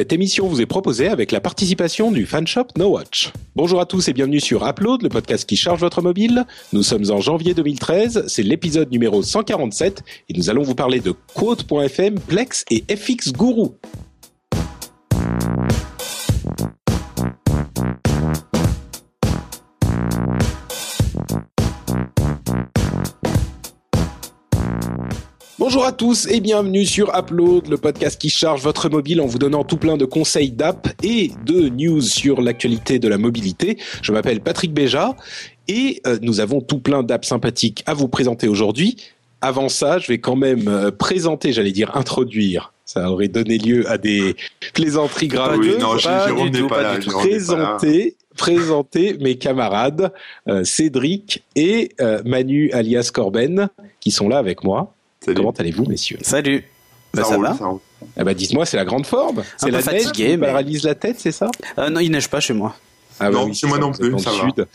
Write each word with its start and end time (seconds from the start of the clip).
Cette 0.00 0.14
émission 0.14 0.48
vous 0.48 0.62
est 0.62 0.66
proposée 0.66 1.08
avec 1.08 1.30
la 1.30 1.42
participation 1.42 2.10
du 2.10 2.24
fanshop 2.24 2.68
No 2.78 2.88
Watch. 2.88 3.34
Bonjour 3.54 3.82
à 3.82 3.84
tous 3.84 4.08
et 4.08 4.14
bienvenue 4.14 4.40
sur 4.40 4.66
Upload, 4.66 5.02
le 5.02 5.10
podcast 5.10 5.46
qui 5.46 5.56
charge 5.56 5.80
votre 5.80 6.00
mobile. 6.00 6.46
Nous 6.72 6.82
sommes 6.82 7.10
en 7.10 7.20
janvier 7.20 7.52
2013, 7.52 8.24
c'est 8.26 8.42
l'épisode 8.42 8.90
numéro 8.90 9.22
147 9.22 10.02
et 10.30 10.38
nous 10.38 10.48
allons 10.48 10.62
vous 10.62 10.74
parler 10.74 11.00
de 11.00 11.12
Quote.fm, 11.34 12.18
Plex 12.18 12.64
et 12.70 12.82
FX 12.96 13.34
Guru. 13.34 13.72
Bonjour 25.70 25.86
à 25.86 25.92
tous 25.92 26.26
et 26.26 26.40
bienvenue 26.40 26.84
sur 26.84 27.16
Upload, 27.16 27.68
le 27.68 27.76
podcast 27.76 28.20
qui 28.20 28.28
charge 28.28 28.60
votre 28.60 28.88
mobile 28.88 29.20
en 29.20 29.26
vous 29.26 29.38
donnant 29.38 29.62
tout 29.62 29.76
plein 29.76 29.96
de 29.96 30.04
conseils 30.04 30.50
d'app 30.50 30.88
et 31.04 31.30
de 31.46 31.68
news 31.68 32.00
sur 32.00 32.42
l'actualité 32.42 32.98
de 32.98 33.06
la 33.06 33.18
mobilité. 33.18 33.78
Je 34.02 34.10
m'appelle 34.10 34.40
Patrick 34.40 34.74
Béja 34.74 35.14
et 35.68 36.02
euh, 36.08 36.18
nous 36.22 36.40
avons 36.40 36.60
tout 36.60 36.80
plein 36.80 37.04
d'apps 37.04 37.28
sympathiques 37.28 37.84
à 37.86 37.94
vous 37.94 38.08
présenter 38.08 38.48
aujourd'hui. 38.48 38.96
Avant 39.42 39.68
ça, 39.68 40.00
je 40.00 40.08
vais 40.08 40.18
quand 40.18 40.34
même 40.34 40.66
euh, 40.66 40.90
présenter, 40.90 41.52
j'allais 41.52 41.70
dire 41.70 41.96
introduire. 41.96 42.72
Ça 42.84 43.08
aurait 43.08 43.28
donné 43.28 43.56
lieu 43.56 43.88
à 43.88 43.96
des 43.96 44.34
plaisanteries 44.74 45.28
graves. 45.28 45.60
Oui, 45.60 45.74
non, 45.78 45.96
Jérôme 45.96 46.50
n'est 46.50 46.66
pas 46.66 46.82
là. 46.82 46.98
Présenter, 46.98 48.16
présenter 48.36 49.16
mes 49.20 49.38
camarades 49.38 50.12
euh, 50.48 50.64
Cédric 50.64 51.44
et 51.54 51.92
Manu 52.24 52.72
alias 52.72 53.12
Corben 53.14 53.68
qui 54.00 54.10
sont 54.10 54.28
là 54.28 54.38
avec 54.38 54.64
moi. 54.64 54.96
Salut. 55.22 55.36
Comment 55.36 55.50
allez-vous, 55.50 55.84
messieurs? 55.84 56.18
Salut. 56.22 56.64
Bah, 57.12 57.24
ça 57.24 57.34
roule, 57.36 57.44
va 57.46 57.52
roule. 57.52 57.80
ah 58.16 58.24
bah 58.24 58.34
dites-moi, 58.34 58.64
c'est 58.64 58.76
la 58.76 58.84
grande 58.84 59.04
forme. 59.04 59.42
C'est 59.58 59.70
la 59.70 59.78
neige 59.78 59.84
fatigué, 60.04 60.30
qui 60.30 60.36
mais- 60.38 60.46
paralyse 60.46 60.84
la 60.84 60.94
tête, 60.94 61.16
c'est 61.18 61.32
ça? 61.32 61.50
Euh, 61.78 61.90
Non, 61.90 62.00
il 62.00 62.10
neige 62.10 62.28
pas 62.28 62.38
chez 62.40 62.54
moi. 62.54 62.74
ah 63.18 63.28
Non, 63.30 63.48
c'est 63.48 63.54
chez 63.54 63.66
moi 63.66 63.76
ça, 63.78 63.82
non 63.82 63.92
plus, 63.92 64.18
ça 64.20 64.30
va. 64.30 64.36
sud. 64.46 64.66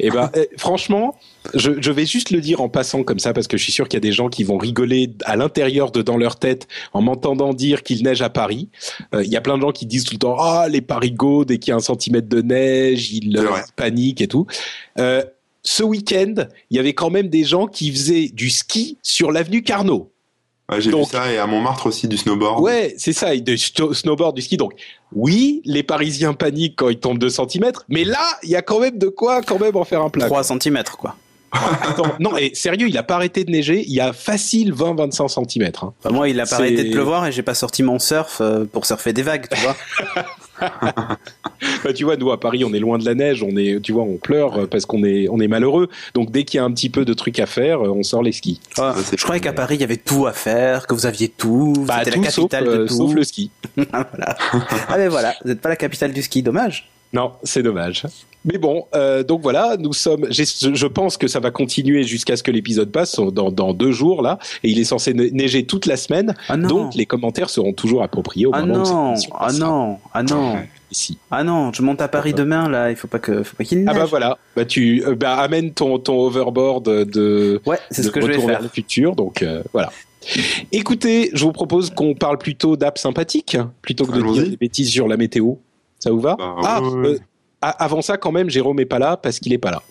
Et 0.00 0.10
ben, 0.10 0.28
eh, 0.34 0.48
franchement, 0.58 1.16
je, 1.54 1.80
je 1.80 1.90
vais 1.92 2.04
juste 2.04 2.30
le 2.32 2.40
dire 2.42 2.60
en 2.60 2.68
passant 2.68 3.02
comme 3.04 3.20
ça 3.20 3.32
parce 3.32 3.46
que 3.46 3.56
je 3.56 3.62
suis 3.62 3.72
sûr 3.72 3.88
qu'il 3.88 3.96
y 3.96 4.02
a 4.02 4.06
des 4.06 4.12
gens 4.12 4.28
qui 4.28 4.42
vont 4.44 4.58
rigoler 4.58 5.12
à 5.24 5.36
l'intérieur 5.36 5.90
de 5.92 6.02
dans 6.02 6.16
leur 6.18 6.36
tête 6.36 6.66
en 6.92 7.00
m'entendant 7.00 7.54
dire 7.54 7.82
qu'il 7.84 8.02
neige 8.02 8.20
à 8.20 8.28
Paris. 8.28 8.68
Euh, 9.14 9.22
Il 9.24 9.30
y 9.30 9.36
a 9.36 9.40
plein 9.40 9.56
de 9.56 9.62
gens 9.62 9.72
qui 9.72 9.86
disent 9.86 10.04
tout 10.04 10.14
le 10.14 10.18
temps 10.18 10.36
ah 10.38 10.66
les 10.68 10.80
parigots 10.82 11.44
dès 11.46 11.58
qu'il 11.58 11.70
y 11.70 11.72
a 11.72 11.76
un 11.76 11.80
centimètre 11.80 12.28
de 12.28 12.42
neige 12.42 13.10
ils 13.12 13.38
vrai. 13.38 13.62
paniquent 13.76 14.20
et 14.20 14.28
tout. 14.28 14.46
Euh, 14.98 15.22
ce 15.64 15.82
week-end, 15.82 16.34
il 16.70 16.76
y 16.76 16.80
avait 16.80 16.94
quand 16.94 17.10
même 17.10 17.28
des 17.28 17.42
gens 17.44 17.66
qui 17.66 17.90
faisaient 17.90 18.28
du 18.32 18.50
ski 18.50 18.98
sur 19.02 19.32
l'avenue 19.32 19.62
Carnot. 19.62 20.12
Ouais, 20.70 20.80
J'ai 20.80 20.90
vu 20.90 21.04
ça 21.04 21.30
et 21.30 21.36
à 21.38 21.46
Montmartre 21.46 21.86
aussi 21.86 22.08
du 22.08 22.16
snowboard. 22.16 22.62
Ouais, 22.62 22.94
c'est 22.96 23.12
ça, 23.12 23.34
sto- 23.56 23.92
snowboard, 23.92 24.34
du 24.34 24.40
ski. 24.42 24.56
Donc, 24.56 24.72
oui, 25.12 25.60
les 25.66 25.82
Parisiens 25.82 26.32
paniquent 26.32 26.76
quand 26.76 26.88
ils 26.88 26.98
tombent 26.98 27.18
2 27.18 27.28
cm, 27.28 27.72
mais 27.88 28.04
là, 28.04 28.24
il 28.42 28.48
y 28.50 28.56
a 28.56 28.62
quand 28.62 28.80
même 28.80 28.96
de 28.98 29.08
quoi 29.08 29.42
quand 29.42 29.58
même 29.58 29.76
en 29.76 29.84
faire 29.84 30.00
un 30.00 30.08
plat. 30.08 30.26
3 30.26 30.42
cm, 30.44 30.82
quoi. 30.98 31.16
Attends, 31.82 32.14
non, 32.18 32.36
et 32.36 32.52
sérieux, 32.54 32.88
il 32.88 32.98
a 32.98 33.02
pas 33.02 33.14
arrêté 33.14 33.44
de 33.44 33.50
neiger, 33.50 33.84
il 33.86 33.92
y 33.92 34.00
a 34.00 34.12
facile 34.12 34.72
20-25 34.72 35.48
cm. 35.48 35.70
Hein. 35.82 35.92
Moi, 36.10 36.28
il 36.28 36.40
a 36.40 36.46
pas 36.46 36.56
arrêté 36.56 36.84
de 36.84 36.90
pleuvoir 36.92 37.26
et 37.26 37.32
j'ai 37.32 37.42
pas 37.42 37.54
sorti 37.54 37.82
mon 37.82 37.98
surf 37.98 38.38
euh, 38.40 38.64
pour 38.64 38.86
surfer 38.86 39.12
des 39.12 39.22
vagues, 39.22 39.46
tu 39.48 39.60
vois. 39.60 39.76
Bah, 41.84 41.92
tu 41.92 42.04
vois, 42.04 42.16
nous 42.16 42.30
à 42.32 42.40
Paris, 42.40 42.64
on 42.64 42.72
est 42.72 42.78
loin 42.78 42.98
de 42.98 43.04
la 43.04 43.14
neige, 43.14 43.42
on 43.42 43.56
est, 43.56 43.80
tu 43.82 43.92
vois, 43.92 44.02
on 44.04 44.16
pleure 44.16 44.58
euh, 44.58 44.66
parce 44.66 44.86
qu'on 44.86 45.04
est, 45.04 45.28
on 45.28 45.38
est 45.40 45.48
malheureux. 45.48 45.88
Donc 46.14 46.30
dès 46.30 46.44
qu'il 46.44 46.58
y 46.58 46.60
a 46.60 46.64
un 46.64 46.72
petit 46.72 46.90
peu 46.90 47.04
de 47.04 47.12
trucs 47.14 47.38
à 47.40 47.46
faire, 47.46 47.80
euh, 47.84 47.88
on 47.90 48.02
sort 48.02 48.22
les 48.22 48.32
skis. 48.32 48.60
Ah, 48.78 48.94
c'est- 49.04 49.18
je 49.18 49.22
croyais 49.24 49.40
qu'à 49.40 49.52
Paris, 49.52 49.76
il 49.76 49.80
y 49.80 49.84
avait 49.84 49.96
tout 49.96 50.26
à 50.26 50.32
faire, 50.32 50.86
que 50.86 50.94
vous 50.94 51.06
aviez 51.06 51.28
tout, 51.28 51.74
Bah, 51.86 52.00
c'était 52.04 52.18
la 52.18 52.26
capitale 52.26 52.64
sauf, 52.64 52.74
euh, 52.74 52.78
de 52.82 52.86
tout. 52.88 52.94
sauf 52.96 53.14
le 53.14 53.24
ski. 53.24 53.50
voilà. 53.76 54.36
Ah, 54.88 54.96
mais 54.96 55.08
voilà, 55.08 55.34
vous 55.42 55.48
n'êtes 55.50 55.60
pas 55.60 55.68
la 55.68 55.76
capitale 55.76 56.12
du 56.12 56.22
ski, 56.22 56.42
dommage. 56.42 56.88
Non, 57.14 57.32
c'est 57.44 57.62
dommage. 57.62 58.04
Mais 58.44 58.58
bon, 58.58 58.84
euh, 58.94 59.22
donc 59.22 59.40
voilà, 59.40 59.76
nous 59.78 59.92
sommes. 59.92 60.26
Je 60.30 60.86
pense 60.86 61.16
que 61.16 61.28
ça 61.28 61.40
va 61.40 61.50
continuer 61.50 62.02
jusqu'à 62.02 62.36
ce 62.36 62.42
que 62.42 62.50
l'épisode 62.50 62.90
passe 62.90 63.16
dans, 63.16 63.50
dans 63.50 63.72
deux 63.72 63.92
jours 63.92 64.20
là, 64.20 64.38
et 64.62 64.68
il 64.68 64.78
est 64.78 64.84
censé 64.84 65.14
ne- 65.14 65.28
neiger 65.28 65.64
toute 65.64 65.86
la 65.86 65.96
semaine. 65.96 66.34
Ah 66.48 66.56
non. 66.56 66.68
Donc 66.68 66.94
les 66.94 67.06
commentaires 67.06 67.48
seront 67.48 67.72
toujours 67.72 68.02
appropriés 68.02 68.46
au 68.46 68.50
ah 68.52 68.60
moment 68.60 68.82
où 68.82 68.86
non, 68.86 69.10
émission 69.12 69.32
ah 69.38 69.52
non, 69.52 69.98
ah 70.12 70.22
non, 70.24 70.56
Ici. 70.90 71.18
ah 71.30 71.42
non, 71.42 71.72
je 71.72 71.82
monte 71.82 72.02
à 72.02 72.08
Paris 72.08 72.34
demain, 72.34 72.68
là, 72.68 72.90
il 72.90 72.96
faut 72.96 73.08
pas 73.08 73.18
que, 73.18 73.42
faut 73.44 73.56
pas 73.56 73.64
qu'il 73.64 73.78
neige. 73.78 73.88
Ah 73.90 73.98
bah 73.98 74.04
voilà, 74.04 74.36
bah 74.56 74.64
tu 74.64 75.02
euh, 75.06 75.14
bah, 75.14 75.36
amène 75.36 75.72
ton 75.72 75.98
ton 75.98 76.18
overboard 76.18 76.84
de. 76.84 77.62
Ouais, 77.64 77.78
c'est 77.90 78.02
ce 78.02 78.10
que 78.10 78.20
je 78.20 78.26
vais 78.26 78.34
Retour 78.34 78.48
vers 78.48 78.62
le 78.62 78.68
futur, 78.68 79.14
donc 79.14 79.42
euh, 79.42 79.62
voilà. 79.72 79.90
Écoutez, 80.72 81.30
je 81.32 81.44
vous 81.44 81.52
propose 81.52 81.90
qu'on 81.90 82.14
parle 82.14 82.38
plutôt 82.38 82.76
d'apps 82.76 83.00
sympathiques 83.00 83.56
plutôt 83.82 84.06
que 84.06 84.18
de 84.18 84.32
dire 84.32 84.50
des 84.50 84.56
bêtises 84.56 84.90
sur 84.90 85.06
la 85.06 85.16
météo. 85.16 85.54
Ça 86.04 86.10
vous 86.10 86.20
va 86.20 86.36
Bah, 86.38 86.54
Ah, 86.62 86.82
ouais, 86.82 87.08
euh, 87.08 87.18
avant 87.60 88.02
ça 88.02 88.18
quand 88.18 88.30
même, 88.30 88.50
Jérôme 88.50 88.78
est 88.78 88.84
pas 88.84 88.98
là 88.98 89.16
parce 89.16 89.40
qu'il 89.40 89.54
est 89.54 89.58
pas 89.58 89.70
là. 89.70 89.82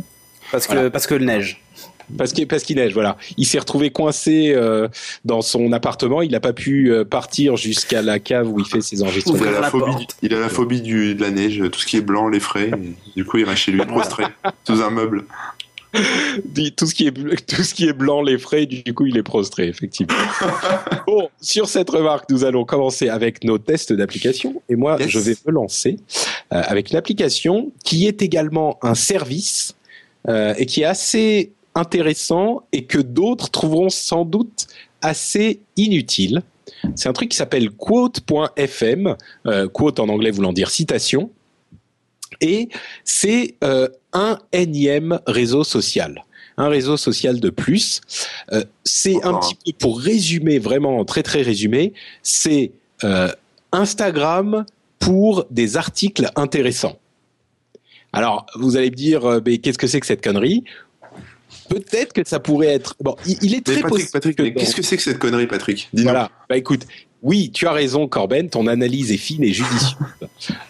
Parce 0.52 0.68
que, 0.68 0.74
Voilà. 0.74 0.92
parce 0.92 1.08
que 1.08 1.16
le 1.16 1.26
neige. 1.26 1.60
Parce 2.18 2.34
qu'il 2.34 2.48
parce 2.48 2.62
qu'il 2.64 2.76
neige, 2.76 2.94
voilà. 2.94 3.18
Il 3.38 3.48
s'est 3.48 3.58
retrouvé 3.58 3.90
coincé 3.90 4.54
euh, 4.56 4.88
dans 5.26 5.42
son 5.42 5.72
appartement. 5.72 6.22
Il 6.22 6.32
n'a 6.32 6.40
pas 6.40 6.54
pu 6.54 6.92
euh, 6.92 7.04
partir 7.04 7.56
jusqu'à 7.58 8.04
la 8.04 8.20
cave 8.20 8.48
où 8.52 8.60
il 8.60 8.66
fait 8.66 8.82
ses 8.82 9.02
enregistrements. 9.02 9.38
Ouvrir 9.38 9.50
a, 9.52 9.54
la 9.56 9.62
la 9.62 9.70
phobie, 9.72 9.86
porte. 9.86 10.00
du- 10.22 10.28
il 10.28 10.34
a 10.36 10.40
la 10.40 10.50
phobie 10.50 10.82
du, 10.82 11.16
de 11.16 11.22
la 11.22 11.32
neige, 11.32 11.64
tout 11.72 11.80
ce 11.80 11.86
qui 11.88 11.98
est 11.98 12.02
blanc, 12.02 12.28
les 12.28 12.40
frais. 12.42 12.70
et 12.70 13.12
du 13.16 13.26
coup, 13.26 13.38
il 13.38 13.46
reste 13.46 13.64
chez 13.64 13.72
lui 13.72 13.84
prostré, 13.86 14.26
sous 14.68 14.82
un 14.84 14.92
meuble. 14.92 15.26
Dit 16.46 16.74
Tout 16.74 16.88
ce 16.88 16.96
qui 16.96 17.08
est 17.08 17.46
tout 17.46 17.64
ce 17.64 17.74
qui 17.74 17.86
est 17.88 17.94
blanc, 17.94 18.22
les 18.22 18.38
frais. 18.38 18.66
Du 18.66 18.94
coup, 18.94 19.06
il 19.06 19.18
est 19.18 19.24
prostré, 19.24 19.68
effectivement. 19.68 20.14
bon, 21.08 21.30
sur 21.42 21.68
cette 21.68 21.90
remarque, 21.90 22.30
nous 22.30 22.44
allons 22.44 22.66
commencer 22.66 23.10
avec 23.10 23.44
nos 23.44 23.58
tests 23.58 23.94
d'application. 23.94 24.62
Et 24.70 24.76
moi, 24.76 24.98
Yes. 25.00 25.10
je 25.10 25.20
vais 25.20 25.36
me 25.46 25.52
lancer 25.52 25.98
euh, 26.54 26.62
avec 26.66 26.92
une 26.92 26.98
application 26.98 27.72
qui 27.84 28.08
est 28.08 28.22
également 28.22 28.78
un 28.82 28.96
service 28.96 29.76
euh, 30.28 30.54
et 30.58 30.66
qui 30.66 30.82
est 30.82 30.86
assez 30.86 31.52
intéressant 31.76 32.64
et 32.72 32.86
que 32.86 33.00
d'autres 33.00 33.50
trouveront 33.50 33.90
sans 33.90 34.26
doute 34.26 34.68
assez 35.02 35.60
inutile. 35.76 36.42
C'est 36.96 37.10
un 37.10 37.14
truc 37.14 37.30
qui 37.30 37.38
s'appelle 37.38 37.72
quote.fm, 37.72 39.16
euh, 39.48 39.68
quote 39.68 40.00
en 40.00 40.10
anglais 40.10 40.32
voulant 40.32 40.54
dire 40.54 40.70
citation, 40.70 41.30
et 42.42 42.70
c'est 43.04 43.56
euh, 43.64 43.88
un 44.14 44.40
énième 44.52 45.20
réseau 45.28 45.64
social. 45.64 46.24
Un 46.58 46.68
réseau 46.70 46.98
social 46.98 47.40
de 47.40 47.50
plus. 47.50 48.02
Euh, 48.52 48.64
c'est 48.84 49.24
un 49.24 49.40
petit 49.40 49.56
peu, 49.56 49.72
pour 49.80 50.00
résumer, 50.00 50.60
vraiment 50.60 51.04
très 51.04 51.24
très 51.24 51.42
résumé, 51.42 51.94
c'est 52.22 52.72
euh, 53.04 53.30
Instagram 53.72 54.66
pour 55.00 55.46
des 55.50 55.78
articles 55.78 56.30
intéressants. 56.36 57.00
Alors, 58.14 58.46
vous 58.56 58.78
allez 58.78 58.92
me 58.92 58.96
dire, 58.96 59.26
euh, 59.26 59.40
mais 59.44 59.58
qu'est-ce 59.58 59.80
que 59.80 59.88
c'est 59.88 60.00
que 60.00 60.06
cette 60.06 60.24
connerie? 60.24 60.64
Peut-être 61.70 62.14
que 62.14 62.22
ça 62.28 62.40
pourrait 62.40 62.68
être. 62.68 62.96
Bon, 63.00 63.16
il, 63.26 63.38
il 63.42 63.54
est 63.56 63.68
Mais 63.68 63.74
très 63.74 63.82
Patrick, 63.82 63.90
possible. 63.90 64.12
Patrick, 64.12 64.56
qu'est-ce 64.56 64.76
que 64.76 64.84
c'est 64.84 64.98
que 64.98 65.04
cette 65.04 65.18
connerie, 65.18 65.48
Patrick? 65.48 65.90
Dis-nous. 65.94 66.10
voilà. 66.10 66.30
Bah 66.48 66.58
écoute, 66.58 66.86
oui, 67.24 67.52
tu 67.52 67.68
as 67.68 67.72
raison, 67.72 68.08
Corben. 68.08 68.50
Ton 68.50 68.68
analyse 68.68 69.12
est 69.12 69.18
fine 69.18 69.44
et 69.44 69.54
judicieuse. 69.54 69.96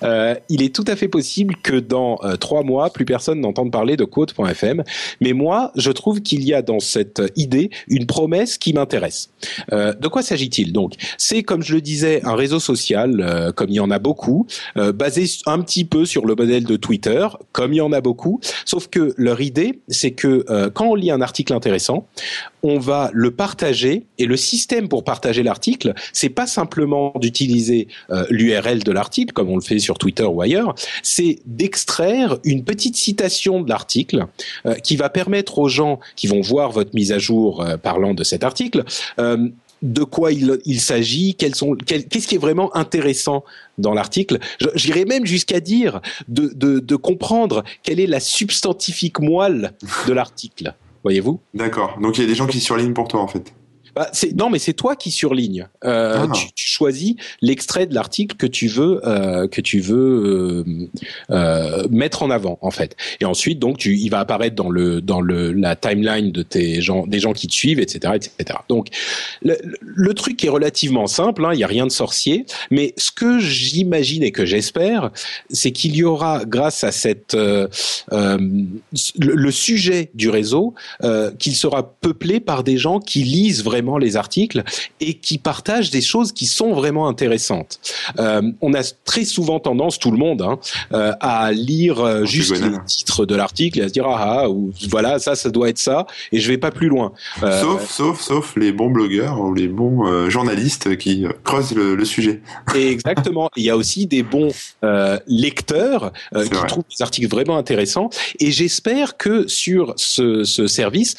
Euh, 0.04 0.36
il 0.50 0.62
est 0.62 0.76
tout 0.76 0.84
à 0.88 0.96
fait 0.96 1.08
possible 1.08 1.56
que 1.64 1.80
dans 1.80 2.20
euh, 2.24 2.36
trois 2.36 2.62
mois, 2.62 2.92
plus 2.92 3.06
personne 3.06 3.40
n'entende 3.40 3.72
parler 3.72 3.96
de 3.96 4.04
quote.fm. 4.04 4.84
Mais 5.22 5.34
moi, 5.34 5.72
je 5.76 5.90
trouve 5.92 6.22
qu'il 6.22 6.44
y 6.44 6.54
a 6.54 6.62
dans 6.62 6.80
cette 6.80 7.22
idée 7.36 7.72
une 7.88 8.06
promesse 8.06 8.58
qui 8.58 8.74
m'intéresse. 8.74 9.32
Euh, 9.72 9.94
de 9.94 10.08
quoi 10.08 10.22
s'agit-il? 10.22 10.74
Donc 10.74 10.94
C'est, 11.18 11.42
comme 11.42 11.64
je 11.64 11.74
le 11.76 11.82
disais, 11.82 12.22
un 12.24 12.36
réseau 12.36 12.60
social, 12.60 13.22
euh, 13.22 13.52
comme 13.52 13.70
il 13.70 13.76
y 13.76 13.80
en 13.80 13.92
a 13.92 14.00
beaucoup, 14.00 14.46
euh, 14.78 14.92
basé 14.92 15.26
un 15.46 15.60
petit 15.62 15.86
peu 15.86 16.06
sur 16.06 16.26
le 16.26 16.36
modèle 16.36 16.66
de 16.66 16.76
Twitter, 16.76 17.28
comme 17.52 17.74
il 17.74 17.78
y 17.78 17.82
en 17.82 17.94
a 17.94 18.02
beaucoup. 18.02 18.40
Sauf 18.66 18.88
que 18.88 19.14
leur 19.18 19.42
idée, 19.42 19.80
c'est 19.88 20.12
que 20.12 20.46
euh, 20.50 20.70
quand 20.70 20.86
on 20.86 20.96
lit 20.96 21.12
un 21.12 21.22
article 21.22 21.54
intéressant, 21.54 22.08
on 22.64 22.80
va 22.80 23.10
le 23.14 23.32
partager 23.32 24.06
et 24.18 24.26
le 24.26 24.38
système 24.38 24.88
pour 24.88 25.04
partager 25.04 25.44
l'article, 25.44 25.94
c'est 26.14 26.30
pas 26.30 26.43
simplement 26.48 27.14
d'utiliser 27.16 27.88
euh, 28.10 28.26
l'URL 28.30 28.84
de 28.84 28.92
l'article 28.92 29.34
comme 29.34 29.50
on 29.50 29.56
le 29.56 29.62
fait 29.62 29.80
sur 29.80 29.98
Twitter 29.98 30.24
ou 30.24 30.42
ailleurs, 30.42 30.76
c'est 31.02 31.40
d'extraire 31.46 32.38
une 32.44 32.64
petite 32.64 32.96
citation 32.96 33.62
de 33.62 33.70
l'article 33.70 34.28
euh, 34.66 34.76
qui 34.76 34.96
va 34.96 35.10
permettre 35.10 35.60
aux 35.60 35.70
gens 35.70 36.00
qui 36.16 36.28
vont 36.28 36.42
voir 36.42 36.72
votre 36.72 36.94
mise 36.94 37.12
à 37.12 37.20
jour 37.20 37.62
euh, 37.62 37.78
parlant 37.78 38.14
de 38.14 38.24
cet 38.24 38.44
article 38.44 38.84
de 39.84 40.04
quoi 40.06 40.32
il, 40.32 40.80
s'agit, 40.80 41.36
qu'est-ce 41.36 42.28
qui 42.28 42.36
est 42.36 42.40
vraiment 42.40 42.74
intéressant 42.76 43.44
dans 43.78 43.94
l'article. 43.94 44.40
J'irais 44.76 45.04
même 45.04 45.26
jusqu'à 45.26 45.60
dire 45.60 46.00
de, 46.30 46.54
de, 46.56 46.80
de 46.80 46.96
comprendre 46.96 47.64
quelle 47.84 48.00
est 48.00 48.08
la 48.08 48.22
substantifique 48.22 49.20
moelle 49.20 49.74
de 50.08 50.14
l'article. 50.14 50.74
Voyez-vous? 51.04 51.42
D'accord. 51.54 51.98
Donc 52.02 52.18
il 52.18 52.22
y 52.22 52.24
a 52.24 52.28
des 52.28 52.36
gens 52.36 52.48
qui 52.48 52.62
surlignent 52.62 52.94
pour 52.94 53.10
toi, 53.10 53.22
en 53.22 53.28
fait. 53.28 53.54
Bah, 53.96 54.10
non, 54.36 54.50
mais 54.50 54.60
c'est 54.60 54.74
toi 54.74 54.96
qui 54.96 55.12
surligne. 55.12 55.68
Euh, 55.86 56.26
Ah. 56.28 56.32
tu, 56.34 56.52
tu 56.54 56.68
choisis 56.68 57.16
l'extrait 57.42 57.86
de 57.86 57.94
l'article 57.94 58.36
que 58.38 58.48
tu 58.48 58.68
veux 58.68 59.02
euh, 59.08 59.48
que 59.48 59.62
tu 59.62 59.80
veux 59.80 60.64
euh, 60.70 60.90
euh, 61.32 61.88
mettre 61.92 62.24
en 62.24 62.30
avant 62.30 62.58
en 62.62 62.72
fait. 62.72 62.96
Et 63.20 63.26
ensuite, 63.26 63.60
donc, 63.60 63.78
tu, 63.78 63.96
il 63.98 64.10
va 64.10 64.20
apparaître 64.20 64.56
dans 64.56 64.70
le 64.70 65.02
dans 65.02 65.22
le 65.22 65.52
la 65.52 65.76
timeline 65.76 66.32
de 66.32 66.42
tes 66.44 66.82
gens, 66.82 67.06
des 67.08 67.20
gens 67.20 67.34
qui 67.34 67.48
te 67.48 67.54
suivent, 67.54 67.80
etc., 67.80 68.14
etc. 68.16 68.60
Donc, 68.70 68.88
le, 69.42 69.58
le 69.82 70.14
truc 70.14 70.44
est 70.44 70.50
relativement 70.50 71.08
simple. 71.08 71.46
hein, 71.46 71.52
Il 71.54 71.60
y 71.60 71.64
a 71.64 71.68
rien 71.68 71.86
de 71.86 71.92
sorcier. 71.92 72.46
Mais 72.72 72.94
ce 72.98 73.12
que 73.12 73.40
j'imagine 73.40 74.24
et 74.24 74.32
que 74.32 74.46
j'espère, 74.46 75.12
c'est 75.50 75.72
qu'il 75.72 75.96
y 75.96 76.04
aura, 76.04 76.46
grâce 76.46 76.84
à 76.84 76.92
cette 76.92 77.34
euh, 77.36 77.68
euh, 78.12 78.38
le, 79.20 79.34
le 79.36 79.52
sujet 79.52 80.10
du 80.14 80.30
réseau, 80.30 80.74
euh, 81.04 81.32
qu'il 81.38 81.56
sera 81.56 81.94
peuplé 82.02 82.40
par 82.40 82.64
des 82.64 82.78
gens 82.78 83.00
qui 83.00 83.24
lisent 83.24 83.64
vraiment 83.64 83.83
les 83.98 84.18
articles 84.18 84.64
et 85.00 85.16
qui 85.16 85.38
partagent 85.38 85.92
des 85.92 86.02
choses 86.02 86.32
qui 86.32 86.46
sont 86.46 86.74
vraiment 86.74 87.08
intéressantes. 87.08 87.80
Euh, 88.20 88.42
on 88.62 88.74
a 88.74 88.82
très 89.06 89.26
souvent 89.26 89.60
tendance, 89.60 90.00
tout 90.00 90.12
le 90.12 90.18
monde, 90.18 90.42
hein, 90.42 90.60
euh, 90.94 91.14
à 91.20 91.52
lire 91.52 92.00
euh, 92.00 92.26
juste 92.26 92.60
le 92.60 92.84
titre 92.86 93.26
de 93.26 93.36
l'article 93.36 93.80
et 93.80 93.84
à 93.84 93.88
se 93.88 93.94
dire 93.94 94.06
ah, 94.08 94.42
ah 94.44 94.50
ou 94.50 94.72
voilà 94.90 95.20
ça 95.20 95.36
ça 95.36 95.50
doit 95.50 95.70
être 95.70 95.78
ça 95.78 96.06
et 96.32 96.40
je 96.40 96.48
vais 96.50 96.58
pas 96.58 96.72
plus 96.72 96.88
loin. 96.88 97.14
Sauf, 97.40 97.90
sauf, 97.90 98.22
sauf 98.22 98.56
les 98.56 98.72
bons 98.72 98.90
blogueurs 98.90 99.40
ou 99.40 99.54
les 99.54 99.68
bons 99.68 100.30
journalistes 100.30 100.98
qui 100.98 101.26
creusent 101.44 101.76
le, 101.76 101.96
le 101.96 102.06
sujet. 102.06 102.42
Et 102.76 102.90
exactement. 102.90 103.50
Il 103.56 103.64
y 103.64 103.70
a 103.70 103.78
aussi 103.78 104.08
des 104.08 104.24
bons 104.24 104.50
lecteurs 105.28 106.12
qui 106.34 106.50
vrai. 106.50 106.68
trouvent 106.68 106.86
des 106.90 107.02
articles 107.02 107.30
vraiment 107.30 107.58
intéressants. 107.58 108.10
Et 108.40 108.52
j'espère 108.52 109.18
que 109.18 109.48
sur 109.48 109.94
ce, 109.98 110.44
ce 110.44 110.68
service, 110.68 111.16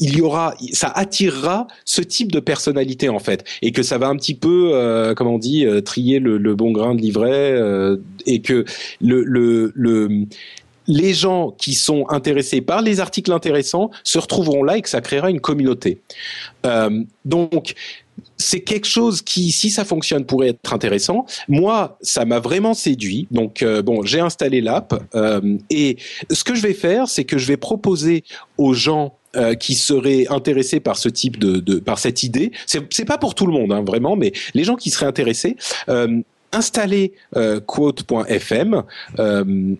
il 0.00 0.16
y 0.16 0.20
aura, 0.20 0.54
ça 0.72 0.88
attirera 0.88 1.66
ce 1.84 2.02
type 2.02 2.32
de 2.32 2.40
personnalité 2.40 3.08
en 3.08 3.18
fait, 3.18 3.44
et 3.62 3.72
que 3.72 3.82
ça 3.82 3.98
va 3.98 4.08
un 4.08 4.16
petit 4.16 4.34
peu, 4.34 4.70
euh, 4.74 5.14
comment 5.14 5.34
on 5.34 5.38
dit, 5.38 5.66
euh, 5.66 5.80
trier 5.80 6.18
le, 6.18 6.38
le 6.38 6.54
bon 6.54 6.70
grain 6.70 6.94
de 6.94 7.00
livret, 7.00 7.52
euh, 7.52 7.96
et 8.26 8.40
que 8.40 8.64
le, 9.00 9.22
le, 9.24 9.72
le 9.74 10.26
les 10.86 11.14
gens 11.14 11.50
qui 11.50 11.74
sont 11.74 12.06
intéressés 12.10 12.60
par 12.60 12.82
les 12.82 13.00
articles 13.00 13.32
intéressants 13.32 13.90
se 14.02 14.18
retrouveront 14.18 14.62
là 14.62 14.76
et 14.76 14.82
que 14.82 14.88
ça 14.88 15.00
créera 15.00 15.30
une 15.30 15.40
communauté. 15.40 16.02
Euh, 16.66 17.02
donc, 17.24 17.74
c'est 18.36 18.60
quelque 18.60 18.86
chose 18.86 19.22
qui, 19.22 19.50
si 19.50 19.70
ça 19.70 19.84
fonctionne, 19.84 20.24
pourrait 20.24 20.48
être 20.48 20.72
intéressant. 20.72 21.24
Moi, 21.48 21.96
ça 22.02 22.24
m'a 22.24 22.38
vraiment 22.38 22.74
séduit. 22.74 23.26
Donc, 23.30 23.62
euh, 23.62 23.80
bon, 23.82 24.04
j'ai 24.04 24.20
installé 24.20 24.60
l'app 24.60 24.94
euh, 25.14 25.56
et 25.70 25.96
ce 26.30 26.44
que 26.44 26.54
je 26.54 26.60
vais 26.60 26.74
faire, 26.74 27.08
c'est 27.08 27.24
que 27.24 27.38
je 27.38 27.46
vais 27.46 27.56
proposer 27.56 28.24
aux 28.58 28.74
gens 28.74 29.16
euh, 29.36 29.54
qui 29.54 29.74
seraient 29.74 30.26
intéressés 30.28 30.80
par 30.80 30.96
ce 30.96 31.08
type 31.08 31.38
de, 31.38 31.60
de 31.60 31.78
par 31.78 31.98
cette 31.98 32.22
idée. 32.22 32.52
C'est, 32.66 33.04
pas 33.04 33.18
pour 33.18 33.34
tout 33.34 33.46
le 33.46 33.52
monde, 33.52 33.72
hein, 33.72 33.82
vraiment, 33.82 34.16
mais 34.16 34.32
les 34.54 34.64
gens 34.64 34.76
qui 34.76 34.90
seraient 34.90 35.06
intéressés, 35.06 35.56
euh, 35.88 36.20
installer 36.52 37.12
euh, 37.36 37.60
quote.fm. 37.60 38.82
Euh, 39.18 39.74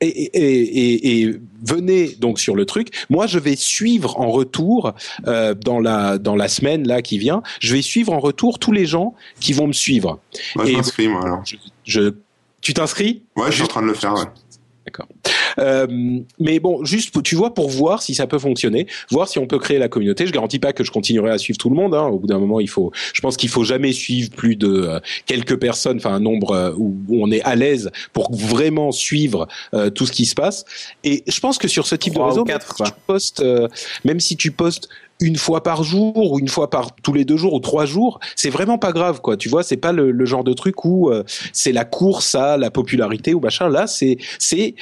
et, 0.00 0.06
et, 0.06 0.62
et, 0.62 1.20
et 1.22 1.34
venez 1.64 2.16
donc 2.18 2.40
sur 2.40 2.56
le 2.56 2.64
truc. 2.66 2.88
Moi, 3.08 3.28
je 3.28 3.38
vais 3.38 3.54
suivre 3.54 4.18
en 4.18 4.32
retour 4.32 4.94
euh, 5.28 5.54
dans 5.54 5.78
la 5.78 6.18
dans 6.18 6.34
la 6.34 6.48
semaine 6.48 6.88
là 6.88 7.02
qui 7.02 7.18
vient. 7.18 7.40
Je 7.60 7.74
vais 7.76 7.82
suivre 7.82 8.12
en 8.12 8.18
retour 8.18 8.58
tous 8.58 8.72
les 8.72 8.84
gens 8.84 9.14
qui 9.38 9.52
vont 9.52 9.68
me 9.68 9.72
suivre. 9.72 10.18
Moi, 10.56 10.66
je 10.66 10.72
m'inscris, 10.72 11.06
moi, 11.06 11.22
alors. 11.24 11.42
Je, 11.44 11.54
je- 11.84 12.14
tu 12.60 12.74
t'inscris? 12.74 13.22
Ouais, 13.36 13.46
je 13.50 13.54
suis 13.54 13.62
en 13.62 13.68
train 13.68 13.82
de 13.82 13.86
le 13.86 13.94
faire, 13.94 14.14
ouais. 14.14 14.24
D'accord. 14.92 15.08
Euh, 15.58 15.86
mais 16.38 16.60
bon, 16.60 16.84
juste, 16.84 17.22
tu 17.22 17.34
vois, 17.34 17.54
pour 17.54 17.68
voir 17.70 18.02
si 18.02 18.14
ça 18.14 18.26
peut 18.26 18.38
fonctionner, 18.38 18.86
voir 19.10 19.28
si 19.28 19.38
on 19.38 19.46
peut 19.46 19.58
créer 19.58 19.78
la 19.78 19.88
communauté. 19.88 20.26
Je 20.26 20.32
garantis 20.32 20.58
pas 20.58 20.72
que 20.72 20.84
je 20.84 20.90
continuerai 20.90 21.30
à 21.30 21.38
suivre 21.38 21.58
tout 21.58 21.70
le 21.70 21.76
monde. 21.76 21.94
Hein. 21.94 22.06
Au 22.06 22.18
bout 22.18 22.26
d'un 22.26 22.38
moment, 22.38 22.60
il 22.60 22.68
faut. 22.68 22.92
Je 23.14 23.20
pense 23.20 23.36
qu'il 23.36 23.48
faut 23.48 23.64
jamais 23.64 23.92
suivre 23.92 24.30
plus 24.30 24.56
de 24.56 24.68
euh, 24.68 25.00
quelques 25.26 25.58
personnes, 25.58 25.96
enfin 25.96 26.12
un 26.14 26.20
nombre 26.20 26.52
euh, 26.52 26.72
où, 26.76 26.96
où 27.08 27.24
on 27.24 27.30
est 27.30 27.42
à 27.42 27.54
l'aise 27.54 27.90
pour 28.12 28.34
vraiment 28.34 28.92
suivre 28.92 29.48
tout 29.94 30.06
ce 30.06 30.12
qui 30.12 30.26
se 30.26 30.34
passe. 30.34 30.64
Et 31.04 31.22
je 31.26 31.40
pense 31.40 31.58
que 31.58 31.68
sur 31.68 31.86
ce 31.86 31.94
type 31.94 32.14
de 32.14 32.20
réseau, 32.20 32.44
quatre, 32.44 32.76
même 32.82 32.90
si 32.90 32.92
tu 32.92 33.00
postes, 33.06 33.44
même 34.04 34.20
si 34.20 34.36
tu 34.36 34.50
postes 34.50 34.88
une 35.22 35.36
fois 35.36 35.62
par 35.62 35.84
jour 35.84 36.32
ou 36.32 36.38
une 36.38 36.48
fois 36.48 36.68
par 36.68 36.94
tous 36.96 37.14
les 37.14 37.24
deux 37.24 37.36
jours 37.36 37.54
ou 37.54 37.60
trois 37.60 37.86
jours, 37.86 38.20
c'est 38.36 38.50
vraiment 38.50 38.76
pas 38.76 38.92
grave, 38.92 39.20
quoi. 39.20 39.36
Tu 39.36 39.48
vois, 39.48 39.62
c'est 39.62 39.76
pas 39.76 39.92
le, 39.92 40.24
genre 40.24 40.44
de 40.44 40.52
truc 40.52 40.84
où 40.84 41.10
euh, 41.10 41.22
c'est 41.52 41.72
la 41.72 41.84
course 41.84 42.34
à 42.34 42.56
la 42.56 42.70
popularité 42.70 43.32
ou 43.32 43.40
machin. 43.40 43.68
Là, 43.68 43.86
c'est 43.86 44.18
c'est 44.38 44.74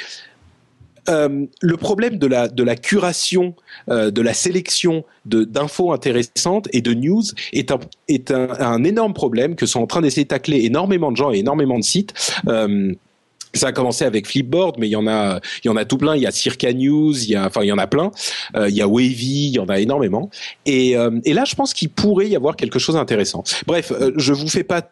euh, 1.09 1.47
le 1.61 1.77
problème 1.77 2.19
de 2.19 2.27
la 2.27 2.49
de 2.49 2.63
la 2.63 2.77
curation, 2.77 3.55
euh, 3.91 4.11
de 4.11 4.23
la 4.23 4.35
sélection 4.35 5.05
d'infos 5.25 5.93
intéressantes 5.93 6.69
et 6.73 6.81
de 6.81 6.95
news 6.95 7.23
est 7.53 7.71
un 7.71 7.79
est 8.09 8.31
un, 8.31 8.85
énorme 8.85 9.13
problème 9.13 9.57
que 9.57 9.67
sont 9.67 9.81
en 9.81 9.87
train 9.87 10.01
d'essayer 10.01 10.25
de 10.25 10.29
tacler 10.29 10.65
énormément 10.65 11.11
de 11.13 11.17
gens 11.17 11.33
et 11.33 11.39
énormément 11.39 11.79
de 11.79 11.85
sites. 11.85 12.15
Ça 13.55 13.69
a 13.69 13.73
commencé 13.73 14.05
avec 14.05 14.27
Flipboard, 14.27 14.77
mais 14.79 14.89
il 14.89 14.93
y 14.93 14.97
en 14.97 15.07
a, 15.07 15.41
il 15.65 15.69
y 15.69 15.71
en 15.71 15.77
a 15.77 15.85
tout 15.85 15.99
plein. 15.99 16.17
Il 16.17 16.23
y 16.23 16.27
a 16.27 16.31
Circa 16.31 16.73
News, 16.73 17.17
il 17.23 17.31
y 17.31 17.37
a, 17.37 17.47
enfin, 17.47 17.63
il 17.63 17.69
y 17.69 17.73
en 17.73 17.79
a 17.79 17.87
plein. 17.87 18.11
Euh, 18.57 18.69
il 18.69 18.77
y 18.77 18.83
a 18.83 18.89
Wavy, 18.89 19.47
il 19.49 19.53
y 19.53 19.59
en 19.59 19.69
a 19.69 19.81
énormément. 19.81 20.31
Et, 20.67 20.97
euh, 20.97 21.19
et 21.25 21.35
là, 21.35 21.45
je 21.45 21.55
pense 21.55 21.75
qu'il 21.75 21.91
pourrait 21.91 22.29
y 22.29 22.37
avoir 22.37 22.57
quelque 22.57 22.79
chose 22.79 22.95
d'intéressant. 22.95 23.43
Bref, 23.67 23.93
euh, 23.93 24.13
je 24.17 24.33
vous 24.33 24.49
fais 24.49 24.65
pas 24.65 24.83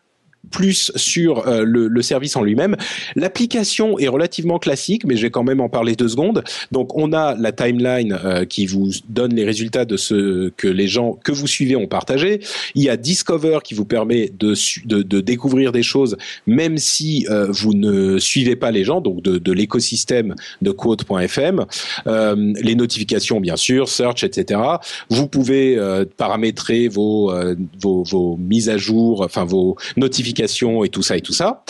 plus 0.51 0.93
sur 0.97 1.47
euh, 1.47 1.63
le, 1.65 1.89
le 1.89 2.03
service 2.03 2.37
en 2.37 2.43
lui-même. 2.43 2.77
L'application 3.17 3.99
est 3.99 4.09
relativement 4.09 4.59
classique, 4.59 5.05
mais 5.05 5.17
je 5.17 5.23
vais 5.23 5.31
quand 5.31 5.43
même 5.43 5.61
en 5.61 5.69
parler 5.69 5.95
deux 5.95 6.09
secondes. 6.09 6.43
Donc, 6.73 6.97
on 6.97 7.13
a 7.13 7.35
la 7.35 7.53
timeline 7.53 8.19
euh, 8.25 8.45
qui 8.45 8.67
vous 8.67 8.91
donne 9.09 9.35
les 9.35 9.45
résultats 9.45 9.85
de 9.85 9.97
ce 9.97 10.51
que 10.57 10.69
les 10.69 10.89
gens 10.89 11.19
que 11.25 11.33
vous 11.33 11.47
suivez 11.47 11.77
ont 11.77 11.87
partagé. 11.87 12.41
Il 12.75 12.83
y 12.83 12.89
a 12.89 12.97
Discover 12.97 13.59
qui 13.63 13.75
vous 13.75 13.85
permet 13.85 14.31
de, 14.39 14.55
de, 14.87 15.03
de 15.03 15.21
découvrir 15.21 15.73
des 15.73 15.83
choses, 15.83 16.17
même 16.47 16.79
si 16.79 17.27
euh, 17.31 17.47
vous 17.51 17.75
ne 17.75 18.19
suivez 18.19 18.57
pas 18.57 18.71
les 18.71 18.85
gens, 18.85 19.01
donc 19.01 19.23
de, 19.23 19.39
de 19.39 19.53
l'écosystème 19.53 20.35
de 20.63 20.71
quote.fm. 20.71 21.67
Euh, 22.07 22.53
les 22.61 22.75
notifications, 22.75 23.41
bien 23.41 23.57
sûr, 23.57 23.89
search, 23.89 24.25
etc. 24.25 24.61
Vous 25.11 25.29
pouvez 25.29 25.77
euh, 25.77 26.05
paramétrer 26.17 26.89
vos, 26.89 27.33
euh, 27.33 27.55
vos, 27.81 28.03
vos 28.03 28.37
mises 28.37 28.69
à 28.69 28.79
jour, 28.79 29.23
enfin 29.23 29.45
vos 29.45 29.77
notifications 29.97 30.28
et 30.85 30.89
tout 30.89 31.03
ça 31.03 31.17
et 31.17 31.21
tout 31.21 31.33
ça. 31.33 31.65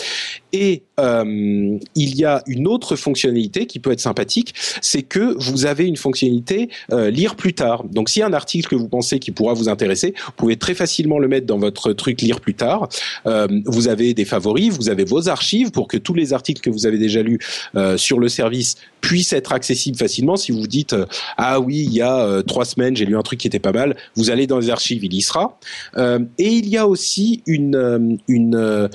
Et 0.53 0.85
euh, 0.99 1.79
il 1.95 2.15
y 2.17 2.25
a 2.25 2.43
une 2.47 2.67
autre 2.67 2.97
fonctionnalité 2.97 3.67
qui 3.67 3.79
peut 3.79 3.93
être 3.93 4.01
sympathique, 4.01 4.55
c'est 4.81 5.03
que 5.03 5.35
vous 5.39 5.67
avez 5.67 5.87
une 5.87 5.97
fonctionnalité 5.97 6.69
euh, 6.93 7.11
lire 7.11 7.37
plus 7.37 7.55
tard. 7.55 7.85
Donc 7.85 8.09
s'il 8.09 8.21
y 8.21 8.23
a 8.23 8.27
un 8.27 8.33
article 8.33 8.69
que 8.69 8.75
vous 8.75 8.89
pensez 8.89 9.19
qui 9.19 9.31
pourra 9.31 9.55
vous 9.55 9.69
intéresser, 9.69 10.15
vous 10.27 10.33
pouvez 10.37 10.57
très 10.57 10.75
facilement 10.75 11.19
le 11.19 11.29
mettre 11.29 11.47
dans 11.47 11.59
votre 11.59 11.93
truc 11.93 12.21
lire 12.21 12.41
plus 12.41 12.55
tard. 12.55 12.89
Euh, 13.27 13.47
vous 13.67 13.89
avez 13.89 14.15
des 14.15 14.25
favoris, 14.25 14.71
vous 14.71 14.89
avez 14.89 15.05
vos 15.05 15.29
archives 15.29 15.71
pour 15.71 15.89
que 15.89 15.97
tous 15.97 16.15
les 16.15 16.33
articles 16.33 16.61
que 16.61 16.71
vous 16.71 16.87
avez 16.87 16.99
déjà 16.99 17.23
lus 17.23 17.39
euh, 17.75 17.97
sur 17.97 18.19
le 18.19 18.29
service 18.29 18.77
puissent 19.01 19.33
être 19.33 19.53
accessibles 19.53 19.97
facilement. 19.97 20.37
Si 20.37 20.53
vous 20.53 20.61
vous 20.61 20.67
dites 20.67 20.93
euh, 20.93 21.07
ah 21.37 21.61
oui 21.61 21.85
il 21.89 21.93
y 21.93 22.03
a 22.03 22.43
trois 22.47 22.65
semaines 22.65 22.97
j'ai 22.97 23.05
lu 23.05 23.17
un 23.17 23.23
truc 23.23 23.41
qui 23.41 23.47
était 23.47 23.59
pas 23.59 23.73
mal, 23.73 23.97
vous 24.17 24.31
allez 24.31 24.47
dans 24.47 24.59
les 24.59 24.71
archives, 24.71 25.05
il 25.05 25.15
y 25.15 25.23
sera. 25.23 25.59
Et 25.97 26.49
il 26.49 26.69
y 26.69 26.77
a 26.77 26.87
aussi 26.87 27.43
une 27.47 28.19
une 28.29 28.89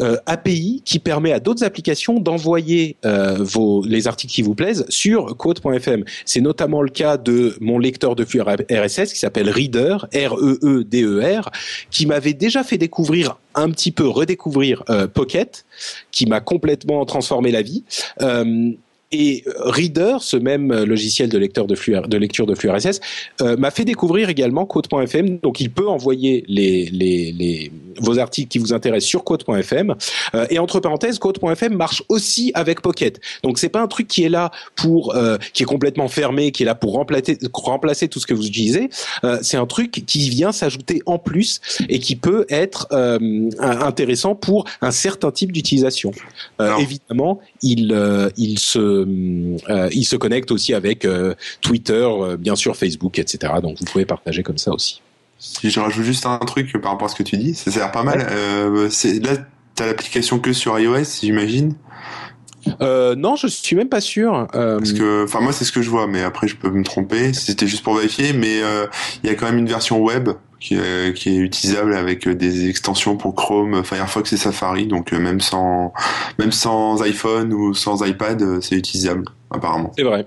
euh, 0.00 0.12
euh, 0.12 0.16
API 0.26 0.82
qui 0.84 0.98
permet 0.98 1.32
à 1.32 1.40
d'autres 1.40 1.64
applications 1.64 2.18
d'envoyer 2.18 2.96
euh, 3.04 3.36
vos 3.40 3.84
les 3.84 4.08
articles 4.08 4.32
qui 4.32 4.42
vous 4.42 4.54
plaisent 4.54 4.84
sur 4.88 5.36
quote.fm. 5.36 6.04
C'est 6.24 6.40
notamment 6.40 6.82
le 6.82 6.90
cas 6.90 7.16
de 7.16 7.56
mon 7.60 7.78
lecteur 7.78 8.14
de 8.16 8.24
flux 8.24 8.40
RSS 8.40 9.12
qui 9.12 9.18
s'appelle 9.18 9.48
Reader, 9.50 9.96
R 10.14 10.36
E 10.36 10.58
E 10.62 10.84
D 10.84 11.02
E 11.02 11.40
R, 11.40 11.50
qui 11.90 12.06
m'avait 12.06 12.34
déjà 12.34 12.62
fait 12.64 12.78
découvrir 12.78 13.38
un 13.54 13.70
petit 13.70 13.90
peu 13.90 14.06
redécouvrir 14.06 14.82
euh, 14.90 15.06
Pocket, 15.06 15.64
qui 16.10 16.26
m'a 16.26 16.40
complètement 16.40 17.04
transformé 17.04 17.50
la 17.50 17.62
vie. 17.62 17.84
Euh, 19.12 19.18
et 19.22 19.44
Reader, 19.58 20.16
ce 20.20 20.36
même 20.36 20.72
logiciel 20.84 21.28
de 21.28 21.38
lecteur 21.38 21.66
de 21.66 21.74
flux 21.74 21.96
de 22.06 22.16
lecture 22.16 22.46
de 22.46 22.54
flux 22.54 22.70
RSS, 22.70 23.00
euh, 23.40 23.56
m'a 23.56 23.70
fait 23.70 23.84
découvrir 23.84 24.28
également 24.28 24.66
Quote.fm. 24.66 25.38
Donc, 25.38 25.60
il 25.60 25.70
peut 25.70 25.88
envoyer 25.88 26.44
les, 26.48 26.86
les, 26.86 27.32
les 27.32 27.72
vos 28.00 28.18
articles 28.18 28.48
qui 28.48 28.58
vous 28.58 28.72
intéressent 28.72 29.08
sur 29.08 29.24
Quote.fm. 29.24 29.94
Euh, 30.34 30.46
et 30.50 30.58
entre 30.58 30.80
parenthèses, 30.80 31.18
Quote.fm 31.18 31.74
marche 31.74 32.02
aussi 32.08 32.50
avec 32.54 32.80
Pocket. 32.80 33.20
Donc, 33.42 33.58
c'est 33.58 33.68
pas 33.68 33.80
un 33.80 33.86
truc 33.86 34.08
qui 34.08 34.24
est 34.24 34.28
là 34.28 34.50
pour 34.76 35.14
euh, 35.14 35.36
qui 35.52 35.62
est 35.62 35.66
complètement 35.66 36.08
fermé, 36.08 36.52
qui 36.52 36.62
est 36.62 36.66
là 36.66 36.74
pour 36.74 36.92
remplacer 36.94 37.38
remplacer 37.52 38.08
tout 38.08 38.18
ce 38.18 38.26
que 38.26 38.34
vous 38.34 38.46
utilisez. 38.46 38.90
Euh, 39.24 39.38
c'est 39.42 39.56
un 39.56 39.66
truc 39.66 39.90
qui 40.06 40.30
vient 40.30 40.52
s'ajouter 40.52 41.02
en 41.06 41.18
plus 41.18 41.60
et 41.88 41.98
qui 41.98 42.16
peut 42.16 42.46
être 42.48 42.88
euh, 42.92 43.50
intéressant 43.58 44.34
pour 44.34 44.64
un 44.80 44.90
certain 44.90 45.30
type 45.30 45.52
d'utilisation. 45.52 46.12
Euh, 46.60 46.76
évidemment, 46.78 47.40
il 47.62 47.92
euh, 47.92 48.30
il 48.36 48.58
se 48.58 49.01
euh, 49.01 49.01
il 49.06 50.04
se 50.04 50.16
connecte 50.16 50.50
aussi 50.50 50.74
avec 50.74 51.04
euh, 51.04 51.34
Twitter, 51.60 52.06
euh, 52.06 52.36
bien 52.36 52.56
sûr 52.56 52.76
Facebook, 52.76 53.18
etc. 53.18 53.54
Donc 53.62 53.78
vous 53.78 53.84
pouvez 53.84 54.04
partager 54.04 54.42
comme 54.42 54.58
ça 54.58 54.72
aussi. 54.72 55.00
Si 55.38 55.70
je 55.70 55.80
rajoute 55.80 56.04
juste 56.04 56.26
un 56.26 56.38
truc 56.38 56.80
par 56.80 56.92
rapport 56.92 57.06
à 57.06 57.08
ce 57.08 57.16
que 57.16 57.24
tu 57.24 57.36
dis, 57.36 57.54
ça 57.54 57.70
a 57.70 57.76
l'air 57.76 57.92
pas 57.92 58.04
mal. 58.04 58.26
Euh, 58.30 58.88
c'est 58.90 59.18
là, 59.18 59.32
t'as 59.74 59.86
l'application 59.86 60.38
que 60.38 60.52
sur 60.52 60.78
iOS, 60.78 61.20
j'imagine? 61.20 61.74
Euh, 62.80 63.14
non, 63.14 63.36
je 63.36 63.46
suis 63.46 63.76
même 63.76 63.88
pas 63.88 64.00
sûr. 64.00 64.46
Euh, 64.54 64.78
Parce 64.78 64.92
que, 64.92 65.24
enfin, 65.24 65.40
moi, 65.40 65.52
c'est 65.52 65.64
ce 65.64 65.72
que 65.72 65.82
je 65.82 65.90
vois, 65.90 66.06
mais 66.06 66.22
après, 66.22 66.48
je 66.48 66.56
peux 66.56 66.70
me 66.70 66.84
tromper. 66.84 67.32
C'était 67.32 67.66
juste 67.66 67.82
pour 67.82 67.94
vérifier, 67.94 68.32
mais 68.32 68.62
euh, 68.62 68.86
il 69.22 69.30
y 69.30 69.32
a 69.32 69.34
quand 69.34 69.46
même 69.46 69.58
une 69.58 69.68
version 69.68 70.00
web 70.00 70.30
qui 70.62 70.74
est, 70.76 71.12
qui 71.16 71.30
est 71.30 71.38
utilisable 71.38 71.92
avec 71.92 72.28
euh, 72.28 72.36
des 72.36 72.68
extensions 72.68 73.16
pour 73.16 73.34
Chrome, 73.34 73.82
Firefox 73.82 74.32
et 74.32 74.36
Safari. 74.36 74.86
Donc, 74.86 75.12
euh, 75.12 75.18
même 75.18 75.40
sans, 75.40 75.92
même 76.38 76.52
sans 76.52 77.02
iPhone 77.02 77.52
ou 77.52 77.74
sans 77.74 78.06
iPad, 78.06 78.40
euh, 78.40 78.60
c'est 78.60 78.76
utilisable, 78.76 79.24
apparemment. 79.50 79.90
c'est 79.96 80.04
vrai. 80.04 80.24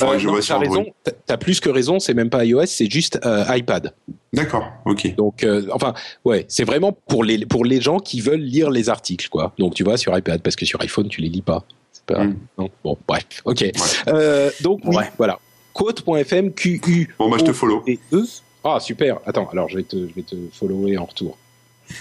Je 0.00 0.04
non, 0.04 0.32
vois 0.32 0.42
sur 0.42 0.56
Android. 0.56 0.78
raison. 0.78 0.90
T'as- 1.24 1.36
plus 1.36 1.60
que 1.60 1.70
raison. 1.70 2.00
C'est 2.00 2.14
même 2.14 2.30
pas 2.30 2.44
iOS, 2.44 2.66
c'est 2.66 2.90
juste 2.90 3.20
euh, 3.24 3.44
iPad. 3.50 3.94
D'accord, 4.32 4.66
ok. 4.86 5.14
Donc, 5.14 5.44
euh, 5.44 5.68
enfin, 5.70 5.94
ouais, 6.24 6.44
c'est 6.48 6.64
vraiment 6.64 6.90
pour 7.08 7.22
les 7.22 7.46
pour 7.46 7.64
les 7.64 7.80
gens 7.80 8.00
qui 8.00 8.20
veulent 8.20 8.40
lire 8.40 8.70
les 8.70 8.88
articles, 8.88 9.28
quoi. 9.28 9.52
Donc, 9.56 9.74
tu 9.74 9.84
vois, 9.84 9.96
sur 9.96 10.18
iPad, 10.18 10.42
parce 10.42 10.56
que 10.56 10.66
sur 10.66 10.80
iPhone, 10.80 11.08
tu 11.08 11.20
les 11.20 11.28
lis 11.28 11.42
pas. 11.42 11.62
C'est 11.92 12.04
pas. 12.06 12.24
Mm. 12.24 12.36
non 12.58 12.70
bon, 12.82 12.98
bref, 13.06 13.24
ok. 13.44 13.64
Euh, 14.08 14.50
donc, 14.62 14.80
oui, 14.84 14.96
voilà. 15.16 15.38
Quote.fm 15.72 16.52
Q 16.54 16.80
U 16.88 17.14
Bon, 17.20 17.28
bah, 17.30 17.36
je 17.38 17.44
te 17.44 17.52
follow. 17.52 17.84
E. 17.86 18.24
Ah 18.66 18.80
super. 18.80 19.20
Attends, 19.26 19.48
alors 19.52 19.68
je 19.68 19.76
vais 19.76 19.82
te 19.84 19.96
je 19.96 20.14
vais 20.14 20.22
te 20.22 20.36
follower 20.52 20.98
en 20.98 21.04
retour. 21.04 21.38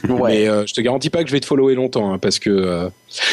Ouais. 0.09 0.31
Mais 0.31 0.49
euh, 0.49 0.65
je 0.65 0.73
te 0.73 0.81
garantis 0.81 1.11
pas 1.11 1.21
que 1.21 1.29
je 1.29 1.33
vais 1.33 1.39
te 1.39 1.45
follower 1.45 1.75
longtemps, 1.75 2.11
hein, 2.11 2.17
parce 2.17 2.39
que 2.39 2.49
euh, 2.49 2.89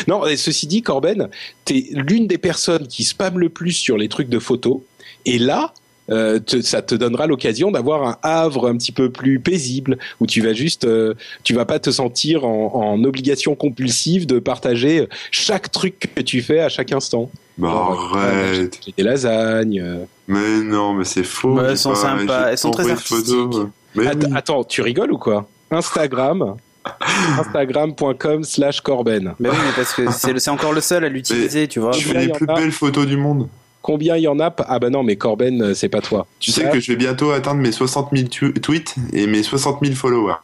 non. 0.06 0.26
Et 0.26 0.36
ceci 0.36 0.66
dit, 0.66 0.82
Corben, 0.82 1.28
t'es 1.64 1.86
l'une 1.92 2.26
des 2.26 2.38
personnes 2.38 2.86
qui 2.86 3.04
spam 3.04 3.38
le 3.38 3.48
plus 3.48 3.72
sur 3.72 3.96
les 3.96 4.08
trucs 4.08 4.28
de 4.28 4.38
photos. 4.38 4.80
Et 5.24 5.38
là, 5.38 5.72
euh, 6.12 6.38
te- 6.38 6.60
ça 6.62 6.82
te 6.82 6.94
donnera 6.94 7.26
l'occasion 7.26 7.70
d'avoir 7.72 8.06
un 8.06 8.16
havre 8.22 8.68
un 8.68 8.76
petit 8.76 8.92
peu 8.92 9.10
plus 9.10 9.40
paisible, 9.40 9.98
où 10.20 10.26
tu 10.26 10.40
vas 10.42 10.52
juste, 10.52 10.84
euh, 10.84 11.14
tu 11.42 11.54
vas 11.54 11.64
pas 11.64 11.78
te 11.78 11.90
sentir 11.90 12.44
en, 12.44 12.72
en 12.74 13.02
obligation 13.04 13.54
compulsive 13.54 14.26
de 14.26 14.38
partager 14.38 15.08
chaque 15.30 15.72
truc 15.72 16.10
que 16.14 16.22
tu 16.22 16.42
fais 16.42 16.60
à 16.60 16.68
chaque 16.68 16.92
instant. 16.92 17.30
Bah, 17.58 17.68
euh, 18.14 18.16
arrête. 18.16 18.78
J'ai 18.86 18.94
des 18.96 19.02
lasagnes. 19.02 19.80
euh. 19.80 20.04
Mais 20.28 20.60
non, 20.62 20.92
mais 20.94 21.04
c'est 21.04 21.24
faux. 21.24 21.54
Bah, 21.54 21.66
elles 21.70 21.78
sont 21.78 21.90
pas- 21.90 21.96
sympas, 21.96 22.46
elles 22.50 22.58
sont 22.58 22.70
très 22.70 22.84
photos. 22.94 23.00
artistiques. 23.18 23.72
Mais 23.94 24.06
Att- 24.06 24.24
oui. 24.24 24.32
Attends, 24.34 24.64
tu 24.64 24.80
rigoles 24.82 25.12
ou 25.12 25.18
quoi? 25.18 25.46
Instagram, 25.70 26.56
instagram.com 27.38 28.44
slash 28.44 28.80
Corben. 28.80 29.34
Mais 29.38 29.48
oui, 29.50 29.56
mais 29.64 29.72
parce 29.76 29.92
que 29.94 30.02
c'est 30.38 30.50
encore 30.50 30.72
le 30.72 30.80
seul 30.80 31.04
à 31.04 31.08
l'utiliser, 31.08 31.68
tu 31.68 31.80
vois. 31.80 31.92
je 31.92 32.00
fais 32.08 32.26
les 32.26 32.32
plus 32.32 32.46
a. 32.48 32.54
belles 32.54 32.72
photos 32.72 33.06
du 33.06 33.16
monde. 33.16 33.48
Combien 33.82 34.16
il 34.16 34.22
y 34.22 34.28
en 34.28 34.38
a 34.40 34.54
Ah 34.68 34.78
bah 34.78 34.90
non, 34.90 35.02
mais 35.02 35.16
Corben, 35.16 35.60
euh, 35.60 35.74
c'est 35.74 35.88
pas 35.88 36.00
toi. 36.00 36.26
Tu 36.38 36.50
sais 36.52 36.70
que 36.70 36.80
je 36.80 36.92
vais 36.92 36.96
bientôt 36.96 37.32
atteindre 37.32 37.60
mes 37.60 37.72
60 37.72 38.10
000 38.16 38.28
tu- 38.28 38.52
tweets 38.54 38.94
et 39.12 39.26
mes 39.26 39.42
60 39.42 39.78
000 39.82 39.94
followers. 39.96 40.34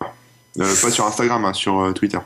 Euh, 0.58 0.64
pas 0.82 0.90
sur 0.90 1.06
Instagram, 1.06 1.44
hein, 1.44 1.52
sur 1.52 1.78
euh, 1.80 1.92
Twitter. 1.92 2.18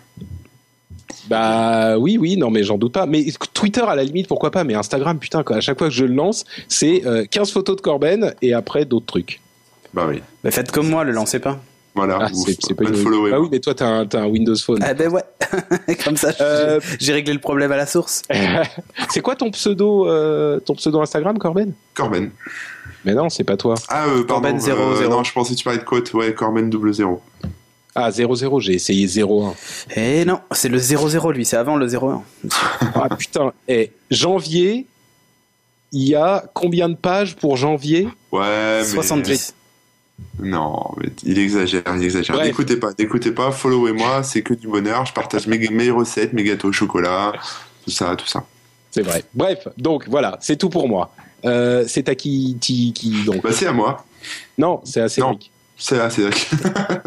Bah 1.28 1.98
oui, 1.98 2.18
oui, 2.18 2.36
non, 2.36 2.50
mais 2.50 2.64
j'en 2.64 2.78
doute 2.78 2.92
pas. 2.92 3.06
Mais 3.06 3.24
Twitter, 3.54 3.82
à 3.86 3.94
la 3.94 4.04
limite, 4.04 4.26
pourquoi 4.26 4.50
pas 4.50 4.64
Mais 4.64 4.74
Instagram, 4.74 5.18
putain, 5.18 5.42
quoi, 5.42 5.56
à 5.56 5.60
chaque 5.60 5.78
fois 5.78 5.88
que 5.88 5.94
je 5.94 6.04
le 6.04 6.14
lance, 6.14 6.44
c'est 6.68 7.06
euh, 7.06 7.24
15 7.30 7.52
photos 7.52 7.76
de 7.76 7.80
Corben 7.80 8.34
et 8.42 8.54
après 8.54 8.84
d'autres 8.84 9.06
trucs. 9.06 9.40
Bah 9.94 10.06
oui. 10.08 10.22
Mais 10.42 10.50
faites 10.50 10.72
comme 10.72 10.88
moi, 10.88 11.04
le 11.04 11.12
lancez 11.12 11.38
pas. 11.38 11.60
Voilà. 11.94 12.18
Ah, 12.22 12.28
Vous 12.32 12.44
c'est 12.46 12.56
c'est 12.60 12.74
pas 12.74 12.86
follower. 12.92 13.30
Bah 13.32 13.40
oui, 13.40 13.48
mais 13.52 13.60
toi, 13.60 13.74
t'as 13.74 13.86
un, 13.86 14.06
t'as 14.06 14.20
un 14.22 14.26
Windows 14.26 14.56
Phone. 14.56 14.78
Ah 14.82 14.94
ben 14.94 15.10
ouais. 15.12 15.22
comme 16.04 16.16
ça, 16.16 16.30
j'ai- 16.30 16.36
Euh, 16.40 16.80
j'ai 16.98 17.12
réglé 17.12 17.32
le 17.34 17.38
problème 17.38 17.70
à 17.72 17.76
la 17.76 17.84
source. 17.86 18.22
c'est 19.10 19.20
quoi 19.20 19.36
ton 19.36 19.50
pseudo, 19.50 20.08
euh, 20.08 20.58
ton 20.60 20.74
pseudo 20.74 21.00
Instagram, 21.02 21.38
Corben? 21.38 21.74
Corben. 21.94 22.30
Mais 23.04 23.14
non, 23.14 23.28
c'est 23.28 23.44
pas 23.44 23.56
toi. 23.58 23.74
Ah, 23.88 24.06
euh, 24.06 24.24
pardon. 24.24 24.42
Corben 24.56 24.60
00. 24.60 25.08
non, 25.10 25.22
je 25.24 25.32
pensais 25.32 25.52
que 25.54 25.58
tu 25.58 25.64
parlais 25.64 25.80
de 25.80 25.84
côte. 25.84 26.14
Ouais, 26.14 26.32
Corben 26.32 26.70
double 26.70 26.94
zéro. 26.94 27.20
Ah, 27.94 28.10
00, 28.10 28.60
j'ai 28.60 28.72
essayé 28.72 29.06
01. 29.06 29.52
Eh 29.94 30.24
non, 30.24 30.40
c'est 30.52 30.70
le 30.70 30.78
00 30.78 31.32
lui, 31.32 31.44
c'est 31.44 31.58
avant 31.58 31.76
le 31.76 31.86
01. 31.86 32.22
Ah 32.94 33.08
putain, 33.14 33.52
et 33.68 33.92
janvier, 34.10 34.86
il 35.92 36.08
y 36.08 36.14
a 36.14 36.42
combien 36.54 36.88
de 36.88 36.94
pages 36.94 37.36
pour 37.36 37.56
janvier? 37.58 38.08
Ouais, 38.30 38.78
mais. 38.78 38.84
70. 38.84 39.54
Non, 40.40 40.90
mais 40.98 41.10
il 41.24 41.38
exagère, 41.38 41.82
il 41.96 42.02
exagère. 42.04 42.36
N'écoutez 42.42 42.76
pas, 42.76 42.90
n'écoutez 42.98 43.32
pas, 43.32 43.52
followez-moi, 43.52 44.22
c'est 44.22 44.42
que 44.42 44.54
du 44.54 44.66
bonheur. 44.68 45.06
Je 45.06 45.12
partage 45.12 45.46
mes, 45.46 45.58
mes 45.68 45.90
recettes, 45.90 46.32
mes 46.32 46.44
gâteaux 46.44 46.68
au 46.68 46.72
chocolat, 46.72 47.32
tout 47.84 47.90
ça, 47.90 48.16
tout 48.16 48.26
ça. 48.26 48.44
C'est 48.90 49.02
vrai. 49.02 49.24
Bref, 49.34 49.68
donc 49.78 50.08
voilà, 50.08 50.38
c'est 50.40 50.56
tout 50.56 50.68
pour 50.68 50.88
moi. 50.88 51.14
Euh, 51.44 51.84
c'est 51.88 52.08
à 52.08 52.14
qui, 52.14 52.56
qui, 52.60 52.92
qui 52.92 53.24
donc 53.24 53.42
Bah, 53.42 53.50
c'est 53.52 53.66
à 53.66 53.72
moi. 53.72 54.04
Non, 54.58 54.80
c'est 54.84 55.00
à 55.00 55.08
Cédric. 55.08 55.50
C'est 55.76 55.96
c'est 56.10 56.22
là. 56.22 56.30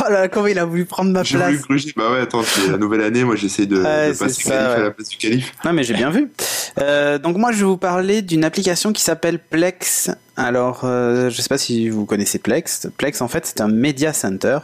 Oh 0.00 0.10
là 0.10 0.20
là, 0.22 0.28
comment 0.28 0.46
il 0.48 0.58
a 0.58 0.64
voulu 0.64 0.84
prendre 0.84 1.10
ma 1.10 1.22
J'ai 1.22 1.36
place. 1.36 1.48
voulu 1.52 1.62
gruger. 1.62 1.92
Bah 1.96 2.10
ouais, 2.10 2.20
attends, 2.20 2.42
c'est 2.42 2.68
la 2.70 2.76
nouvelle 2.76 3.02
année, 3.02 3.22
moi 3.24 3.36
j'essaie 3.36 3.66
de, 3.66 3.80
Ouais, 3.82 4.08
de 4.08 4.12
c'est 4.14 4.24
passer 4.24 4.42
ça, 4.42 4.50
calife 4.50 4.76
à 4.76 4.82
la 4.82 4.90
place 4.90 5.08
du 5.08 5.16
calife. 5.16 5.52
Non 5.64 5.72
mais 5.72 5.82
j'ai 5.84 5.94
bien 5.94 6.10
vu. 6.10 6.30
Euh, 6.78 7.18
donc 7.18 7.36
moi 7.36 7.52
je 7.52 7.58
vais 7.58 7.64
vous 7.64 7.76
parler 7.76 8.20
d'une 8.22 8.44
application 8.44 8.92
qui 8.92 9.02
s'appelle 9.02 9.38
Plex. 9.38 10.10
Alors 10.38 10.82
euh, 10.84 11.30
je 11.30 11.42
sais 11.42 11.48
pas 11.48 11.58
si 11.58 11.88
vous 11.88 12.06
connaissez 12.06 12.38
Plex. 12.38 12.86
Plex 12.96 13.20
en 13.20 13.26
fait 13.26 13.44
c'est 13.44 13.60
un 13.60 13.66
media 13.66 14.12
center 14.12 14.60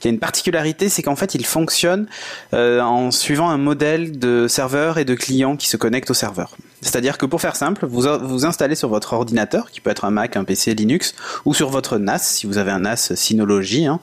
qui 0.00 0.08
a 0.08 0.10
une 0.10 0.18
particularité, 0.18 0.88
c'est 0.88 1.02
qu'en 1.02 1.16
fait 1.16 1.34
il 1.34 1.44
fonctionne 1.44 2.06
euh, 2.54 2.80
en 2.80 3.10
suivant 3.10 3.50
un 3.50 3.58
modèle 3.58 4.18
de 4.18 4.48
serveur 4.48 4.96
et 4.96 5.04
de 5.04 5.14
client 5.14 5.56
qui 5.56 5.68
se 5.68 5.76
connectent 5.76 6.10
au 6.10 6.14
serveur. 6.14 6.56
C'est-à-dire 6.82 7.16
que 7.16 7.26
pour 7.26 7.40
faire 7.40 7.54
simple, 7.54 7.86
vous 7.86 8.02
vous 8.22 8.44
installez 8.44 8.74
sur 8.74 8.88
votre 8.88 9.12
ordinateur, 9.12 9.70
qui 9.70 9.80
peut 9.80 9.90
être 9.90 10.04
un 10.04 10.10
Mac, 10.10 10.36
un 10.36 10.42
PC 10.42 10.74
Linux, 10.74 11.14
ou 11.44 11.54
sur 11.54 11.70
votre 11.70 11.96
NAS, 11.98 12.18
si 12.18 12.46
vous 12.46 12.58
avez 12.58 12.72
un 12.72 12.80
NAS 12.80 13.12
Synology 13.14 13.86
hein, 13.86 14.00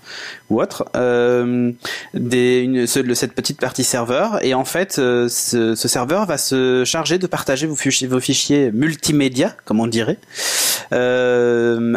ou 0.50 0.62
autre, 0.62 0.86
euh, 0.96 1.74
une, 2.14 2.88
cette 2.88 3.34
petite 3.34 3.60
partie 3.60 3.84
serveur. 3.84 4.44
Et 4.46 4.54
en 4.54 4.64
fait, 4.64 4.98
euh, 4.98 5.28
ce, 5.28 5.76
serveur 5.76 6.26
va 6.26 6.38
se 6.38 6.84
charger 6.86 7.18
de 7.18 7.28
partager 7.28 7.68
vos 7.68 7.76
fichiers, 7.76 8.08
vos 8.08 8.22
fichiers 8.22 8.72
multimédia, 8.72 9.56
comme 9.66 9.82
on 9.82 9.88
dirait, 9.88 10.18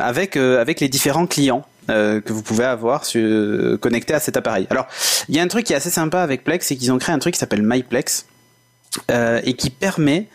avec 0.00 0.36
euh, 0.36 0.60
avec 0.60 0.80
les 0.80 0.88
différents 0.88 1.26
clients. 1.26 1.64
euh, 1.90 2.20
que 2.20 2.32
vous 2.32 2.42
pouvez 2.42 2.64
avoir 2.64 3.04
sur, 3.04 3.76
connectés 3.80 4.14
à 4.14 4.20
cet 4.20 4.36
appareil. 4.36 4.68
Alors, 4.70 4.86
il 5.28 5.34
y 5.34 5.40
a 5.40 5.42
un 5.42 5.48
truc 5.48 5.66
qui 5.66 5.72
est 5.72 5.76
assez 5.76 5.90
sympa 5.90 6.20
avec 6.22 6.44
Plex, 6.44 6.64
c'est 6.64 6.76
qu'ils 6.76 6.92
ont 6.92 6.98
créé 6.98 7.12
un 7.12 7.18
truc 7.18 7.34
qui 7.34 7.40
s'appelle 7.40 7.62
MyPlex 7.64 8.26
euh, 9.10 9.40
et 9.42 9.54
qui 9.54 9.68
permet 9.70 10.28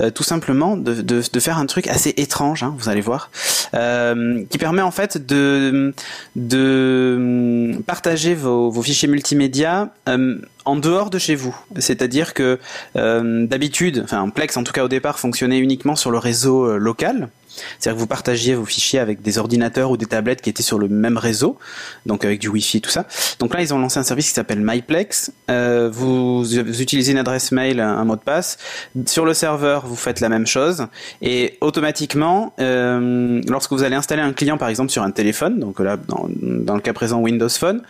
euh, 0.00 0.10
tout 0.10 0.22
simplement 0.22 0.76
de, 0.76 1.22
faire 1.40 1.58
un 1.58 1.66
truc 1.66 1.86
assez 1.88 2.14
étrange, 2.16 2.62
hein, 2.62 2.74
vous 2.78 2.88
allez 2.88 3.00
voir, 3.00 3.30
euh, 3.74 4.44
qui 4.48 4.58
permet 4.58 4.82
en 4.82 4.90
fait 4.90 5.18
de, 5.26 5.92
hum, 6.36 7.82
partager 7.82 8.34
vos, 8.34 8.82
fichiers 8.82 9.08
multimédia 9.08 9.92
euh, 10.08 10.38
en 10.64 10.76
dehors 10.76 11.10
de 11.10 11.18
chez 11.18 11.34
vous. 11.34 11.56
C'est-à-dire 11.78 12.34
que 12.34 12.58
euh, 12.96 13.46
d'habitude, 13.46 14.02
enfin 14.04 14.28
Plex 14.30 14.56
en 14.56 14.64
tout 14.64 14.72
cas 14.72 14.84
au 14.84 14.88
départ 14.88 15.18
fonctionnait 15.18 15.58
uniquement 15.58 15.96
sur 15.96 16.10
le 16.10 16.18
réseau 16.18 16.64
euh, 16.64 16.78
local. 16.78 17.28
C'est-à-dire 17.78 17.96
que 17.96 18.00
vous 18.00 18.06
partagiez 18.06 18.54
vos 18.54 18.64
fichiers 18.64 18.98
avec 18.98 19.22
des 19.22 19.38
ordinateurs 19.38 19.90
ou 19.90 19.96
des 19.96 20.06
tablettes 20.06 20.40
qui 20.40 20.50
étaient 20.50 20.62
sur 20.62 20.78
le 20.78 20.88
même 20.88 21.18
réseau, 21.18 21.58
donc 22.06 22.24
avec 22.24 22.40
du 22.40 22.48
Wi-Fi 22.48 22.78
et 22.78 22.80
tout 22.80 22.90
ça. 22.90 23.06
Donc 23.38 23.54
là, 23.54 23.60
ils 23.62 23.72
ont 23.74 23.78
lancé 23.78 23.98
un 23.98 24.02
service 24.02 24.28
qui 24.28 24.34
s'appelle 24.34 24.60
MyPlex. 24.60 25.32
Euh, 25.50 25.90
vous, 25.92 26.44
utilisez 26.56 27.12
une 27.12 27.18
adresse 27.18 27.52
mail, 27.52 27.80
un, 27.80 28.04
mot 28.04 28.16
de 28.16 28.20
passe. 28.20 28.58
Sur 29.06 29.24
le 29.24 29.34
serveur, 29.34 29.86
vous 29.86 29.96
faites 29.96 30.20
la 30.20 30.28
même 30.28 30.46
chose. 30.46 30.86
Et 31.22 31.58
automatiquement, 31.60 32.52
euh, 32.60 33.40
lorsque 33.48 33.72
vous 33.72 33.82
allez 33.82 33.96
installer 33.96 34.22
un 34.22 34.32
client, 34.32 34.58
par 34.58 34.68
exemple, 34.68 34.90
sur 34.90 35.02
un 35.02 35.10
téléphone, 35.10 35.58
donc 35.58 35.80
là, 35.80 35.96
dans, 35.96 36.74
le 36.74 36.80
cas 36.80 36.92
présent 36.92 37.20
Windows 37.20 37.48
Phone, 37.48 37.82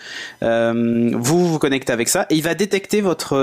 euh, 0.43 1.11
vous 1.15 1.49
vous 1.49 1.59
connectez 1.59 1.93
avec 1.93 2.09
ça 2.09 2.27
et 2.31 2.35
il 2.35 2.43
va 2.43 2.55
détecter 2.55 3.01
votre, 3.01 3.37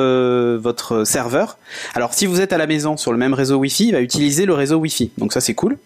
votre 0.58 1.04
serveur. 1.04 1.58
Alors, 1.94 2.14
si 2.14 2.26
vous 2.26 2.42
êtes 2.42 2.54
à 2.54 2.58
la 2.58 2.68
maison 2.68 2.98
sur 2.98 3.12
le 3.12 3.18
même 3.18 3.34
réseau 3.34 3.58
Wi-Fi, 3.58 3.88
il 3.88 3.92
va 3.94 4.02
utiliser 4.02 4.46
le 4.46 4.54
réseau 4.54 4.78
Wi-Fi. 4.78 5.12
Donc 5.18 5.34
ça, 5.34 5.42
c'est 5.42 5.54
cool. 5.54 5.78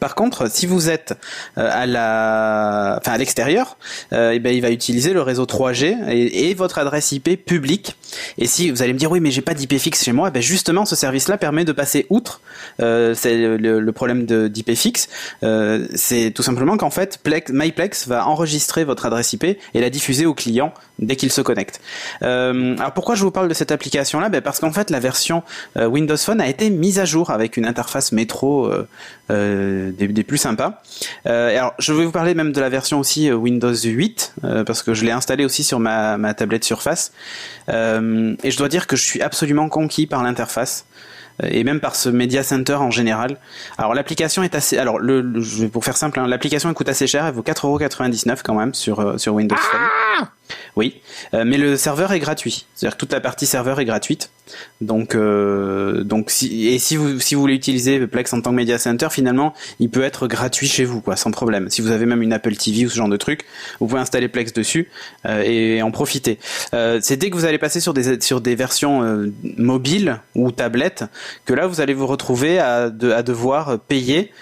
Par 0.00 0.14
contre, 0.14 0.50
si 0.50 0.64
vous 0.64 0.88
êtes 0.88 1.14
euh, 1.58 1.68
à 1.70 1.84
la, 1.84 2.96
enfin 3.00 3.12
à 3.12 3.18
l'extérieur, 3.18 3.76
euh, 4.14 4.32
eh 4.34 4.38
ben 4.38 4.54
il 4.54 4.62
va 4.62 4.70
utiliser 4.70 5.12
le 5.12 5.20
réseau 5.20 5.44
3G 5.44 6.08
et, 6.08 6.54
votre 6.54 6.78
adresse 6.78 7.12
IP 7.12 7.44
publique. 7.44 7.94
Et 8.38 8.46
si 8.46 8.70
vous 8.70 8.82
allez 8.82 8.94
me 8.94 8.98
dire 8.98 9.10
oui, 9.10 9.20
mais 9.20 9.30
j'ai 9.30 9.42
pas 9.42 9.52
d'IP 9.54 9.76
fixe 9.78 10.04
chez 10.04 10.12
moi, 10.12 10.28
eh 10.28 10.30
ben 10.30 10.40
justement 10.40 10.86
ce 10.86 10.96
service-là 10.96 11.36
permet 11.36 11.64
de 11.64 11.72
passer 11.72 12.06
outre. 12.08 12.40
Euh, 12.80 13.12
c'est 13.14 13.36
le, 13.36 13.92
problème 13.92 14.24
de 14.24 14.48
d'IP 14.48 14.74
fixe. 14.74 15.08
Euh, 15.42 15.86
c'est 15.94 16.30
tout 16.30 16.42
simplement 16.42 16.76
qu'en 16.76 16.90
fait, 16.90 17.18
Plex, 17.22 17.52
MyPlex 17.52 18.08
va 18.08 18.26
enregistrer 18.26 18.84
votre 18.84 19.04
adresse 19.04 19.32
IP 19.34 19.44
et 19.44 19.58
la 19.74 19.90
diffuser 19.90 20.24
au 20.26 20.34
client 20.34 20.72
dès 20.98 21.16
qu'il 21.16 21.30
se 21.30 21.40
connecte. 21.40 21.80
Alors 22.22 22.92
pourquoi 22.94 23.16
je 23.16 23.22
vous 23.22 23.30
parle 23.30 23.48
de 23.48 23.54
cette 23.54 23.72
application-là? 23.72 24.28
Ben 24.28 24.40
Parce 24.40 24.60
qu'en 24.60 24.72
fait, 24.72 24.90
la 24.90 25.00
version 25.00 25.42
Windows 25.76 26.16
Phone 26.16 26.40
a 26.40 26.48
été 26.48 26.70
mise 26.70 26.98
à 26.98 27.04
jour 27.04 27.30
avec 27.30 27.56
une 27.56 27.66
interface 27.66 28.12
métro 28.12 28.70
des, 29.92 30.24
plus 30.24 30.38
sympas. 30.38 30.82
Euh, 31.26 31.56
alors, 31.56 31.74
je 31.78 31.92
vais 31.92 32.04
vous 32.04 32.10
parler 32.12 32.34
même 32.34 32.52
de 32.52 32.60
la 32.60 32.68
version 32.68 32.98
aussi 33.00 33.28
euh, 33.30 33.34
Windows 33.34 33.74
8 33.74 34.34
euh, 34.44 34.64
parce 34.64 34.82
que 34.82 34.94
je 34.94 35.04
l'ai 35.04 35.12
installée 35.12 35.44
aussi 35.44 35.64
sur 35.64 35.80
ma, 35.80 36.16
ma 36.18 36.34
tablette 36.34 36.64
Surface. 36.64 37.12
Et 37.68 37.72
je 38.50 38.56
dois 38.56 38.68
dire 38.68 38.86
que 38.86 38.96
je 38.96 39.02
suis 39.04 39.22
absolument 39.22 39.68
conquis 39.68 40.06
par 40.06 40.22
l'interface 40.22 40.84
et 41.42 41.64
même 41.64 41.80
par 41.80 41.96
ce 41.96 42.08
Media 42.08 42.42
Center 42.44 42.74
en 42.74 42.90
général. 42.92 43.38
Alors 43.78 43.94
l'application 43.94 44.42
est 44.44 44.54
assez, 44.54 44.78
alors 44.78 44.98
le, 44.98 45.20
le- 45.20 45.68
pour 45.68 45.84
faire 45.84 45.96
simple, 45.96 46.20
hein, 46.20 46.26
l'application 46.28 46.72
coûte 46.74 46.88
assez 46.88 47.06
cher, 47.08 47.24
elle 47.26 47.34
vaut 47.34 47.42
4,99€ 47.42 48.40
quand 48.44 48.54
même 48.54 48.72
sur 48.74 49.18
sur 49.18 49.34
Windows 49.34 49.56
Phone. 49.56 50.28
Oui, 50.76 51.00
euh, 51.32 51.44
mais 51.46 51.56
le 51.56 51.76
serveur 51.76 52.12
est 52.12 52.18
gratuit. 52.18 52.66
C'est-à-dire 52.74 52.96
que 52.96 53.00
toute 53.00 53.12
la 53.12 53.20
partie 53.20 53.46
serveur 53.46 53.80
est 53.80 53.84
gratuite. 53.84 54.30
Donc, 54.80 55.14
euh, 55.14 56.04
donc 56.04 56.30
si, 56.30 56.68
et 56.68 56.78
si 56.78 56.96
vous 56.96 57.18
si 57.18 57.34
vous 57.34 57.40
voulez 57.40 57.54
utiliser 57.54 58.06
Plex 58.06 58.32
en 58.32 58.40
tant 58.42 58.50
que 58.50 58.56
media 58.56 58.78
center, 58.78 59.08
finalement, 59.10 59.54
il 59.80 59.88
peut 59.88 60.02
être 60.02 60.26
gratuit 60.26 60.68
chez 60.68 60.84
vous, 60.84 61.00
quoi, 61.00 61.16
sans 61.16 61.30
problème. 61.30 61.70
Si 61.70 61.80
vous 61.80 61.90
avez 61.90 62.04
même 62.04 62.20
une 62.20 62.32
Apple 62.32 62.54
TV 62.56 62.84
ou 62.84 62.90
ce 62.90 62.96
genre 62.96 63.08
de 63.08 63.16
truc, 63.16 63.44
vous 63.80 63.86
pouvez 63.86 64.00
installer 64.00 64.28
Plex 64.28 64.52
dessus 64.52 64.90
euh, 65.26 65.42
et 65.42 65.80
en 65.82 65.90
profiter. 65.90 66.38
C'est 66.72 67.16
dès 67.16 67.30
que 67.30 67.36
vous 67.36 67.44
allez 67.44 67.58
passer 67.58 67.80
sur 67.80 67.94
des 67.94 68.20
sur 68.20 68.40
des 68.40 68.54
versions 68.54 69.30
mobiles 69.56 70.20
ou 70.34 70.50
tablettes 70.50 71.04
que 71.44 71.54
là 71.54 71.66
vous 71.66 71.80
allez 71.80 71.94
vous 71.94 72.06
retrouver 72.06 72.58
à, 72.58 72.90
de, 72.90 73.12
à 73.12 73.22
devoir 73.22 73.78
payer 73.78 74.32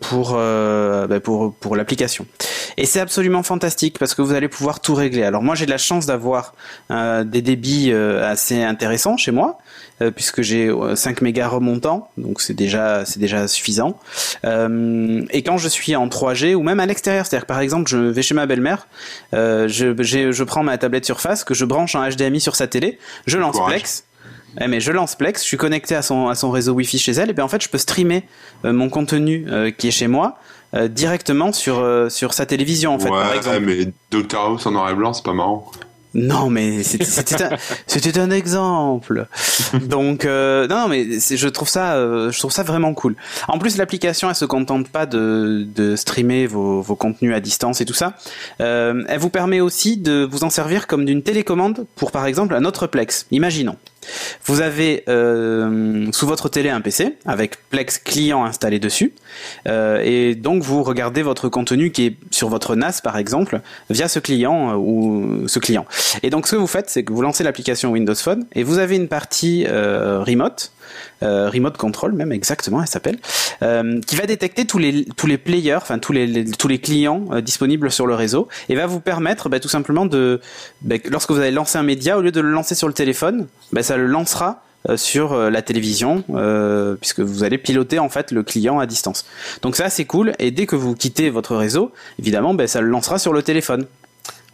pour 0.00 0.32
bah, 0.32 1.20
pour 1.20 1.54
pour 1.54 1.76
l'application. 1.76 2.26
Et 2.76 2.86
c'est 2.86 3.00
absolument 3.00 3.42
fantastique 3.42 3.98
parce 3.98 4.14
que 4.14 4.22
vous 4.22 4.32
allez 4.32 4.48
pouvoir 4.48 4.80
tout 4.80 4.94
régler. 4.94 5.24
Alors 5.24 5.42
moi 5.42 5.54
j'ai 5.54 5.66
de 5.66 5.70
la 5.70 5.78
chance 5.78 6.06
d'avoir 6.06 6.54
des 6.90 7.42
débits 7.42 7.92
assez 7.92 8.62
intéressants 8.62 9.16
chez 9.16 9.30
moi 9.30 9.58
euh, 10.02 10.10
puisque 10.10 10.42
j'ai 10.42 10.70
5 10.94 11.22
euh, 11.22 11.24
mégas 11.24 11.48
remontants, 11.48 12.08
donc 12.16 12.40
c'est 12.40 12.54
déjà 12.54 13.04
c'est 13.04 13.20
déjà 13.20 13.46
suffisant. 13.46 13.98
Euh, 14.44 15.24
et 15.30 15.42
quand 15.42 15.58
je 15.58 15.68
suis 15.68 15.94
en 15.94 16.08
3G 16.08 16.54
ou 16.54 16.62
même 16.62 16.80
à 16.80 16.86
l'extérieur, 16.86 17.26
c'est-à-dire 17.26 17.46
par 17.46 17.60
exemple 17.60 17.90
je 17.90 17.98
vais 17.98 18.22
chez 18.22 18.34
ma 18.34 18.46
belle-mère, 18.46 18.86
je, 19.32 19.68
je 19.68 20.44
prends 20.44 20.62
ma 20.62 20.78
tablette 20.78 21.04
Surface 21.04 21.44
que 21.44 21.54
je 21.54 21.64
branche 21.64 21.94
en 21.94 22.08
HDMI 22.08 22.40
sur 22.40 22.56
sa 22.56 22.66
télé, 22.66 22.98
je 23.26 23.38
lance 23.38 23.58
Plex. 23.66 24.04
Eh, 24.60 24.66
mais 24.66 24.80
je 24.80 24.92
lance 24.92 25.14
Plex, 25.14 25.42
je 25.42 25.46
suis 25.46 25.56
connecté 25.56 25.94
à 25.94 26.02
son 26.02 26.28
à 26.28 26.34
son 26.34 26.50
réseau 26.50 26.72
Wi-Fi 26.72 26.98
chez 26.98 27.12
elle, 27.12 27.30
et 27.30 27.32
bien 27.32 27.44
en 27.44 27.48
fait 27.48 27.62
je 27.62 27.68
peux 27.68 27.78
streamer 27.78 28.24
mon 28.64 28.88
contenu 28.88 29.46
qui 29.78 29.88
est 29.88 29.92
chez 29.92 30.08
moi 30.08 30.38
directement 30.88 31.52
sur 31.52 31.84
sur 32.10 32.34
sa 32.34 32.46
télévision 32.46 32.94
en 32.94 32.98
fait. 32.98 33.10
Ouais, 33.10 33.20
par 33.20 33.34
exemple. 33.34 33.60
mais 33.60 33.92
Doctor 34.10 34.46
House 34.46 34.66
en 34.66 34.72
noir 34.72 34.90
et 34.90 34.94
blanc, 34.94 35.12
c'est 35.12 35.24
pas 35.24 35.34
marrant. 35.34 35.70
Non, 36.14 36.50
mais 36.50 36.82
c'était 36.82 37.42
un, 37.42 37.50
un, 38.22 38.30
exemple. 38.30 39.26
Donc 39.82 40.24
euh, 40.24 40.66
non, 40.68 40.88
mais 40.88 41.06
je 41.20 41.48
trouve 41.48 41.68
ça, 41.68 41.94
euh, 41.94 42.30
je 42.30 42.38
trouve 42.38 42.52
ça 42.52 42.62
vraiment 42.62 42.92
cool. 42.92 43.16
En 43.48 43.58
plus, 43.58 43.78
l'application, 43.78 44.28
elle 44.28 44.34
se 44.34 44.44
contente 44.44 44.88
pas 44.88 45.06
de, 45.06 45.66
de 45.74 45.96
streamer 45.96 46.46
vos, 46.46 46.82
vos 46.82 46.96
contenus 46.96 47.34
à 47.34 47.40
distance 47.40 47.80
et 47.80 47.86
tout 47.86 47.94
ça. 47.94 48.14
Euh, 48.60 49.04
elle 49.08 49.20
vous 49.20 49.30
permet 49.30 49.60
aussi 49.60 49.96
de 49.96 50.28
vous 50.30 50.44
en 50.44 50.50
servir 50.50 50.86
comme 50.86 51.04
d'une 51.06 51.22
télécommande 51.22 51.86
pour, 51.96 52.12
par 52.12 52.26
exemple, 52.26 52.54
un 52.54 52.64
autre 52.64 52.86
Plex. 52.86 53.26
Imaginons. 53.30 53.76
Vous 54.44 54.60
avez 54.60 55.04
euh, 55.08 56.06
sous 56.12 56.26
votre 56.26 56.48
télé 56.48 56.68
un 56.70 56.80
PC 56.80 57.16
avec 57.24 57.56
Plex 57.70 57.98
client 57.98 58.44
installé 58.44 58.78
dessus, 58.78 59.12
euh, 59.68 60.00
et 60.02 60.34
donc 60.34 60.62
vous 60.62 60.82
regardez 60.82 61.22
votre 61.22 61.48
contenu 61.48 61.90
qui 61.92 62.06
est 62.06 62.16
sur 62.30 62.48
votre 62.48 62.74
NAS 62.74 63.00
par 63.02 63.16
exemple 63.16 63.60
via 63.90 64.08
ce 64.08 64.18
client 64.18 64.72
euh, 64.72 64.76
ou 64.76 65.48
ce 65.48 65.58
client. 65.58 65.86
Et 66.22 66.30
donc 66.30 66.46
ce 66.46 66.52
que 66.52 66.60
vous 66.60 66.66
faites, 66.66 66.90
c'est 66.90 67.04
que 67.04 67.12
vous 67.12 67.22
lancez 67.22 67.44
l'application 67.44 67.90
Windows 67.90 68.14
Phone 68.14 68.46
et 68.54 68.62
vous 68.62 68.78
avez 68.78 68.96
une 68.96 69.08
partie 69.08 69.66
remote 69.66 70.72
euh, 71.22 71.50
remote 71.50 71.76
control 71.76 72.12
même 72.12 72.32
exactement, 72.32 72.80
elle 72.80 72.88
s'appelle, 72.88 73.18
euh, 73.62 74.00
qui 74.00 74.16
va 74.16 74.26
détecter 74.26 74.64
tous 74.64 74.78
les 74.78 75.04
tous 75.16 75.26
les 75.26 75.38
players, 75.38 75.76
enfin 75.76 75.98
tous 75.98 76.12
les, 76.12 76.44
tous 76.44 76.68
les 76.68 76.78
clients 76.78 77.26
euh, 77.32 77.40
disponibles 77.40 77.90
sur 77.90 78.06
le 78.06 78.14
réseau 78.14 78.48
et 78.68 78.74
va 78.74 78.86
vous 78.86 79.00
permettre 79.00 79.48
bah, 79.48 79.60
tout 79.60 79.68
simplement 79.68 80.06
de 80.06 80.40
bah, 80.82 80.96
lorsque 81.10 81.30
vous 81.30 81.38
allez 81.38 81.50
lancer 81.50 81.78
un 81.78 81.82
média 81.82 82.18
au 82.18 82.22
lieu 82.22 82.32
de 82.32 82.40
le 82.40 82.50
lancer 82.50 82.74
sur 82.74 82.88
le 82.88 82.94
téléphone, 82.94 83.46
bah, 83.72 83.82
ça 83.82 83.96
le 83.96 84.06
lancera 84.06 84.62
sur 84.96 85.36
la 85.36 85.62
télévision 85.62 86.24
puisque 87.00 87.20
vous 87.20 87.44
allez 87.44 87.56
piloter 87.56 88.00
en 88.00 88.08
fait 88.08 88.32
le 88.32 88.42
client 88.42 88.80
à 88.80 88.86
distance. 88.86 89.26
Donc 89.62 89.76
ça 89.76 89.88
c'est 89.90 90.06
cool 90.06 90.32
et 90.40 90.50
dès 90.50 90.66
que 90.66 90.74
vous 90.74 90.96
quittez 90.96 91.30
votre 91.30 91.54
réseau, 91.54 91.92
évidemment 92.18 92.56
ça 92.66 92.80
le 92.80 92.88
lancera 92.88 93.20
sur 93.20 93.32
le 93.32 93.44
téléphone. 93.44 93.86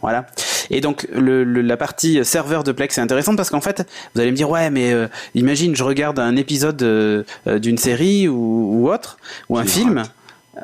Voilà. 0.01 0.27
Et 0.71 0.81
donc 0.81 1.07
le, 1.13 1.43
la 1.43 1.77
partie 1.77 2.23
serveur 2.23 2.63
de 2.63 2.71
Plex 2.71 2.97
est 2.97 3.01
intéressante 3.01 3.37
parce 3.37 3.49
qu'en 3.49 3.61
fait, 3.61 3.87
vous 4.13 4.21
allez 4.21 4.31
me 4.31 4.35
dire 4.35 4.49
ouais, 4.49 4.69
mais 4.69 4.93
euh, 4.93 5.07
imagine 5.35 5.75
je 5.75 5.83
regarde 5.83 6.19
un 6.19 6.35
épisode 6.35 6.81
euh, 6.83 7.23
euh, 7.47 7.59
d'une 7.59 7.77
série 7.77 8.27
ou, 8.27 8.81
ou, 8.81 8.91
autre 8.91 9.17
ou 9.49 9.57
un 9.57 9.65
film. 9.65 10.03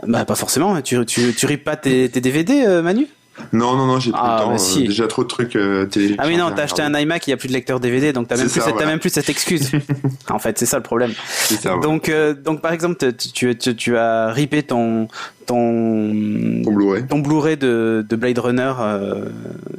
Bah 0.06 0.26
pas 0.26 0.36
forcément. 0.36 0.82
Tu 0.82 1.06
tu 1.06 1.34
tu 1.34 1.46
ripes 1.46 1.64
pas 1.64 1.78
tes, 1.78 2.10
tes 2.10 2.20
DVD, 2.20 2.82
Manu? 2.82 3.08
Non, 3.54 3.76
non, 3.76 3.86
non, 3.86 4.00
j'ai 4.00 4.12
plus 4.12 4.20
le 4.20 4.26
ah, 4.26 4.42
temps. 4.44 4.52
Bah 4.52 4.82
déjà 4.82 5.08
trop 5.08 5.24
de 5.24 5.28
trucs 5.28 5.56
euh, 5.56 5.86
télé. 5.86 6.16
Ah 6.18 6.28
oui, 6.28 6.38
non, 6.38 6.52
t'as 6.56 6.64
acheté 6.64 6.82
un 6.82 6.94
iMac, 6.94 7.28
il 7.28 7.30
n'y 7.30 7.34
a 7.34 7.38
plus 7.38 7.48
de 7.48 7.54
lecteur 7.54 7.80
DVD, 7.80 8.14
donc 8.14 8.28
t'as 8.28 8.38
même, 8.38 8.50
plus, 8.50 8.86
même 8.86 9.00
plus 9.00 9.10
cette 9.10 9.30
excuse. 9.30 9.72
en 10.30 10.40
fait, 10.40 10.58
c'est 10.58 10.66
ça 10.66 10.78
le 10.78 10.84
problème. 10.84 11.14
Ça, 11.36 11.78
Donc, 11.78 12.12
donc 12.44 12.62
par 12.62 12.72
exemple, 12.72 13.14
tu, 13.14 13.56
tu, 13.58 13.76
tu 13.76 13.98
as 13.98 14.32
ripé 14.32 14.64
ton, 14.64 15.08
ton, 15.46 16.12
Blu-ray, 16.12 17.06
ton 17.08 17.20
Blu-ray 17.20 17.58
de, 17.58 18.06
de 18.08 18.16
Blade 18.16 18.40
Runner 18.40 18.74
euh, 18.80 19.26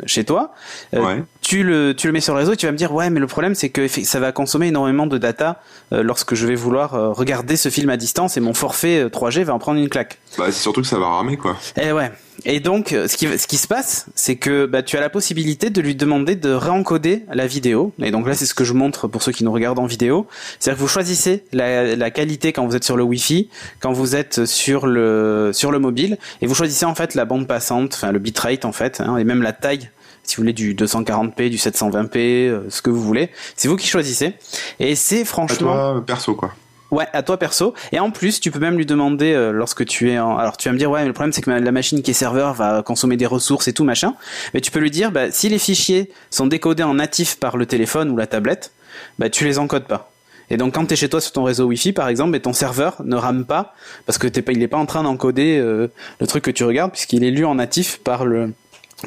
chez 0.07 0.25
toi. 0.25 0.53
Euh, 0.95 1.21
tu 1.41 1.63
le, 1.63 1.95
tu 1.95 2.07
le 2.07 2.13
mets 2.13 2.21
sur 2.21 2.35
le 2.35 2.41
réseau 2.41 2.53
et 2.53 2.57
tu 2.57 2.67
vas 2.67 2.73
me 2.73 2.77
dire 2.77 2.93
ouais, 2.93 3.11
mais 3.11 3.21
le 3.21 3.27
problème 3.27 3.55
c'est 3.55 3.71
que 3.71 3.87
ça 3.89 4.21
va 4.21 4.33
consommer 4.33 4.69
énormément 4.69 5.07
de 5.07 5.19
data 5.19 5.61
euh, 5.93 6.03
lorsque 6.03 6.35
je 6.35 6.47
vais 6.47 6.55
vouloir 6.55 6.93
regarder 7.17 7.57
ce 7.57 7.69
film 7.69 7.91
à 7.91 7.97
distance 7.97 8.37
et 8.37 8.41
mon 8.41 8.55
forfait 8.55 9.07
3G 9.07 9.43
va 9.43 9.55
en 9.55 9.59
prendre 9.59 9.81
une 9.81 9.89
claque. 9.89 10.19
Bah, 10.39 10.47
c'est 10.47 10.61
surtout 10.61 10.81
que 10.81 10.87
ça 10.87 10.99
va 10.99 11.09
ramer 11.09 11.37
quoi. 11.37 11.57
Eh 11.81 11.93
ouais. 11.93 12.11
Et 12.49 12.61
donc, 12.61 12.91
ce 12.91 13.17
qui, 13.17 13.27
ce 13.39 13.47
qui 13.49 13.57
se 13.57 13.67
passe, 13.67 14.07
c'est 14.15 14.37
que 14.37 14.67
bah, 14.67 14.85
tu 14.85 14.97
as 14.97 15.01
la 15.01 15.11
possibilité 15.11 15.69
de 15.69 15.81
lui 15.81 15.97
demander 15.97 16.37
de 16.37 16.53
réencoder 16.53 17.25
la 17.33 17.49
vidéo. 17.49 17.93
Et 18.01 18.13
donc 18.13 18.29
là, 18.29 18.35
c'est 18.35 18.47
ce 18.47 18.55
que 18.55 18.63
je 18.63 18.73
montre 18.73 19.09
pour 19.09 19.25
ceux 19.25 19.33
qui 19.33 19.43
nous 19.43 19.51
regardent 19.51 19.81
en 19.81 19.87
vidéo. 19.87 20.29
C'est-à-dire 20.61 20.79
que 20.79 20.83
vous 20.83 20.89
choisissez 20.89 21.45
la, 21.53 21.97
la 21.97 22.11
qualité 22.13 22.53
quand 22.53 22.65
vous 22.65 22.77
êtes 22.77 22.85
sur 22.85 22.97
le 22.97 23.03
Wi-Fi, 23.03 23.51
quand 23.81 23.93
vous 23.93 24.15
êtes 24.15 24.47
sur 24.47 24.87
le 24.87 25.51
sur 25.53 25.73
le 25.73 25.81
mobile 25.81 26.19
et 26.41 26.47
vous 26.47 26.55
choisissez 26.55 26.85
en 26.85 26.95
fait 26.95 27.17
la 27.17 27.25
bande 27.25 27.49
passante, 27.49 27.95
enfin 27.95 28.13
le 28.13 28.21
bitrate 28.21 28.65
en 28.65 28.73
fait, 28.73 29.01
hein, 29.01 29.17
et 29.17 29.25
même 29.25 29.43
la 29.43 29.53
taille 29.53 29.91
si 30.23 30.37
vous 30.37 30.43
voulez 30.43 30.53
du 30.53 30.75
240p, 30.75 31.51
du 31.51 31.57
720p, 31.57 32.17
euh, 32.17 32.61
ce 32.69 32.83
que 32.83 32.91
vous 32.91 33.03
voulez. 33.03 33.31
C'est 33.55 33.69
vous 33.69 33.77
qui 33.77 33.87
choisissez. 33.87 34.35
Et 34.81 34.97
c'est 34.97 35.25
franchement. 35.25 35.73
À 35.73 35.93
toi, 35.93 36.05
perso, 36.05 36.35
quoi. 36.35 36.53
Ouais, 36.91 37.07
à 37.13 37.23
toi 37.23 37.37
perso. 37.39 37.75
Et 37.93 37.99
en 37.99 38.11
plus, 38.11 38.41
tu 38.41 38.51
peux 38.51 38.59
même 38.59 38.77
lui 38.77 38.87
demander 38.87 39.33
euh, 39.33 39.51
lorsque 39.51 39.85
tu 39.85 40.11
es 40.11 40.19
en. 40.19 40.37
Alors, 40.37 40.57
tu 40.57 40.69
vas 40.69 40.73
me 40.73 40.79
dire 40.79 40.91
ouais, 40.91 41.01
mais 41.01 41.09
le 41.09 41.13
problème 41.13 41.33
c'est 41.33 41.43
que 41.43 41.51
la 41.51 41.73
machine 41.73 42.03
qui 42.03 42.13
est 42.13 42.15
serveur 42.15 42.55
va 42.55 42.83
consommer 42.83 43.17
des 43.17 43.27
ressources 43.27 43.69
et 43.69 43.73
tout 43.73 43.85
machin. 43.85 44.15
Mais 44.55 44.61
tu 44.61 44.71
peux 44.71 44.79
lui 44.79 44.91
dire, 44.91 45.11
bah, 45.11 45.31
si 45.31 45.49
les 45.49 45.59
fichiers 45.59 46.11
sont 46.31 46.47
décodés 46.47 46.85
en 46.85 46.95
natif 46.95 47.39
par 47.41 47.57
le 47.57 47.67
téléphone 47.67 48.11
ou 48.11 48.17
la 48.17 48.27
tablette, 48.27 48.73
bah, 49.19 49.31
tu 49.31 49.45
les 49.45 49.59
encodes 49.59 49.87
pas. 49.87 50.11
Et 50.49 50.57
donc 50.57 50.75
quand 50.75 50.87
tu 50.87 50.97
chez 50.97 51.09
toi 51.09 51.21
sur 51.21 51.33
ton 51.33 51.45
réseau 51.45 51.67
Wi-Fi 51.67 51.93
par 51.93 52.09
exemple 52.09 52.37
et 52.37 52.41
ton 52.41 52.53
serveur 52.53 53.03
ne 53.05 53.17
rame 53.17 53.45
pas 53.45 53.75
parce 54.07 54.17
que 54.19 54.29
t'es 54.29 54.43
pas, 54.43 54.53
il 54.53 54.63
est 54.63 54.69
pas 54.69 54.77
en 54.77 54.87
train 54.87 55.03
d'encoder 55.03 55.59
euh, 55.59 55.89
le 56.21 56.27
truc 56.27 56.45
que 56.45 56.51
tu 56.51 56.65
regardes 56.65 56.93
puisqu'il 56.93 57.25
est 57.25 57.31
lu 57.31 57.45
en 57.45 57.57
natif 57.57 57.99
par 57.99 58.25
le 58.25 58.53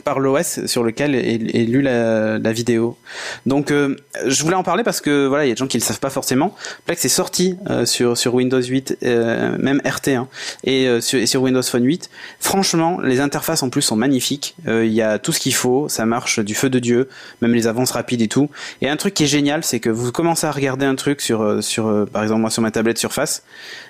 par 0.01 0.19
l'OS 0.19 0.65
sur 0.65 0.83
lequel 0.83 1.15
est, 1.15 1.35
est 1.35 1.65
lu 1.65 1.81
la, 1.81 2.37
la, 2.37 2.51
vidéo. 2.51 2.97
Donc 3.45 3.71
euh, 3.71 3.95
je 4.25 4.43
voulais 4.43 4.55
en 4.55 4.63
parler 4.63 4.83
parce 4.83 5.01
que 5.01 5.27
voilà, 5.27 5.45
il 5.45 5.49
y 5.49 5.51
a 5.51 5.55
des 5.55 5.59
gens 5.59 5.67
qui 5.67 5.77
le 5.77 5.83
savent 5.83 5.99
pas 5.99 6.09
forcément. 6.09 6.55
Plex 6.85 7.03
est 7.05 7.09
sorti 7.09 7.57
euh, 7.69 7.85
sur 7.85 8.17
sur 8.17 8.33
Windows 8.33 8.61
8 8.61 8.97
euh, 9.03 9.57
même 9.57 9.81
RT 9.85 10.09
hein, 10.09 10.27
et, 10.63 11.01
sur, 11.01 11.19
et, 11.19 11.25
sur, 11.25 11.41
Windows 11.41 11.63
Phone 11.63 11.85
8. 11.85 12.09
Franchement, 12.39 12.99
les 13.01 13.19
interfaces 13.19 13.63
en 13.63 13.69
plus 13.69 13.81
sont 13.81 13.95
magnifiques. 13.95 14.55
Il 14.67 14.93
y 14.93 15.01
a 15.01 15.19
tout 15.19 15.31
ce 15.31 15.39
qu'il 15.39 15.53
faut, 15.53 15.89
ça 15.89 16.05
marche 16.05 16.39
du 16.39 16.55
feu 16.55 16.69
de 16.69 16.79
dieu, 16.79 17.09
même 17.41 17.53
les 17.53 17.67
avances 17.67 17.91
rapides 17.91 18.21
et 18.21 18.27
tout. 18.27 18.49
Et 18.81 18.89
un 18.89 18.97
truc 18.97 19.13
qui 19.13 19.23
est 19.23 19.27
génial, 19.27 19.63
c'est 19.63 19.79
que 19.79 19.89
vous 19.89 20.11
commencez 20.11 20.47
à 20.47 20.51
regarder 20.51 20.85
un 20.85 20.95
truc 20.95 21.21
sur 21.21 21.63
sur 21.63 22.07
par 22.11 22.23
exemple 22.23 22.41
moi 22.41 22.49
sur 22.49 22.61
ma 22.61 22.71
tablette 22.71 22.97
Surface, 22.97 23.43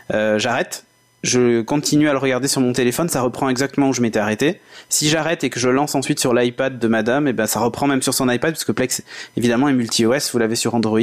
j'arrête 0.10 0.84
je 1.24 1.62
continue 1.62 2.08
à 2.08 2.14
le 2.14 2.18
regarder 2.18 2.48
sur 2.48 2.62
mon 2.62 2.72
téléphone, 2.72 3.10
ça 3.10 3.22
reprend 3.22 3.50
exactement 3.50 3.90
où 3.90 3.94
je 3.94 4.02
m'étais 4.02 4.20
arrêté. 4.20 4.60
Si 4.88 5.10
j'arrête 5.10 5.44
et 5.44 5.50
que 5.50 5.60
je 5.60 5.68
lance 5.68 5.96
ensuite 5.96 6.20
sur 6.20 6.34
l'iPad 6.34 6.80
de 6.80 6.88
madame, 6.88 7.28
et 7.28 7.32
eh 7.32 7.34
ben 7.34 7.46
ça 7.46 7.60
reprend 7.60 7.88
même 7.88 8.02
sur 8.02 8.14
son 8.14 8.30
iPad 8.30 8.54
puisque 8.54 8.72
Plex 8.72 9.04
évidemment 9.36 9.68
est 9.68 9.74
multi-OS, 9.74 10.32
vous 10.32 10.40
l'avez 10.40 10.56
sur 10.56 10.76
Android 10.76 11.00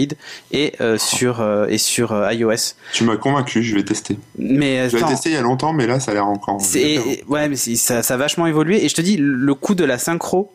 et 0.53 0.73
euh, 0.81 0.97
sur 0.97 1.41
euh, 1.41 1.67
et 1.67 1.79
sur 1.79 2.13
euh, 2.13 2.33
iOS. 2.33 2.75
Tu 2.93 3.05
m'as 3.05 3.17
convaincu, 3.17 3.63
je 3.63 3.75
vais 3.75 3.85
tester. 3.85 4.19
Mais 4.39 4.89
je 4.89 4.97
l'ai 4.97 5.03
testé 5.03 5.31
il 5.31 5.35
y 5.35 5.39
a 5.39 5.43
longtemps 5.43 5.73
mais 5.73 5.87
là 5.87 6.01
ça 6.01 6.13
a 6.13 6.15
l'air 6.15 6.27
encore 6.27 6.61
C'est 6.61 7.23
ouais, 7.29 7.49
mais 7.49 7.57
ça, 7.57 8.03
ça 8.03 8.15
a 8.15 8.17
vachement 8.17 8.47
évolué 8.47 8.85
et 8.85 8.89
je 8.89 8.95
te 8.95 9.03
dis 9.03 9.17
le 9.19 9.55
coup 9.55 9.75
de 9.75 9.85
la 9.85 9.99
synchro 9.99 10.51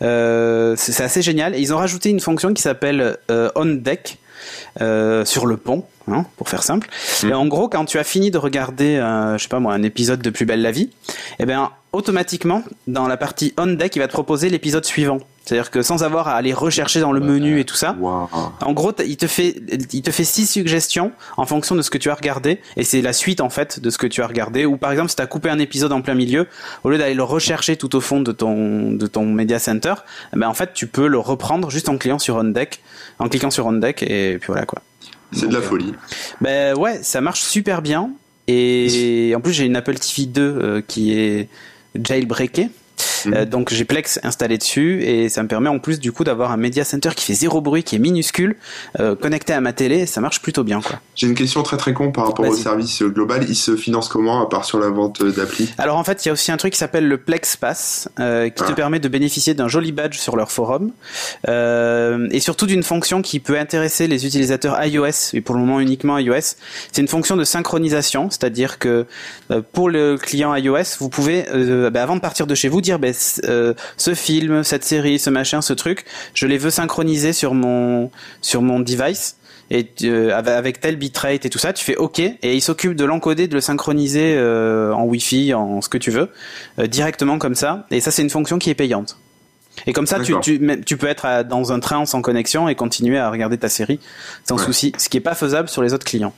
c'est 0.00 1.00
assez 1.00 1.22
génial 1.22 1.54
et 1.54 1.60
ils 1.60 1.72
ont 1.72 1.78
rajouté 1.78 2.10
une 2.10 2.20
fonction 2.20 2.52
qui 2.52 2.62
s'appelle 2.62 3.16
on 3.56 3.64
deck 3.64 4.18
sur 5.24 5.46
le 5.46 5.56
pont 5.56 5.84
Hein, 6.10 6.24
pour 6.36 6.48
faire 6.48 6.62
simple. 6.62 6.88
Mm. 7.22 7.28
Et 7.28 7.34
en 7.34 7.46
gros, 7.46 7.68
quand 7.68 7.84
tu 7.84 7.98
as 7.98 8.04
fini 8.04 8.30
de 8.30 8.38
regarder, 8.38 8.96
euh, 8.96 9.36
je 9.36 9.42
sais 9.42 9.48
pas 9.48 9.60
moi, 9.60 9.74
un 9.74 9.82
épisode 9.82 10.22
de 10.22 10.30
Plus 10.30 10.46
belle 10.46 10.62
la 10.62 10.70
vie, 10.70 10.90
eh 11.38 11.46
bien, 11.46 11.70
automatiquement, 11.92 12.62
dans 12.86 13.06
la 13.06 13.16
partie 13.16 13.54
on 13.58 13.66
deck, 13.66 13.96
il 13.96 13.98
va 14.00 14.08
te 14.08 14.12
proposer 14.12 14.48
l'épisode 14.48 14.84
suivant. 14.84 15.18
C'est-à-dire 15.44 15.70
que 15.70 15.80
sans 15.80 16.04
avoir 16.04 16.28
à 16.28 16.34
aller 16.34 16.52
rechercher 16.52 17.00
dans 17.00 17.12
le 17.12 17.20
menu 17.20 17.58
et 17.58 17.64
tout 17.64 17.74
ça, 17.74 17.96
en 18.02 18.72
gros, 18.74 18.92
il 19.02 19.16
te 19.16 19.26
fait, 19.26 19.56
il 19.92 20.02
te 20.02 20.10
fait 20.10 20.24
six 20.24 20.46
suggestions 20.46 21.12
en 21.38 21.46
fonction 21.46 21.74
de 21.74 21.80
ce 21.80 21.90
que 21.90 21.96
tu 21.96 22.10
as 22.10 22.14
regardé, 22.14 22.60
et 22.76 22.84
c'est 22.84 23.00
la 23.00 23.14
suite 23.14 23.40
en 23.40 23.48
fait 23.48 23.80
de 23.80 23.88
ce 23.88 23.96
que 23.96 24.06
tu 24.06 24.20
as 24.20 24.26
regardé. 24.26 24.66
Ou 24.66 24.76
par 24.76 24.92
exemple, 24.92 25.08
si 25.08 25.16
tu 25.16 25.22
as 25.22 25.26
coupé 25.26 25.48
un 25.48 25.58
épisode 25.58 25.92
en 25.92 26.02
plein 26.02 26.14
milieu, 26.14 26.48
au 26.84 26.90
lieu 26.90 26.98
d'aller 26.98 27.14
le 27.14 27.22
rechercher 27.22 27.76
tout 27.76 27.96
au 27.96 28.02
fond 28.02 28.20
de 28.20 28.32
ton 28.32 28.92
de 28.92 29.06
ton 29.06 29.24
media 29.24 29.58
center, 29.58 29.94
eh 30.34 30.38
ben 30.38 30.48
en 30.48 30.54
fait, 30.54 30.74
tu 30.74 30.86
peux 30.86 31.06
le 31.06 31.18
reprendre 31.18 31.70
juste 31.70 31.88
en 31.88 31.96
cliquant 31.96 32.18
sur 32.18 32.36
on 32.36 32.44
deck, 32.44 32.82
en 33.18 33.30
cliquant 33.30 33.50
sur 33.50 33.64
on 33.64 33.72
deck, 33.72 34.02
et 34.02 34.36
puis 34.38 34.48
voilà 34.48 34.66
quoi. 34.66 34.82
C'est 35.32 35.48
de 35.48 35.54
la 35.54 35.62
folie. 35.62 35.94
Ben 36.42 36.76
ouais, 36.76 37.00
ça 37.02 37.22
marche 37.22 37.40
super 37.40 37.80
bien. 37.80 38.10
Et 38.48 39.34
en 39.36 39.40
plus, 39.40 39.52
j'ai 39.52 39.64
une 39.64 39.76
Apple 39.76 39.98
TV 39.98 40.26
2 40.26 40.42
euh, 40.42 40.82
qui 40.86 41.12
est 41.12 41.48
jailbreaké 42.02 42.68
jailbreakée. 43.24 43.42
Euh, 43.42 43.44
donc 43.44 43.72
j'ai 43.72 43.84
Plex 43.84 44.20
installé 44.22 44.58
dessus 44.58 45.02
et 45.02 45.28
ça 45.28 45.42
me 45.42 45.48
permet 45.48 45.68
en 45.68 45.78
plus 45.78 45.98
du 45.98 46.12
coup 46.12 46.24
d'avoir 46.24 46.52
un 46.52 46.56
media 46.56 46.84
center 46.84 47.10
qui 47.14 47.24
fait 47.24 47.34
zéro 47.34 47.60
bruit, 47.60 47.82
qui 47.82 47.96
est 47.96 47.98
minuscule, 47.98 48.56
euh, 49.00 49.14
connecté 49.14 49.52
à 49.52 49.60
ma 49.60 49.72
télé. 49.72 50.06
ça 50.06 50.20
marche 50.20 50.40
plutôt 50.40 50.64
bien 50.64 50.80
quoi. 50.80 51.00
J'ai 51.14 51.26
une 51.26 51.34
question 51.34 51.62
très 51.62 51.76
très 51.76 51.92
con 51.92 52.12
par 52.12 52.26
rapport 52.26 52.46
au 52.46 52.54
service 52.54 53.02
global. 53.02 53.46
Il 53.48 53.56
se 53.56 53.76
finance 53.76 54.08
comment 54.08 54.42
à 54.42 54.48
part 54.48 54.64
sur 54.64 54.78
la 54.78 54.88
vente 54.88 55.24
d'appli 55.24 55.70
Alors 55.78 55.96
en 55.96 56.04
fait, 56.04 56.24
il 56.24 56.28
y 56.28 56.30
a 56.30 56.32
aussi 56.32 56.52
un 56.52 56.56
truc 56.56 56.72
qui 56.72 56.78
s'appelle 56.78 57.08
le 57.08 57.18
Plex 57.18 57.56
Pass 57.56 58.08
euh, 58.20 58.48
qui 58.48 58.62
te 58.62 58.72
ah. 58.72 58.74
permet 58.74 59.00
de 59.00 59.08
bénéficier 59.08 59.54
d'un 59.54 59.68
joli 59.68 59.92
badge 59.92 60.18
sur 60.18 60.36
leur 60.36 60.52
forum 60.52 60.90
et 61.46 62.40
surtout 62.40 62.66
d'une 62.66 62.82
fonction 62.82 63.22
qui 63.22 63.40
peut 63.40 63.58
intéresser 63.58 64.06
les 64.06 64.26
utilisateurs 64.26 64.84
iOS 64.84 65.34
et 65.34 65.40
pour 65.40 65.54
le 65.54 65.60
moment 65.60 65.80
uniquement 65.80 66.18
iOS. 66.18 66.56
C'est 66.92 67.00
une 67.00 67.08
fonction 67.08 67.36
de 67.36 67.44
synchronisation, 67.44 68.30
c'est-à-dire 68.30 68.78
que 68.78 69.06
pour 69.72 69.88
le 69.88 70.16
client 70.16 70.54
iOS, 70.54 70.98
vous 70.98 71.08
pouvez 71.08 71.44
bah, 71.90 72.02
avant 72.02 72.16
de 72.16 72.20
partir 72.20 72.46
de 72.46 72.54
chez 72.54 72.68
vous 72.68 72.80
dire 72.80 72.98
ben, 73.12 73.48
euh, 73.48 73.74
ce 73.96 74.14
film, 74.14 74.64
cette 74.64 74.84
série, 74.84 75.18
ce 75.18 75.30
machin, 75.30 75.62
ce 75.62 75.72
truc, 75.72 76.04
je 76.34 76.46
les 76.46 76.58
veux 76.58 76.70
synchroniser 76.70 77.32
sur 77.32 77.54
mon 77.54 78.10
sur 78.40 78.62
mon 78.62 78.80
device 78.80 79.36
et 79.70 79.86
euh, 80.04 80.34
avec 80.34 80.80
tel 80.80 80.96
bitrate 80.96 81.44
et 81.44 81.50
tout 81.50 81.58
ça, 81.58 81.72
tu 81.72 81.84
fais 81.84 81.96
OK 81.96 82.20
et 82.20 82.38
il 82.42 82.62
s'occupe 82.62 82.94
de 82.94 83.04
l'encoder, 83.04 83.48
de 83.48 83.54
le 83.54 83.60
synchroniser 83.60 84.34
euh, 84.36 84.92
en 84.92 85.04
Wi-Fi, 85.04 85.54
en 85.54 85.80
ce 85.80 85.88
que 85.88 85.98
tu 85.98 86.10
veux, 86.10 86.30
directement 86.78 87.38
comme 87.38 87.54
ça. 87.54 87.86
Et 87.90 88.00
ça, 88.00 88.10
c'est 88.10 88.22
une 88.22 88.30
fonction 88.30 88.58
qui 88.58 88.70
est 88.70 88.74
payante. 88.74 89.18
Et 89.86 89.92
comme 89.92 90.06
ça, 90.06 90.18
tu, 90.18 90.34
tu, 90.40 90.82
tu, 90.84 90.96
peux 90.96 91.06
être 91.06 91.44
dans 91.44 91.72
un 91.72 91.78
train 91.78 92.04
sans 92.04 92.20
connexion 92.20 92.68
et 92.68 92.74
continuer 92.74 93.16
à 93.16 93.30
regarder 93.30 93.58
ta 93.58 93.68
série 93.68 94.00
sans 94.48 94.58
souci, 94.58 94.92
ce 94.98 95.08
qui 95.08 95.18
est 95.18 95.20
pas 95.20 95.36
faisable 95.36 95.68
sur 95.68 95.82
les 95.82 95.94
autres 95.94 96.04
clients. 96.04 96.34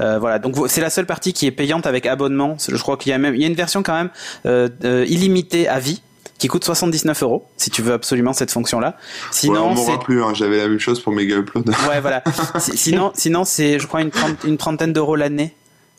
Euh, 0.00 0.18
voilà, 0.18 0.38
donc 0.38 0.56
c'est 0.68 0.80
la 0.80 0.90
seule 0.90 1.06
partie 1.06 1.32
qui 1.32 1.46
est 1.46 1.50
payante 1.50 1.86
avec 1.86 2.06
abonnement. 2.06 2.56
Je 2.58 2.76
crois 2.76 2.96
qu'il 2.96 3.10
y 3.10 3.12
a 3.12 3.18
même, 3.18 3.34
il 3.34 3.40
y 3.40 3.44
a 3.44 3.48
une 3.48 3.54
version 3.54 3.82
quand 3.82 3.94
même 3.94 4.10
euh, 4.46 4.68
euh, 4.84 5.04
illimitée 5.08 5.68
à 5.68 5.78
vie 5.78 6.02
qui 6.38 6.48
coûte 6.48 6.64
79 6.64 7.22
euros 7.22 7.46
si 7.56 7.70
tu 7.70 7.82
veux 7.82 7.92
absolument 7.92 8.32
cette 8.32 8.50
fonction 8.50 8.80
là. 8.80 8.96
Sinon, 9.30 9.74
ouais, 9.74 9.98
plus. 10.02 10.22
Hein, 10.22 10.34
J'avais 10.34 10.58
la 10.58 10.68
même 10.68 10.80
chose 10.80 11.00
pour 11.00 11.12
Mega 11.12 11.36
Upload. 11.36 11.68
ouais, 11.88 12.00
voilà. 12.00 12.22
sinon, 12.58 13.12
sinon 13.14 13.44
c'est, 13.44 13.78
je 13.78 13.86
crois 13.86 14.02
une, 14.02 14.10
une 14.44 14.56
trentaine 14.56 14.92
d'euros 14.92 15.16
l'année. 15.16 15.54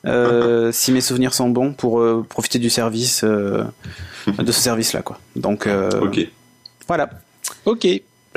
Euh, 0.06 0.72
si 0.74 0.92
mes 0.92 1.00
souvenirs 1.00 1.34
sont 1.34 1.50
bons 1.50 1.74
pour 1.74 2.02
euh, 2.02 2.26
profiter 2.28 2.60
du 2.60 2.70
service 2.70 3.24
de 3.24 3.72
ce 4.28 4.52
service 4.52 4.94
là 4.94 5.02
quoi. 5.02 5.20
Donc 5.36 5.68
ok. 5.68 6.28
Voilà. 6.88 7.10
Ok. 7.66 7.88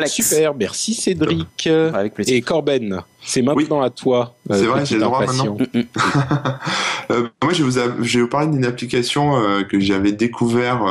Super, 0.04 0.54
merci 0.54 0.94
Cédric. 0.94 1.66
Avec 1.66 2.12
Et 2.28 2.42
Corben, 2.42 3.02
c'est 3.24 3.42
maintenant 3.42 3.80
à 3.80 3.90
toi. 3.90 4.34
Euh, 4.50 4.58
c'est 4.58 4.66
vrai, 4.66 4.84
j'ai 4.84 4.96
le 4.96 5.02
droit 5.02 5.24
maintenant. 5.24 5.56
Mm, 5.58 5.78
mm. 5.78 5.82
euh, 7.10 7.28
moi, 7.42 7.52
je 7.52 7.64
vais 7.64 8.20
vous, 8.20 8.28
parler 8.28 8.48
d'une 8.48 8.64
application 8.64 9.36
euh, 9.36 9.62
que 9.62 9.80
j'avais 9.80 10.12
découvert, 10.12 10.82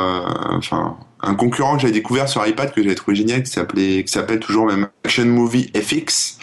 enfin, 0.50 0.98
un 1.26 1.36
concurrent 1.36 1.76
que 1.76 1.82
j'avais 1.82 1.94
découvert 1.94 2.30
sur 2.30 2.46
iPad 2.46 2.74
que 2.74 2.82
j'avais 2.82 2.96
trouvé 2.96 3.16
génial 3.16 3.44
qui 3.44 3.52
s'appelait 3.52 4.04
qui 4.04 4.12
s'appelle 4.12 4.40
toujours 4.40 4.66
même 4.66 4.88
Action 5.04 5.26
Movie 5.26 5.72
FX 5.76 6.38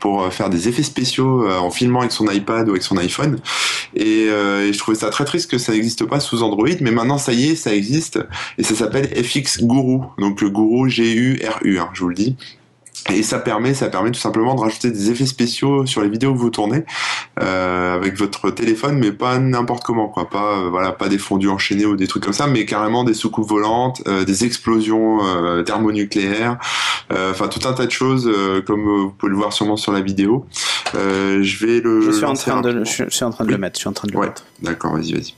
pour 0.00 0.22
euh, 0.22 0.30
faire 0.30 0.50
des 0.50 0.68
effets 0.68 0.82
spéciaux 0.82 1.46
euh, 1.46 1.58
en 1.58 1.70
filmant 1.70 2.00
avec 2.00 2.12
son 2.12 2.30
iPad 2.30 2.68
ou 2.68 2.72
avec 2.72 2.82
son 2.82 2.96
iPhone. 2.96 3.38
Et, 3.94 4.26
euh, 4.28 4.68
et 4.68 4.72
je 4.72 4.78
trouvais 4.78 4.96
ça 4.96 5.10
très 5.10 5.24
triste 5.24 5.50
que 5.50 5.58
ça 5.58 5.72
n'existe 5.72 6.04
pas 6.04 6.20
sous 6.20 6.42
Android 6.42 6.68
mais 6.80 6.90
maintenant 6.90 7.18
ça 7.18 7.32
y 7.32 7.50
est 7.50 7.56
ça 7.56 7.74
existe. 7.74 8.18
Et 8.58 8.62
ça 8.62 8.74
s'appelle 8.74 9.06
FX 9.06 9.62
Guru. 9.62 10.00
Donc 10.18 10.44
Guru 10.44 10.90
G 10.90 11.14
U 11.14 11.40
R 11.44 11.58
U 11.62 11.78
hein, 11.78 11.88
je 11.94 12.00
vous 12.00 12.08
le 12.08 12.14
dis 12.14 12.36
et 13.12 13.22
ça 13.22 13.38
permet, 13.38 13.74
ça 13.74 13.88
permet 13.88 14.10
tout 14.10 14.20
simplement 14.20 14.54
de 14.54 14.60
rajouter 14.60 14.90
des 14.90 15.10
effets 15.10 15.26
spéciaux 15.26 15.86
sur 15.86 16.02
les 16.02 16.08
vidéos 16.08 16.32
que 16.32 16.38
vous 16.38 16.50
tournez 16.50 16.84
euh, 17.40 17.94
avec 17.94 18.16
votre 18.16 18.50
téléphone, 18.50 18.98
mais 18.98 19.12
pas 19.12 19.38
n'importe 19.38 19.84
comment, 19.84 20.08
quoi. 20.08 20.28
Pas 20.28 20.58
euh, 20.58 20.68
voilà, 20.70 20.92
pas 20.92 21.08
des 21.08 21.18
fondus 21.18 21.48
enchaînés 21.48 21.86
ou 21.86 21.96
des 21.96 22.06
trucs 22.06 22.24
comme 22.24 22.32
ça, 22.32 22.46
mais 22.46 22.64
carrément 22.64 23.04
des 23.04 23.14
soucoupes 23.14 23.48
volantes, 23.48 24.02
euh, 24.08 24.24
des 24.24 24.44
explosions 24.44 25.18
euh, 25.22 25.62
thermonucléaires, 25.62 26.58
euh, 27.12 27.30
enfin 27.30 27.48
tout 27.48 27.66
un 27.68 27.72
tas 27.72 27.86
de 27.86 27.90
choses 27.90 28.30
comme 28.66 28.82
vous 28.82 29.10
pouvez 29.10 29.30
le 29.30 29.36
voir 29.36 29.52
sûrement 29.52 29.76
sur 29.76 29.92
la 29.92 30.00
vidéo. 30.00 30.46
je 30.94 31.66
vais 31.66 31.80
le. 31.80 32.00
Je 32.00 32.10
suis 32.10 32.24
en 32.24 32.34
train 32.34 32.60
de, 32.60 32.84
je 32.84 33.04
suis 33.08 33.24
en 33.24 33.30
train 33.30 33.44
de 33.44 33.50
le 33.50 33.58
mettre. 33.58 33.76
Je 33.76 33.80
suis 33.80 33.88
en 33.88 33.92
train 33.92 34.08
de 34.08 34.12
le 34.12 34.18
ouais. 34.18 34.26
mettre. 34.26 34.44
D'accord, 34.62 34.94
vas-y, 34.94 35.12
vas-y. 35.12 35.34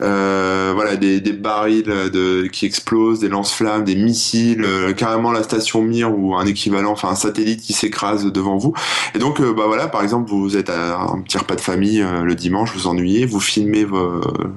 voilà, 0.00 0.96
des, 0.96 1.20
des 1.20 1.32
barils 1.32 1.84
de 1.84 2.46
qui 2.46 2.66
explosent, 2.66 3.20
des 3.20 3.28
lance-flammes, 3.28 3.84
des 3.84 3.96
missiles, 3.96 4.66
carrément 4.96 5.32
la 5.32 5.42
station 5.42 5.82
Mir 5.82 6.16
ou 6.16 6.36
un 6.36 6.46
équivalent. 6.46 6.92
Enfin, 6.92 7.05
un 7.08 7.14
satellite 7.14 7.60
qui 7.60 7.72
s'écrase 7.72 8.26
devant 8.26 8.56
vous. 8.56 8.74
Et 9.14 9.18
donc, 9.18 9.40
euh, 9.40 9.52
bah 9.52 9.64
voilà, 9.66 9.88
par 9.88 10.02
exemple, 10.02 10.30
vous 10.30 10.56
êtes 10.56 10.70
à 10.70 11.00
un 11.00 11.20
petit 11.20 11.38
repas 11.38 11.54
de 11.54 11.60
famille 11.60 12.02
euh, 12.02 12.22
le 12.22 12.34
dimanche, 12.34 12.72
vous 12.74 12.86
ennuyez, 12.86 13.26
vous 13.26 13.40
filmez 13.40 13.86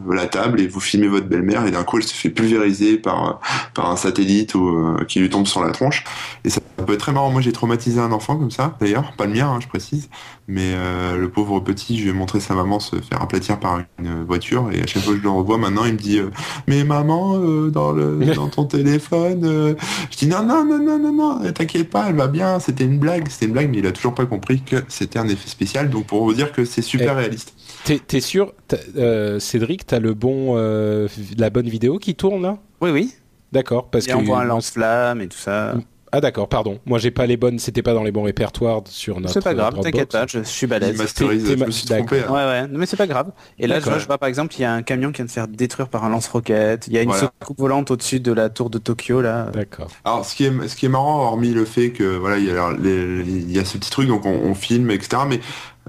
la 0.09 0.27
table 0.27 0.59
et 0.61 0.67
vous 0.67 0.79
filmez 0.79 1.07
votre 1.07 1.27
belle-mère 1.27 1.65
et 1.65 1.71
d'un 1.71 1.83
coup, 1.83 1.97
elle 1.97 2.03
se 2.03 2.13
fait 2.13 2.29
pulvériser 2.29 2.97
par 2.97 3.39
par 3.73 3.89
un 3.89 3.95
satellite 3.95 4.55
ou 4.55 4.67
euh, 4.67 5.05
qui 5.07 5.19
lui 5.19 5.29
tombe 5.29 5.47
sur 5.47 5.63
la 5.63 5.71
tronche. 5.71 6.03
Et 6.43 6.49
ça 6.49 6.61
peut 6.85 6.93
être 6.93 6.99
très 6.99 7.11
marrant. 7.11 7.31
Moi, 7.31 7.41
j'ai 7.41 7.51
traumatisé 7.51 7.99
un 7.99 8.11
enfant 8.11 8.37
comme 8.37 8.51
ça, 8.51 8.75
d'ailleurs, 8.79 9.13
pas 9.13 9.25
le 9.25 9.33
mien, 9.33 9.49
hein, 9.49 9.59
je 9.61 9.67
précise, 9.67 10.09
mais 10.47 10.73
le 11.15 11.29
pauvre 11.29 11.59
petit, 11.59 11.97
je 11.97 12.03
lui 12.03 12.09
ai 12.09 12.13
montré 12.13 12.39
sa 12.39 12.55
maman 12.55 12.79
se 12.79 12.95
faire 12.97 13.21
aplatir 13.21 13.59
par 13.59 13.81
une 13.99 14.23
voiture 14.23 14.69
et 14.71 14.81
à 14.81 14.87
chaque 14.87 15.03
fois 15.03 15.13
que 15.13 15.19
je 15.19 15.23
le 15.23 15.29
revois 15.29 15.57
maintenant, 15.57 15.85
il 15.85 15.93
me 15.93 15.97
dit 15.97 16.19
mais 16.67 16.83
maman 16.83 17.37
dans 17.69 17.91
le 17.91 18.17
dans 18.35 18.47
ton 18.47 18.65
téléphone, 18.65 19.75
je 20.09 20.17
dis 20.17 20.27
non 20.27 20.43
non 20.43 20.65
non 20.65 20.79
non 20.79 20.97
non 20.99 21.13
non, 21.13 21.51
t'inquiète 21.51 21.89
pas, 21.89 22.07
elle 22.09 22.15
va 22.15 22.27
bien 22.27 22.38
c'était 22.59 22.85
une 22.85 22.99
blague, 22.99 23.27
c'était 23.29 23.45
une 23.45 23.53
blague, 23.53 23.69
mais 23.69 23.77
il 23.77 23.87
a 23.87 23.91
toujours 23.91 24.13
pas 24.13 24.25
compris 24.25 24.61
que 24.61 24.77
c'était 24.87 25.19
un 25.19 25.27
effet 25.27 25.49
spécial. 25.49 25.89
Donc 25.89 26.07
pour 26.07 26.23
vous 26.23 26.33
dire 26.33 26.51
que 26.51 26.65
c'est 26.65 26.81
super 26.81 27.13
eh, 27.13 27.21
réaliste. 27.21 27.53
T'es 27.83 28.01
es 28.13 28.21
sûr, 28.21 28.53
euh, 28.97 29.39
Cédric, 29.39 29.85
t'as 29.85 29.99
le 29.99 30.13
bon, 30.13 30.55
euh, 30.57 31.07
la 31.37 31.49
bonne 31.49 31.69
vidéo 31.69 31.97
qui 31.97 32.15
tourne 32.15 32.41
là? 32.41 32.57
Oui, 32.81 32.91
oui. 32.91 33.13
D'accord, 33.51 33.89
parce 33.89 34.05
que 34.05 34.13
on 34.13 34.23
voit 34.23 34.41
un 34.41 34.45
lance-flamme 34.45 35.21
et 35.21 35.27
tout 35.27 35.37
ça. 35.37 35.75
Ah 36.11 36.21
d'accord, 36.21 36.49
pardon. 36.49 36.79
Moi 36.85 36.97
j'ai 36.99 37.11
pas 37.11 37.25
les 37.25 37.37
bonnes, 37.37 37.59
c'était 37.59 37.81
pas 37.81 37.93
dans 37.93 38.03
les 38.03 38.11
bons 38.11 38.23
répertoires 38.23 38.81
sur 38.85 39.19
notre. 39.19 39.33
C'est 39.33 39.43
pas 39.43 39.53
grave, 39.53 39.79
t'inquiète 39.81 40.11
pas, 40.11 40.25
je, 40.27 40.43
suis 40.43 40.67
balèze. 40.67 40.97
je 40.97 41.55
me 41.55 41.71
suis 41.71 41.85
trompé. 41.85 42.21
Hein. 42.27 42.31
Ouais 42.31 42.45
ouais, 42.45 42.67
mais 42.67 42.85
c'est 42.85 42.97
pas 42.97 43.07
grave. 43.07 43.31
Et 43.57 43.67
là 43.67 43.79
je 43.79 43.85
vois, 43.85 43.99
je 43.99 44.05
vois, 44.05 44.17
par 44.17 44.29
exemple, 44.29 44.55
il 44.57 44.61
y 44.61 44.65
a 44.65 44.73
un 44.73 44.81
camion 44.81 45.11
qui 45.11 45.17
vient 45.17 45.25
de 45.25 45.31
faire 45.31 45.47
détruire 45.47 45.89
par 45.89 46.03
un 46.03 46.09
lance-roquette. 46.09 46.87
Il 46.87 46.93
y 46.93 46.97
a 46.97 47.01
une 47.01 47.13
soucoupe 47.13 47.59
volante 47.59 47.91
au-dessus 47.91 48.19
de 48.19 48.31
la 48.31 48.49
tour 48.49 48.69
de 48.69 48.77
Tokyo 48.77 49.21
là. 49.21 49.47
D'accord. 49.53 49.89
Alors 50.05 50.25
ce 50.25 50.35
qui 50.35 50.45
est 50.45 50.67
ce 50.67 50.75
qui 50.75 50.85
est 50.85 50.89
marrant, 50.89 51.23
hormis 51.23 51.53
le 51.53 51.65
fait 51.65 51.91
que 51.91 52.17
voilà 52.17 52.37
il 52.37 52.45
y 52.45 52.51
a 52.51 52.71
il 52.79 53.51
y 53.51 53.59
a 53.59 53.65
ce 53.65 53.77
petit 53.77 53.89
truc 53.89 54.07
donc 54.07 54.25
on, 54.25 54.31
on 54.31 54.55
filme 54.55 54.91
etc. 54.91 55.23
Mais 55.27 55.39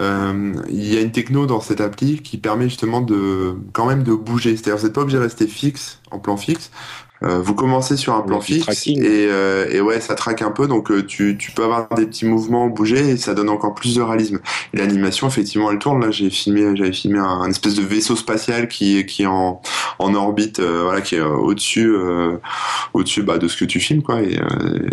euh, 0.00 0.54
il 0.68 0.92
y 0.92 0.96
a 0.96 1.00
une 1.00 1.12
techno 1.12 1.46
dans 1.46 1.60
cette 1.60 1.80
appli 1.80 2.22
qui 2.22 2.38
permet 2.38 2.64
justement 2.64 3.00
de 3.00 3.56
quand 3.72 3.86
même 3.86 4.02
de 4.02 4.14
bouger. 4.14 4.56
C'est-à-dire 4.56 4.76
vous 4.76 4.84
n'êtes 4.84 4.94
pas 4.94 5.02
obligé 5.02 5.18
de 5.18 5.22
rester 5.22 5.46
fixe 5.46 6.00
en 6.10 6.18
plan 6.18 6.36
fixe. 6.36 6.70
Euh, 7.22 7.40
vous 7.40 7.54
commencez 7.54 7.98
sur 7.98 8.14
un 8.14 8.22
plan 8.22 8.40
fixe 8.40 8.86
et, 8.86 8.96
euh, 8.98 9.68
et, 9.70 9.80
ouais, 9.82 10.00
ça 10.00 10.14
traque 10.14 10.40
un 10.40 10.50
peu, 10.50 10.66
donc 10.66 10.90
euh, 10.90 11.04
tu, 11.04 11.36
tu 11.38 11.50
peux 11.50 11.64
avoir 11.64 11.86
des 11.94 12.06
petits 12.06 12.24
mouvements 12.24 12.68
bouger 12.68 13.10
et 13.10 13.16
ça 13.18 13.34
donne 13.34 13.50
encore 13.50 13.74
plus 13.74 13.94
de 13.96 14.00
réalisme. 14.00 14.40
L'animation, 14.72 15.28
effectivement, 15.28 15.70
elle 15.70 15.78
tourne. 15.78 16.00
Là, 16.00 16.10
j'ai 16.10 16.30
filmé, 16.30 16.74
j'avais 16.76 16.92
filmé 16.92 17.18
un, 17.18 17.48
espèce 17.50 17.74
de 17.74 17.82
vaisseau 17.82 18.16
spatial 18.16 18.68
qui 18.68 19.04
qui 19.04 19.24
est 19.24 19.26
en, 19.26 19.60
en 19.98 20.14
orbite, 20.14 20.60
voilà, 20.60 21.02
qui 21.02 21.16
est 21.16 21.20
au-dessus, 21.20 21.94
au-dessus 22.94 23.22
bah, 23.22 23.36
de 23.36 23.48
ce 23.48 23.56
que 23.56 23.66
tu 23.66 23.80
filmes, 23.80 24.02
quoi. 24.02 24.22
Et, 24.22 24.38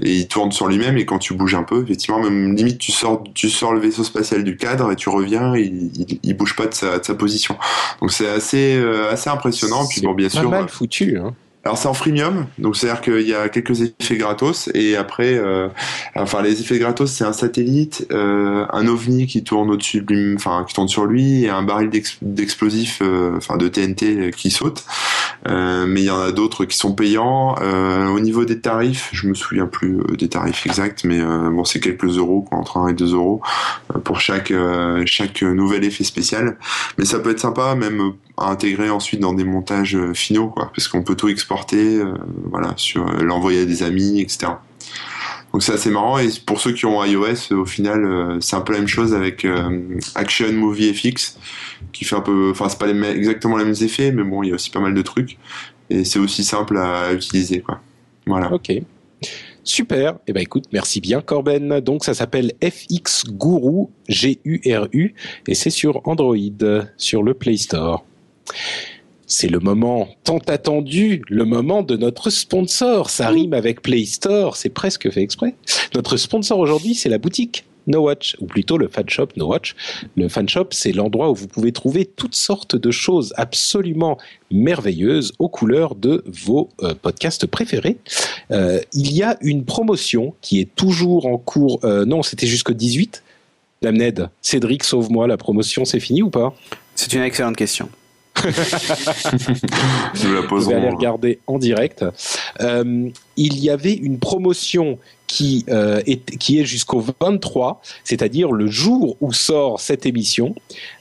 et 0.04 0.14
il 0.14 0.28
tourne 0.28 0.52
sur 0.52 0.68
lui-même 0.68 0.98
et 0.98 1.06
quand 1.06 1.20
tu 1.20 1.34
bouges 1.34 1.56
un 1.56 1.64
peu, 1.64 1.84
effectivement, 1.84 2.20
même 2.20 2.56
limite, 2.56 2.78
tu 2.78 2.92
sors, 2.92 3.24
tu 3.34 3.50
sors 3.50 3.74
le 3.74 3.80
vaisseau 3.80 4.04
spatial 4.04 4.44
du 4.44 4.58
cadre 4.58 4.92
et 4.92 4.98
tu 4.98 5.08
reviens, 5.08 5.56
il, 5.56 5.92
il, 5.96 6.20
il 6.24 6.36
bouge 6.36 6.56
pas 6.58 6.66
de 6.66 6.74
sa, 6.74 7.00
de 7.00 7.06
sa 7.06 7.16
position. 7.16 7.58
Donc 8.02 8.12
c'est 8.12 8.28
assez, 8.28 8.82
assez 9.10 9.30
impressionnant. 9.30 9.88
Puis 9.88 10.02
bon, 10.02 10.14
bien 10.14 10.30
sûr, 10.30 10.50
mal 10.50 10.68
foutu. 10.68 11.18
Hein. 11.18 11.34
Alors 11.68 11.78
c'est 11.78 11.90
en 11.90 11.94
freemium, 11.94 12.46
donc 12.60 12.78
c'est-à-dire 12.78 13.02
qu'il 13.02 13.28
y 13.28 13.34
a 13.34 13.50
quelques 13.50 13.82
effets 13.82 14.16
gratos 14.16 14.70
et 14.74 14.96
après, 14.96 15.34
euh, 15.34 15.68
enfin 16.16 16.42
les 16.42 16.62
effets 16.62 16.80
gratos 16.80 17.12
c'est 17.12 17.26
un 17.26 17.34
satellite, 17.34 18.08
euh, 18.14 18.66
un 18.72 18.88
ovni 18.88 19.28
qui 19.28 19.44
tourne 19.44 19.70
au-dessus 19.70 20.00
de 20.00 20.14
lui, 20.14 20.36
enfin 20.36 20.64
qui 20.66 20.74
tourne 20.74 20.88
sur 20.88 21.06
lui 21.06 21.44
et 21.44 21.50
un 21.50 21.64
baril 21.64 21.90
d'explosifs, 22.22 23.00
euh, 23.02 23.36
enfin 23.36 23.58
de 23.58 23.68
TNT 23.68 24.32
qui 24.32 24.50
saute. 24.50 24.86
mais 25.46 26.04
il 26.04 26.06
y 26.06 26.10
en 26.10 26.22
a 26.22 26.32
d'autres 26.32 26.64
qui 26.64 26.78
sont 26.78 26.94
payants. 26.94 27.56
au 27.58 28.20
niveau 28.22 28.46
des 28.46 28.62
tarifs, 28.62 29.10
je 29.12 29.28
me 29.28 29.34
souviens 29.34 29.68
plus 29.68 30.00
des 30.18 30.30
tarifs 30.30 30.66
exacts, 30.66 31.04
mais 31.04 31.20
bon 31.22 31.66
c'est 31.66 31.82
quelques 31.82 32.16
euros 32.18 32.44
quoi, 32.44 32.60
entre 32.60 32.78
1 32.78 32.88
et 32.88 32.94
2 32.94 33.14
euros 33.14 33.42
pour 34.06 34.22
chaque 34.22 34.54
chaque 35.06 35.42
nouvel 35.42 35.84
effet 35.84 36.06
spécial. 36.06 36.58
Mais 36.98 37.04
ça 37.04 37.20
peut 37.20 37.32
être 37.32 37.42
sympa 37.42 37.76
même 37.76 38.14
à 38.38 38.50
intégrer 38.50 38.90
ensuite 38.90 39.20
dans 39.20 39.34
des 39.34 39.44
montages 39.44 39.98
finaux 40.14 40.50
quoi, 40.50 40.72
parce 40.76 40.88
qu'on 40.88 41.04
peut 41.04 41.16
tout 41.16 41.28
exporter 41.28 41.98
euh, 41.98 42.14
voilà, 42.46 42.76
euh, 42.96 43.24
l'envoyer 43.24 43.62
à 43.62 43.66
des 43.66 43.84
amis, 43.84 44.22
etc. 44.22 44.54
Donc 45.52 45.64
c'est 45.64 45.74
assez 45.74 45.90
marrant 45.90 46.20
et 46.20 46.28
pour 46.46 46.60
ceux 46.60 46.72
qui 46.72 46.86
ont 46.86 47.04
iOS, 47.04 47.52
au 47.54 47.66
final, 47.66 48.06
euh, 48.06 48.38
c'est 48.40 48.56
un 48.56 48.62
peu 48.62 48.74
la 48.74 48.80
même 48.80 48.88
chose 48.88 49.16
avec 49.16 49.48
Action 50.14 50.52
Movie 50.54 50.94
FX, 50.94 51.40
qui 51.92 52.06
fait 52.06 52.16
un 52.16 52.22
peu, 52.22 52.52
enfin 52.52 52.70
c'est 52.70 52.78
pas 52.80 52.90
exactement 52.90 53.58
les 53.58 53.66
mêmes 53.66 53.76
effets, 53.82 54.12
mais 54.12 54.24
bon, 54.24 54.44
il 54.44 54.50
y 54.50 54.52
a 54.52 54.56
aussi 54.56 54.70
pas 54.70 54.80
mal 54.80 54.94
de 54.94 55.02
trucs 55.02 55.38
et 55.90 56.04
c'est 56.04 56.20
aussi 56.20 56.44
simple 56.44 56.78
à, 56.78 57.14
utiliser. 57.14 57.64
Voilà. 58.26 58.52
Ok. 58.52 58.72
Super. 59.64 60.20
Eh 60.28 60.34
ben 60.34 60.42
écoute, 60.42 60.66
merci 60.72 61.02
bien 61.02 61.22
Corben. 61.22 61.80
Donc 61.80 62.06
ça 62.06 62.14
s'appelle 62.14 62.54
FX 62.64 63.26
Guru, 63.32 63.88
G 64.08 64.40
U 64.46 64.62
R 64.66 64.88
U 64.94 65.14
et 65.48 65.56
c'est 65.56 65.70
sur 65.70 66.02
Android 66.08 66.36
sur 66.98 67.24
le 67.24 67.34
Play 67.34 67.58
Store. 67.58 68.06
C'est 69.28 69.50
le 69.50 69.60
moment 69.60 70.08
tant 70.24 70.40
attendu, 70.48 71.22
le 71.28 71.44
moment 71.44 71.84
de 71.84 71.98
notre 71.98 72.30
sponsor. 72.30 73.10
Ça 73.10 73.30
rime 73.30 73.54
avec 73.54 73.82
Play 73.82 74.06
Store, 74.06 74.56
c'est 74.56 74.70
presque 74.70 75.12
fait 75.12 75.22
exprès. 75.22 75.54
Notre 75.94 76.18
sponsor 76.18 76.58
aujourd'hui, 76.58 76.96
c'est 76.96 77.10
la 77.10 77.18
boutique 77.18 77.66
No 77.88 78.02
Watch, 78.02 78.36
ou 78.40 78.46
plutôt 78.46 78.78
le 78.78 78.88
fan 78.88 79.08
shop 79.08 79.30
No 79.36 79.48
Watch. 79.48 79.76
Le 80.16 80.28
fan 80.30 80.48
shop, 80.48 80.68
c'est 80.72 80.92
l'endroit 80.92 81.30
où 81.32 81.36
vous 81.36 81.48
pouvez 81.48 81.72
trouver 81.72 82.06
toutes 82.06 82.36
sortes 82.36 82.76
de 82.76 82.92
choses 82.92 83.34
absolument 83.38 84.18
merveilleuses 84.52 85.34
aux 85.40 85.50
couleurs 85.50 85.96
de 85.96 86.24
vos 86.26 86.70
euh, 86.82 86.94
podcasts 86.94 87.46
préférés. 87.48 87.98
Euh, 88.52 88.80
il 88.94 89.14
y 89.14 89.24
a 89.24 89.38
une 89.42 89.66
promotion 89.66 90.36
qui 90.42 90.60
est 90.60 90.74
toujours 90.76 91.26
en 91.26 91.38
cours. 91.38 91.80
Euh, 91.84 92.06
non, 92.06 92.24
c'était 92.24 92.48
jusqu'au 92.48 92.74
18. 92.74 93.24
Ned, 93.84 94.30
Cédric, 94.42 94.84
sauve-moi, 94.84 95.28
la 95.28 95.38
promotion, 95.38 95.86
c'est 95.86 96.00
fini 96.00 96.24
ou 96.24 96.30
pas? 96.30 96.54
C'est 96.96 97.14
une 97.14 97.22
excellente 97.22 97.56
question. 97.56 97.90
La 98.48 98.52
Vous 100.14 100.28
allez 100.28 100.48
poserons. 100.48 100.96
regarder 100.96 101.40
en 101.48 101.58
direct. 101.60 102.06
Euh, 102.62 103.10
il 103.36 103.60
y 103.60 103.70
avait 103.70 103.94
une 103.94 104.20
promotion 104.20 105.00
qui, 105.28 105.66
euh, 105.70 106.02
est, 106.08 106.38
qui 106.38 106.60
est 106.60 106.66
jusqu'au 106.66 107.04
23, 107.22 107.82
c'est-à-dire 108.04 108.52
le 108.52 108.68
jour 108.68 109.18
où 109.22 109.34
sort 109.34 109.80
cette 109.80 110.06
émission. 110.06 110.56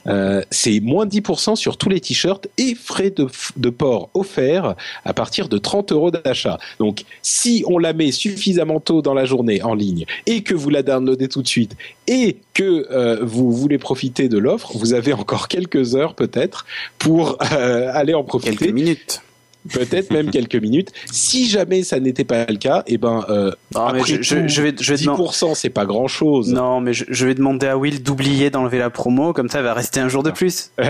Euh, 0.07 0.41
c'est 0.51 0.79
moins 0.81 1.05
10% 1.05 1.55
sur 1.55 1.77
tous 1.77 1.89
les 1.89 2.01
t-shirts 2.01 2.47
et 2.57 2.75
frais 2.75 3.09
de, 3.09 3.27
de 3.55 3.69
port 3.69 4.09
offerts 4.13 4.75
à 5.05 5.13
partir 5.13 5.47
de 5.47 5.57
30 5.57 5.93
euros 5.93 6.11
d'achat. 6.11 6.59
Donc, 6.79 7.03
si 7.21 7.63
on 7.67 7.77
la 7.77 7.93
met 7.93 8.11
suffisamment 8.11 8.79
tôt 8.79 9.01
dans 9.01 9.13
la 9.13 9.25
journée 9.25 9.63
en 9.63 9.73
ligne 9.73 10.05
et 10.25 10.43
que 10.43 10.53
vous 10.53 10.69
la 10.69 10.83
downloadez 10.83 11.29
tout 11.29 11.41
de 11.41 11.47
suite 11.47 11.75
et 12.07 12.37
que 12.53 12.87
euh, 12.91 13.19
vous 13.21 13.51
voulez 13.51 13.77
profiter 13.77 14.27
de 14.29 14.37
l'offre, 14.37 14.77
vous 14.77 14.93
avez 14.93 15.13
encore 15.13 15.47
quelques 15.47 15.95
heures 15.95 16.15
peut-être 16.15 16.65
pour 16.99 17.37
euh, 17.53 17.89
aller 17.93 18.13
en 18.13 18.23
profiter 18.23 18.55
Quelques 18.55 18.73
minutes. 18.73 19.21
Peut-être 19.67 20.11
même 20.11 20.31
quelques 20.31 20.55
minutes. 20.55 20.91
Si 21.11 21.47
jamais 21.49 21.83
ça 21.83 21.99
n'était 21.99 22.23
pas 22.23 22.45
le 22.45 22.57
cas, 22.57 22.83
et 22.87 22.97
ben 22.97 23.25
euh, 23.29 23.51
Non, 23.75 23.81
après 23.87 24.03
je, 24.05 24.15
tout, 24.17 24.23
je 24.47 24.61
vais, 24.61 24.75
je 24.79 24.93
vais 24.93 25.01
demander. 25.03 25.23
10% 25.23 25.55
c'est 25.55 25.69
pas 25.69 25.85
grand 25.85 26.07
chose. 26.07 26.51
Non, 26.53 26.79
mais 26.81 26.93
je, 26.93 27.05
je 27.09 27.25
vais 27.25 27.33
demander 27.35 27.67
à 27.67 27.77
Will 27.77 28.01
d'oublier 28.03 28.49
d'enlever 28.49 28.77
la 28.79 28.89
promo, 28.89 29.33
comme 29.33 29.49
ça 29.49 29.59
elle 29.59 29.65
va 29.65 29.73
rester 29.73 29.99
un 29.99 30.09
jour 30.09 30.23
de 30.23 30.31
plus. 30.31 30.71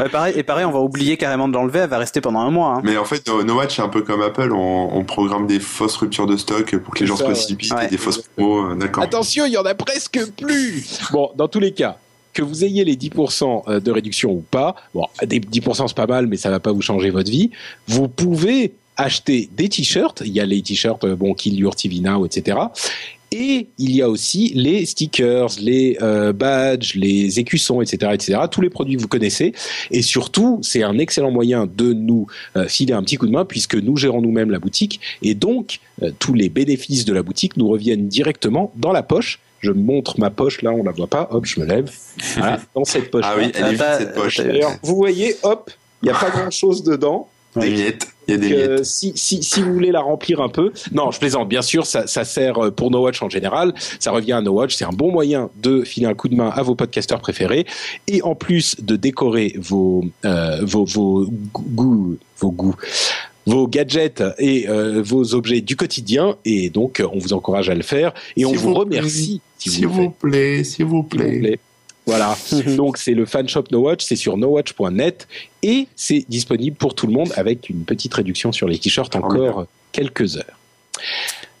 Ouais, 0.00 0.08
pareil, 0.08 0.34
et 0.36 0.42
pareil, 0.42 0.64
on 0.64 0.70
va 0.72 0.80
oublier 0.80 1.16
carrément 1.16 1.48
de 1.48 1.54
l'enlever, 1.54 1.80
elle 1.80 1.88
va 1.90 1.98
rester 1.98 2.20
pendant 2.20 2.40
un 2.40 2.50
mois. 2.50 2.76
hein. 2.76 2.80
Mais 2.84 2.96
en 2.96 3.04
fait, 3.04 3.26
No, 3.28 3.54
Watch, 3.54 3.76
c'est 3.76 3.82
un 3.82 3.88
peu 3.88 4.02
comme 4.02 4.22
Apple. 4.22 4.50
On, 4.52 4.90
on 4.92 5.04
programme 5.04 5.46
des 5.46 5.60
fausses 5.60 5.96
ruptures 5.96 6.26
de 6.26 6.36
stock 6.36 6.76
pour 6.78 6.94
que 6.94 7.00
les 7.00 7.06
gens 7.06 7.16
ça, 7.16 7.24
se 7.24 7.30
précipitent 7.30 7.72
Ouais. 7.72 7.86
et 7.86 7.90
des 7.90 7.96
fausses 7.98 8.22
promos. 8.36 8.70
euh, 8.70 8.74
D'accord. 8.74 9.02
Attention, 9.04 9.46
il 9.46 9.52
y 9.52 9.58
en 9.58 9.64
a 9.64 9.74
presque 9.74 10.18
plus. 10.40 11.00
Bon, 11.12 11.30
dans 11.36 11.48
tous 11.48 11.60
les 11.60 11.72
cas. 11.72 11.98
Que 12.32 12.42
vous 12.42 12.64
ayez 12.64 12.84
les 12.84 12.96
10% 12.96 13.80
de 13.80 13.90
réduction 13.90 14.32
ou 14.32 14.44
pas, 14.50 14.74
bon, 14.94 15.06
des 15.26 15.40
10% 15.40 15.88
c'est 15.88 15.96
pas 15.96 16.06
mal, 16.06 16.26
mais 16.26 16.36
ça 16.36 16.50
va 16.50 16.60
pas 16.60 16.72
vous 16.72 16.82
changer 16.82 17.10
votre 17.10 17.30
vie. 17.30 17.50
Vous 17.86 18.08
pouvez 18.08 18.72
acheter 18.96 19.48
des 19.52 19.68
t-shirts. 19.68 20.22
Il 20.24 20.32
y 20.32 20.40
a 20.40 20.46
les 20.46 20.62
t-shirts, 20.62 21.04
euh, 21.04 21.16
bon, 21.16 21.34
Kill 21.34 21.58
Your 21.58 21.74
TV 21.74 22.00
Now, 22.00 22.24
etc. 22.26 22.58
Et 23.32 23.68
il 23.78 23.96
y 23.96 24.02
a 24.02 24.10
aussi 24.10 24.52
les 24.54 24.84
stickers, 24.84 25.48
les 25.58 25.96
euh, 26.02 26.34
badges, 26.34 26.94
les 26.96 27.40
écussons, 27.40 27.80
etc., 27.80 28.12
etc. 28.12 28.40
Tous 28.50 28.60
les 28.60 28.68
produits 28.68 28.96
que 28.96 29.00
vous 29.00 29.08
connaissez. 29.08 29.54
Et 29.90 30.02
surtout, 30.02 30.58
c'est 30.60 30.82
un 30.82 30.98
excellent 30.98 31.30
moyen 31.30 31.66
de 31.66 31.94
nous 31.94 32.26
euh, 32.56 32.68
filer 32.68 32.92
un 32.92 33.02
petit 33.02 33.16
coup 33.16 33.26
de 33.26 33.32
main 33.32 33.46
puisque 33.46 33.74
nous 33.74 33.96
gérons 33.96 34.20
nous-mêmes 34.20 34.50
la 34.50 34.58
boutique. 34.58 35.00
Et 35.22 35.34
donc, 35.34 35.80
euh, 36.02 36.10
tous 36.18 36.34
les 36.34 36.50
bénéfices 36.50 37.06
de 37.06 37.14
la 37.14 37.22
boutique 37.22 37.56
nous 37.56 37.68
reviennent 37.68 38.06
directement 38.06 38.70
dans 38.76 38.92
la 38.92 39.02
poche. 39.02 39.40
Je 39.62 39.70
montre 39.70 40.18
ma 40.18 40.30
poche, 40.30 40.60
là, 40.62 40.72
on 40.72 40.82
la 40.82 40.92
voit 40.92 41.06
pas. 41.06 41.28
Hop, 41.30 41.46
je 41.46 41.60
me 41.60 41.64
lève. 41.64 41.90
Voilà, 42.36 42.60
dans 42.74 42.84
cette 42.84 43.10
poche. 43.10 43.24
Ah 43.26 43.34
oui, 43.38 43.50
elle 43.54 43.66
est 43.66 43.70
vide 43.70 43.84
cette 43.98 44.14
poche. 44.14 44.36
D'ailleurs, 44.38 44.72
vous 44.82 44.96
voyez, 44.96 45.36
hop, 45.42 45.70
il 46.02 46.06
n'y 46.06 46.14
a 46.14 46.18
pas 46.18 46.30
grand-chose 46.30 46.82
dedans. 46.82 47.28
Des 47.54 47.70
miettes. 47.70 48.08
Il 48.28 48.30
y 48.30 48.34
a 48.34 48.40
des 48.40 48.48
Donc, 48.48 48.58
miettes. 48.58 48.70
euh, 48.80 48.84
si, 48.84 49.12
si, 49.14 49.42
si 49.42 49.62
vous 49.62 49.74
voulez 49.74 49.90
la 49.92 50.00
remplir 50.00 50.40
un 50.40 50.48
peu, 50.48 50.72
non, 50.92 51.10
je 51.10 51.18
plaisante. 51.18 51.48
Bien 51.50 51.60
sûr, 51.60 51.84
ça, 51.84 52.06
ça 52.06 52.24
sert 52.24 52.56
euh, 52.64 52.70
pour 52.70 52.90
No 52.90 53.02
Watch 53.02 53.20
en 53.22 53.28
général. 53.28 53.74
Ça 54.00 54.10
revient 54.10 54.32
à 54.32 54.40
No 54.40 54.52
Watch. 54.52 54.74
C'est 54.74 54.86
un 54.86 54.92
bon 54.92 55.12
moyen 55.12 55.50
de 55.56 55.82
filer 55.82 56.06
un 56.06 56.14
coup 56.14 56.28
de 56.28 56.34
main 56.34 56.48
à 56.48 56.62
vos 56.62 56.74
podcasteurs 56.74 57.20
préférés 57.20 57.66
et 58.08 58.22
en 58.22 58.34
plus 58.34 58.76
de 58.80 58.96
décorer 58.96 59.54
vos 59.58 60.02
euh, 60.24 60.60
vos 60.62 60.84
vos 60.86 61.26
goûts, 61.52 62.16
vos 62.38 62.50
goûts. 62.50 62.76
Vos 63.46 63.66
gadgets 63.66 64.22
et 64.38 64.68
euh, 64.68 65.02
vos 65.02 65.34
objets 65.34 65.60
du 65.60 65.74
quotidien 65.74 66.36
et 66.44 66.70
donc 66.70 67.02
on 67.12 67.18
vous 67.18 67.32
encourage 67.32 67.68
à 67.70 67.74
le 67.74 67.82
faire 67.82 68.12
et 68.36 68.44
on 68.44 68.52
vous 68.52 68.68
vous 68.68 68.74
remercie 68.74 69.40
si 69.58 69.68
vous 69.68 69.74
S'il 69.74 69.86
vous 69.88 70.10
plaît, 70.10 70.64
s'il 70.64 70.84
vous 70.84 71.02
plaît. 71.02 71.58
Voilà. 72.06 72.36
Donc 72.76 72.98
c'est 72.98 73.14
le 73.14 73.26
fan 73.26 73.48
shop 73.48 73.64
No 73.70 73.80
Watch, 73.80 74.04
c'est 74.04 74.16
sur 74.16 74.36
nowatch.net 74.36 75.28
et 75.62 75.86
c'est 75.94 76.24
disponible 76.28 76.76
pour 76.76 76.94
tout 76.94 77.06
le 77.06 77.12
monde 77.12 77.32
avec 77.36 77.68
une 77.68 77.84
petite 77.84 78.12
réduction 78.14 78.50
sur 78.52 78.66
les 78.68 78.78
t-shirts 78.78 79.14
encore 79.16 79.66
quelques 79.92 80.36
heures. 80.36 80.58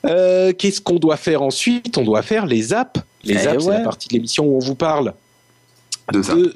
Euh, 0.04 0.52
Qu'est-ce 0.52 0.80
qu'on 0.80 0.96
doit 0.98 1.16
faire 1.16 1.42
ensuite? 1.42 1.96
On 1.96 2.02
doit 2.02 2.22
faire 2.22 2.46
les 2.46 2.72
apps. 2.72 3.00
Les 3.24 3.34
Eh 3.44 3.46
apps, 3.46 3.64
c'est 3.64 3.70
la 3.70 3.80
partie 3.80 4.08
de 4.08 4.14
l'émission 4.14 4.44
où 4.46 4.56
on 4.56 4.58
vous 4.58 4.74
parle 4.74 5.14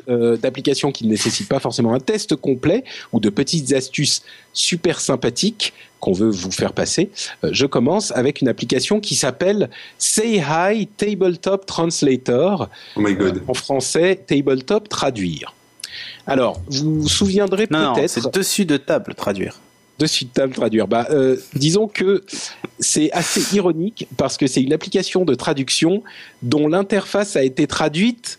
Euh, 0.08 0.36
d'applications 0.36 0.92
qui 0.92 1.04
ne 1.04 1.10
nécessitent 1.10 1.48
pas 1.48 1.60
forcément 1.60 1.94
un 1.94 2.00
test 2.00 2.36
complet 2.36 2.84
ou 3.12 3.20
de 3.20 3.30
petites 3.30 3.72
astuces 3.72 4.22
super 4.52 5.00
sympathiques 5.00 5.72
qu'on 6.00 6.12
veut 6.12 6.30
vous 6.30 6.50
faire 6.50 6.72
passer. 6.72 7.10
Euh, 7.44 7.50
je 7.52 7.64
commence 7.66 8.12
avec 8.12 8.40
une 8.40 8.48
application 8.48 9.00
qui 9.00 9.14
s'appelle 9.14 9.70
Say 9.98 10.42
Hi 10.46 10.86
Tabletop 10.88 11.64
Translator. 11.66 12.68
Oh 12.96 13.00
my 13.00 13.14
god. 13.14 13.42
En 13.46 13.54
français, 13.54 14.22
tabletop 14.26 14.88
traduire. 14.88 15.54
Alors, 16.26 16.60
vous 16.68 17.02
vous 17.02 17.08
souviendrez 17.08 17.66
Non, 17.70 17.78
non, 17.78 17.94
peut-être 17.94 18.10
c'est 18.10 18.32
dessus 18.32 18.66
de 18.66 18.76
table 18.76 19.14
traduire. 19.14 19.60
dessus 19.98 20.24
de 20.26 20.30
table 20.30 20.54
traduire. 20.54 20.88
Bah, 20.88 21.06
euh, 21.10 21.36
disons 21.54 21.88
que 21.88 22.24
c'est 22.78 23.10
assez 23.12 23.56
ironique 23.56 24.08
parce 24.16 24.36
que 24.36 24.46
c'est 24.46 24.60
une 24.60 24.72
application 24.72 25.24
de 25.24 25.34
traduction 25.34 26.02
dont 26.42 26.68
l'interface 26.68 27.36
a 27.36 27.42
été 27.42 27.66
traduite 27.66 28.38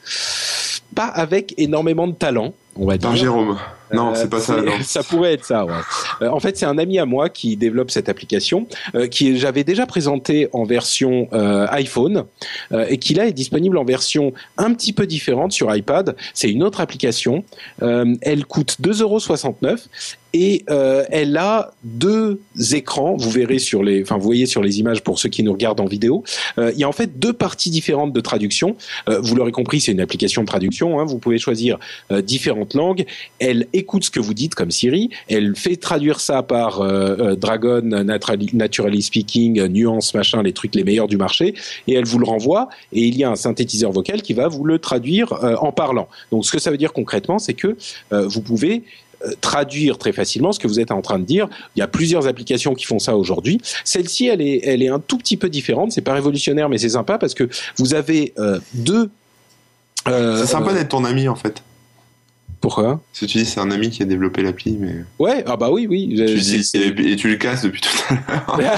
pas 0.97 1.05
avec 1.05 1.53
énormément 1.59 2.07
de 2.07 2.13
talent, 2.13 2.53
on 2.75 2.87
va 2.87 2.97
dire. 2.97 3.15
Jérôme. 3.15 3.55
Non, 3.93 4.11
Euh, 4.11 4.15
c'est 4.15 4.29
pas 4.29 4.39
ça. 4.39 4.61
non. 4.61 4.71
Ça 4.83 5.03
pourrait 5.03 5.33
être 5.33 5.45
ça. 5.45 5.65
Ouais. 5.65 5.71
Euh, 6.21 6.29
en 6.29 6.39
fait, 6.39 6.57
c'est 6.57 6.65
un 6.65 6.77
ami 6.77 6.99
à 6.99 7.05
moi 7.05 7.29
qui 7.29 7.55
développe 7.57 7.91
cette 7.91 8.09
application, 8.09 8.67
euh, 8.95 9.07
qui 9.07 9.37
j'avais 9.37 9.63
déjà 9.63 9.85
présenté 9.85 10.47
en 10.53 10.63
version 10.63 11.27
euh, 11.33 11.67
iPhone 11.71 12.25
euh, 12.71 12.85
et 12.89 12.97
qui 12.97 13.13
là 13.13 13.27
est 13.27 13.33
disponible 13.33 13.77
en 13.77 13.85
version 13.85 14.33
un 14.57 14.73
petit 14.73 14.93
peu 14.93 15.05
différente 15.07 15.51
sur 15.51 15.73
iPad. 15.75 16.15
C'est 16.33 16.49
une 16.49 16.63
autre 16.63 16.81
application. 16.81 17.43
Euh, 17.81 18.15
elle 18.21 18.45
coûte 18.45 18.77
2,69€ 18.81 19.85
et 20.33 20.65
euh, 20.69 21.03
elle 21.09 21.37
a 21.37 21.71
deux 21.83 22.41
écrans. 22.73 23.15
Vous 23.17 23.29
verrez 23.29 23.59
sur 23.59 23.81
les, 23.81 24.01
enfin 24.03 24.17
vous 24.17 24.23
voyez 24.25 24.45
sur 24.45 24.61
les 24.61 24.79
images 24.79 25.01
pour 25.01 25.17
ceux 25.19 25.29
qui 25.29 25.41
nous 25.41 25.53
regardent 25.53 25.79
en 25.79 25.85
vidéo. 25.85 26.23
Euh, 26.59 26.71
il 26.73 26.79
y 26.79 26.83
a 26.83 26.89
en 26.89 26.91
fait 26.91 27.17
deux 27.17 27.33
parties 27.33 27.69
différentes 27.69 28.13
de 28.13 28.19
traduction. 28.19 28.75
Euh, 29.09 29.19
vous 29.21 29.35
l'aurez 29.35 29.51
compris, 29.53 29.79
c'est 29.79 29.91
une 29.93 30.01
application 30.01 30.41
de 30.41 30.47
traduction. 30.47 30.99
Hein. 30.99 31.05
Vous 31.05 31.17
pouvez 31.17 31.37
choisir 31.39 31.79
euh, 32.11 32.21
différentes 32.21 32.73
langues. 32.73 33.05
Elle 33.39 33.67
écoute 33.77 34.05
ce 34.05 34.11
que 34.11 34.19
vous 34.19 34.33
dites 34.33 34.55
comme 34.55 34.71
Siri. 34.71 35.09
Elle 35.29 35.55
fait 35.55 35.75
traduire 35.77 36.19
ça 36.19 36.43
par 36.43 36.81
euh, 36.81 37.15
euh, 37.19 37.35
Dragon, 37.35 37.81
Naturally, 37.81 38.49
Naturally 38.53 39.01
Speaking, 39.01 39.65
Nuance, 39.67 40.13
machin, 40.13 40.43
les 40.43 40.53
trucs 40.53 40.75
les 40.75 40.83
meilleurs 40.83 41.07
du 41.07 41.17
marché. 41.17 41.53
Et 41.87 41.93
elle 41.93 42.05
vous 42.05 42.19
le 42.19 42.25
renvoie. 42.25 42.69
Et 42.91 43.01
il 43.01 43.17
y 43.17 43.23
a 43.23 43.29
un 43.29 43.35
synthétiseur 43.35 43.91
vocal 43.91 44.21
qui 44.21 44.33
va 44.33 44.47
vous 44.47 44.63
le 44.63 44.79
traduire 44.79 45.33
euh, 45.43 45.55
en 45.57 45.71
parlant. 45.71 46.07
Donc 46.31 46.45
ce 46.45 46.51
que 46.51 46.59
ça 46.59 46.71
veut 46.71 46.77
dire 46.77 46.93
concrètement, 46.93 47.39
c'est 47.39 47.53
que 47.53 47.77
euh, 48.11 48.27
vous 48.27 48.41
pouvez 48.41 48.83
traduire 49.41 49.97
très 49.97 50.11
facilement 50.11 50.51
ce 50.51 50.59
que 50.59 50.67
vous 50.67 50.79
êtes 50.79 50.91
en 50.91 51.01
train 51.01 51.17
de 51.17 51.25
dire. 51.25 51.47
Il 51.75 51.79
y 51.79 51.81
a 51.81 51.87
plusieurs 51.87 52.27
applications 52.27 52.75
qui 52.75 52.85
font 52.85 52.99
ça 52.99 53.17
aujourd'hui. 53.17 53.59
Celle-ci, 53.83 54.27
elle 54.27 54.41
est, 54.41 54.61
elle 54.63 54.83
est 54.83 54.89
un 54.89 54.99
tout 54.99 55.17
petit 55.17 55.37
peu 55.37 55.49
différente. 55.49 55.91
C'est 55.91 56.01
pas 56.01 56.13
révolutionnaire, 56.13 56.69
mais 56.69 56.77
c'est 56.77 56.89
sympa 56.89 57.17
parce 57.17 57.33
que 57.33 57.49
vous 57.77 57.95
avez 57.95 58.33
euh, 58.37 58.59
deux. 58.75 59.09
euh, 60.07 60.41
C'est 60.41 60.45
sympa 60.51 60.71
d'être 60.71 60.89
ton 60.89 61.03
ami 61.03 61.27
en 61.27 61.35
fait. 61.35 61.63
Pourquoi? 62.59 63.01
Si 63.13 63.27
tu 63.27 63.37
dis 63.37 63.45
c'est 63.45 63.59
un 63.59 63.71
ami 63.71 63.89
qui 63.89 64.01
a 64.03 64.05
développé 64.05 64.41
l'appli, 64.41 64.77
mais 64.79 64.95
Ouais, 65.19 65.43
ah 65.47 65.57
bah 65.57 65.69
oui, 65.71 65.87
oui. 65.89 66.13
tu 66.15 66.21
euh, 66.21 66.35
dis 66.35 66.71
et, 66.73 67.11
et 67.11 67.15
tu 67.15 67.29
le 67.29 67.35
casses 67.35 67.63
depuis 67.63 67.81
tout 67.81 67.89
à 68.09 68.13
l'heure. 68.59 68.77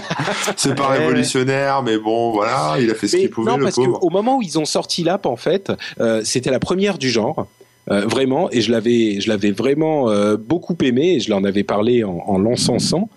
c'est 0.57 0.75
pas 0.75 0.87
révolutionnaire, 0.89 1.81
mais 1.83 1.97
bon, 1.97 2.31
voilà, 2.31 2.75
il 2.79 2.89
a 2.89 2.95
fait 2.95 3.07
ce 3.07 3.17
qu'il 3.17 3.29
pouvait, 3.29 3.51
non, 3.51 3.57
le 3.57 3.63
parce 3.63 3.75
qu'au 3.75 4.09
moment 4.09 4.37
où 4.37 4.41
ils 4.41 4.59
ont 4.59 4.65
sorti 4.65 5.03
l'app, 5.03 5.25
en 5.25 5.35
fait, 5.37 5.71
euh, 5.99 6.21
c'était 6.23 6.51
la 6.51 6.59
première 6.59 6.97
du 6.97 7.09
genre. 7.09 7.47
Euh, 7.91 8.06
vraiment, 8.06 8.49
et 8.52 8.62
je 8.62 8.71
l'avais, 8.71 9.19
je 9.21 9.30
l'avais 9.30 9.52
vraiment 9.52 10.10
euh, 10.10 10.38
beaucoup 10.38 10.78
aimé, 10.84 11.15
et 11.15 11.19
je 11.19 11.30
l'en 11.30 11.43
avais 11.43 11.63
parlé 11.63 12.04
en, 12.04 12.23
en 12.25 12.38
l'encensant. 12.38 13.10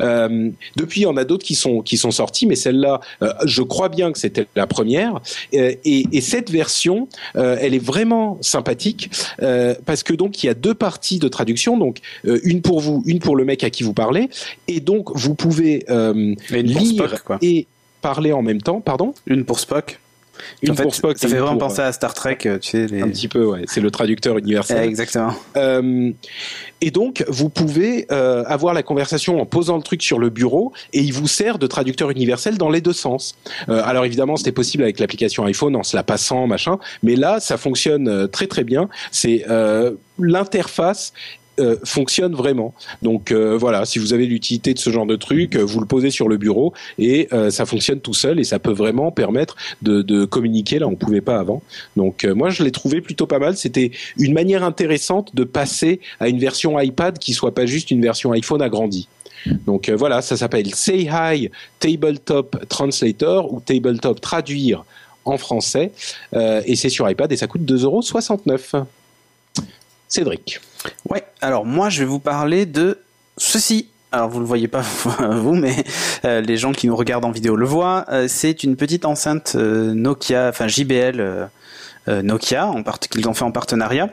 Euh, 0.00 0.50
depuis, 0.76 1.00
il 1.00 1.04
y 1.04 1.06
en 1.06 1.16
a 1.16 1.24
d'autres 1.24 1.44
qui 1.44 1.54
sont 1.54 1.82
qui 1.82 1.96
sont 1.96 2.10
sortis, 2.10 2.46
mais 2.46 2.56
celle-là, 2.56 3.00
euh, 3.22 3.32
je 3.44 3.62
crois 3.62 3.88
bien 3.88 4.12
que 4.12 4.18
c'était 4.18 4.46
la 4.56 4.66
première. 4.66 5.20
Euh, 5.54 5.74
et, 5.84 6.06
et 6.12 6.20
cette 6.20 6.50
version, 6.50 7.08
euh, 7.36 7.56
elle 7.60 7.74
est 7.74 7.84
vraiment 7.84 8.38
sympathique 8.40 9.10
euh, 9.42 9.74
parce 9.84 10.02
que 10.02 10.14
donc 10.14 10.42
il 10.42 10.46
y 10.46 10.50
a 10.50 10.54
deux 10.54 10.74
parties 10.74 11.18
de 11.18 11.28
traduction, 11.28 11.76
donc 11.76 11.98
euh, 12.26 12.40
une 12.44 12.62
pour 12.62 12.80
vous, 12.80 13.02
une 13.06 13.18
pour 13.18 13.36
le 13.36 13.44
mec 13.44 13.64
à 13.64 13.70
qui 13.70 13.82
vous 13.82 13.94
parlez, 13.94 14.30
et 14.68 14.80
donc 14.80 15.10
vous 15.14 15.34
pouvez 15.34 15.84
euh, 15.90 16.34
lire 16.50 17.08
Spock, 17.08 17.38
et 17.42 17.66
parler 18.00 18.32
en 18.32 18.42
même 18.42 18.62
temps. 18.62 18.80
Pardon? 18.80 19.14
Une 19.26 19.44
pour 19.44 19.60
Spock. 19.60 20.00
Une 20.62 20.72
en 20.72 20.74
fait, 20.74 20.82
pour 20.82 20.94
Spock 20.94 21.18
ça 21.18 21.28
fait 21.28 21.38
vraiment 21.38 21.58
penser 21.58 21.80
à 21.80 21.92
Star 21.92 22.14
Trek, 22.14 22.38
euh, 22.46 22.58
tu 22.58 22.70
sais. 22.70 22.86
Les... 22.86 23.02
Un 23.02 23.08
petit 23.08 23.28
peu, 23.28 23.44
ouais. 23.44 23.64
C'est 23.66 23.80
le 23.80 23.90
traducteur 23.90 24.38
universel. 24.38 24.88
Exactement. 24.88 25.34
Euh, 25.56 26.10
et 26.80 26.90
donc, 26.90 27.24
vous 27.28 27.48
pouvez 27.48 28.06
euh, 28.10 28.42
avoir 28.46 28.74
la 28.74 28.82
conversation 28.82 29.40
en 29.40 29.46
posant 29.46 29.76
le 29.76 29.82
truc 29.82 30.02
sur 30.02 30.18
le 30.18 30.30
bureau 30.30 30.72
et 30.92 31.00
il 31.00 31.12
vous 31.12 31.28
sert 31.28 31.58
de 31.58 31.66
traducteur 31.66 32.10
universel 32.10 32.58
dans 32.58 32.70
les 32.70 32.80
deux 32.80 32.92
sens. 32.92 33.36
Euh, 33.68 33.82
alors 33.84 34.04
évidemment, 34.04 34.36
c'était 34.36 34.52
possible 34.52 34.82
avec 34.82 34.98
l'application 34.98 35.44
iPhone 35.44 35.76
en 35.76 35.82
se 35.82 35.96
la 35.96 36.02
passant, 36.02 36.46
machin. 36.46 36.78
Mais 37.02 37.16
là, 37.16 37.40
ça 37.40 37.56
fonctionne 37.56 38.28
très 38.28 38.46
très 38.46 38.64
bien. 38.64 38.88
C'est 39.10 39.44
l'interface 40.18 41.12
euh, 41.60 41.76
fonctionne 41.84 42.34
vraiment. 42.34 42.74
Donc 43.02 43.30
euh, 43.30 43.56
voilà, 43.56 43.84
si 43.84 43.98
vous 43.98 44.12
avez 44.12 44.26
l'utilité 44.26 44.74
de 44.74 44.78
ce 44.78 44.90
genre 44.90 45.06
de 45.06 45.16
truc, 45.16 45.56
euh, 45.56 45.62
vous 45.62 45.80
le 45.80 45.86
posez 45.86 46.10
sur 46.10 46.28
le 46.28 46.36
bureau 46.36 46.72
et 46.98 47.28
euh, 47.32 47.50
ça 47.50 47.66
fonctionne 47.66 48.00
tout 48.00 48.14
seul 48.14 48.40
et 48.40 48.44
ça 48.44 48.58
peut 48.58 48.72
vraiment 48.72 49.12
permettre 49.12 49.56
de, 49.82 50.02
de 50.02 50.24
communiquer 50.24 50.78
là 50.78 50.86
on 50.88 50.96
pouvait 50.96 51.20
pas 51.20 51.38
avant. 51.38 51.62
Donc 51.96 52.24
euh, 52.24 52.34
moi 52.34 52.50
je 52.50 52.62
l'ai 52.62 52.72
trouvé 52.72 53.00
plutôt 53.00 53.26
pas 53.26 53.38
mal. 53.38 53.56
C'était 53.56 53.92
une 54.18 54.32
manière 54.32 54.64
intéressante 54.64 55.34
de 55.34 55.44
passer 55.44 56.00
à 56.18 56.28
une 56.28 56.38
version 56.38 56.78
iPad 56.80 57.18
qui 57.18 57.32
soit 57.32 57.54
pas 57.54 57.66
juste 57.66 57.90
une 57.90 58.02
version 58.02 58.32
iPhone 58.32 58.62
agrandie. 58.62 59.08
Donc 59.66 59.88
euh, 59.88 59.96
voilà, 59.96 60.22
ça 60.22 60.36
s'appelle 60.36 60.74
Say 60.74 61.08
Hi 61.10 61.50
Tabletop 61.78 62.68
Translator 62.68 63.52
ou 63.52 63.60
Tabletop 63.60 64.20
Traduire 64.20 64.84
en 65.24 65.38
français 65.38 65.92
Euh, 66.34 66.62
et 66.64 66.76
c'est 66.76 66.88
sur 66.88 67.08
iPad 67.08 67.30
et 67.32 67.36
ça 67.36 67.46
coûte 67.46 67.62
2,69€. 67.62 68.84
Cédric. 70.08 70.60
Ouais, 71.08 71.24
alors 71.40 71.64
moi 71.66 71.88
je 71.90 72.00
vais 72.00 72.06
vous 72.06 72.18
parler 72.20 72.66
de 72.66 72.98
ceci. 73.36 73.88
Alors 74.12 74.28
vous 74.28 74.40
le 74.40 74.46
voyez 74.46 74.66
pas 74.68 74.80
vous, 75.30 75.54
mais 75.54 75.84
euh, 76.24 76.40
les 76.40 76.56
gens 76.56 76.72
qui 76.72 76.86
nous 76.88 76.96
regardent 76.96 77.24
en 77.24 77.30
vidéo 77.30 77.54
le 77.56 77.66
voient. 77.66 78.04
Euh, 78.10 78.26
c'est 78.28 78.64
une 78.64 78.76
petite 78.76 79.04
enceinte 79.04 79.52
euh, 79.56 79.94
Nokia, 79.94 80.48
enfin 80.48 80.66
JBL 80.68 81.48
Nokia, 82.08 82.66
en 82.66 82.82
part- 82.82 82.98
qu'ils 82.98 83.28
ont 83.28 83.34
fait 83.34 83.44
en 83.44 83.52
partenariat. 83.52 84.08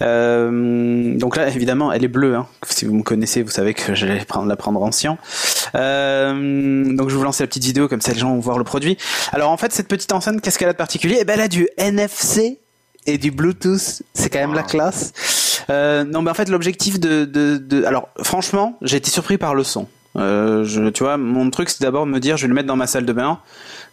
Donc 0.00 1.36
là, 1.36 1.48
évidemment, 1.48 1.90
elle 1.92 2.04
est 2.04 2.08
bleue. 2.08 2.36
Hein. 2.36 2.46
Si 2.68 2.84
vous 2.84 2.94
me 2.94 3.02
connaissez, 3.02 3.42
vous 3.42 3.50
savez 3.50 3.74
que 3.74 3.92
j'allais 3.96 4.24
prendre 4.24 4.46
la 4.46 4.54
prendre 4.56 4.80
en. 4.80 4.90
Euh, 5.74 6.84
donc 6.94 7.08
je 7.08 7.14
vais 7.14 7.18
vous 7.18 7.24
lancer 7.24 7.42
la 7.42 7.46
petite 7.48 7.64
vidéo 7.64 7.88
comme 7.88 8.00
ça, 8.00 8.12
les 8.12 8.18
gens 8.18 8.30
vont 8.34 8.40
voir 8.40 8.58
le 8.58 8.64
produit. 8.64 8.96
Alors 9.32 9.50
en 9.50 9.56
fait, 9.56 9.72
cette 9.72 9.88
petite 9.88 10.12
enceinte, 10.12 10.40
qu'est-ce 10.40 10.58
qu'elle 10.58 10.68
a 10.68 10.72
de 10.72 10.76
particulier? 10.78 11.18
Eh 11.20 11.24
ben, 11.24 11.34
elle 11.34 11.40
a 11.40 11.48
du 11.48 11.68
NFC 11.76 12.58
et 13.06 13.18
du 13.18 13.30
Bluetooth. 13.30 14.02
C'est 14.14 14.30
quand 14.30 14.38
même 14.40 14.54
la 14.54 14.62
classe. 14.62 15.12
Euh, 15.70 16.04
non, 16.04 16.22
mais 16.22 16.30
en 16.30 16.34
fait, 16.34 16.48
l'objectif 16.48 16.98
de, 16.98 17.24
de, 17.24 17.84
alors, 17.84 18.08
franchement, 18.22 18.78
j'ai 18.82 18.96
été 18.96 19.10
surpris 19.10 19.38
par 19.38 19.54
le 19.54 19.64
son. 19.64 19.88
Euh, 20.16 20.64
je, 20.64 20.88
tu 20.88 21.04
vois, 21.04 21.16
mon 21.16 21.48
truc, 21.50 21.70
c'est 21.70 21.82
d'abord 21.82 22.04
me 22.04 22.18
dire, 22.18 22.36
je 22.36 22.42
vais 22.42 22.48
le 22.48 22.54
mettre 22.54 22.66
dans 22.66 22.76
ma 22.76 22.88
salle 22.88 23.06
de 23.06 23.12
bain. 23.12 23.38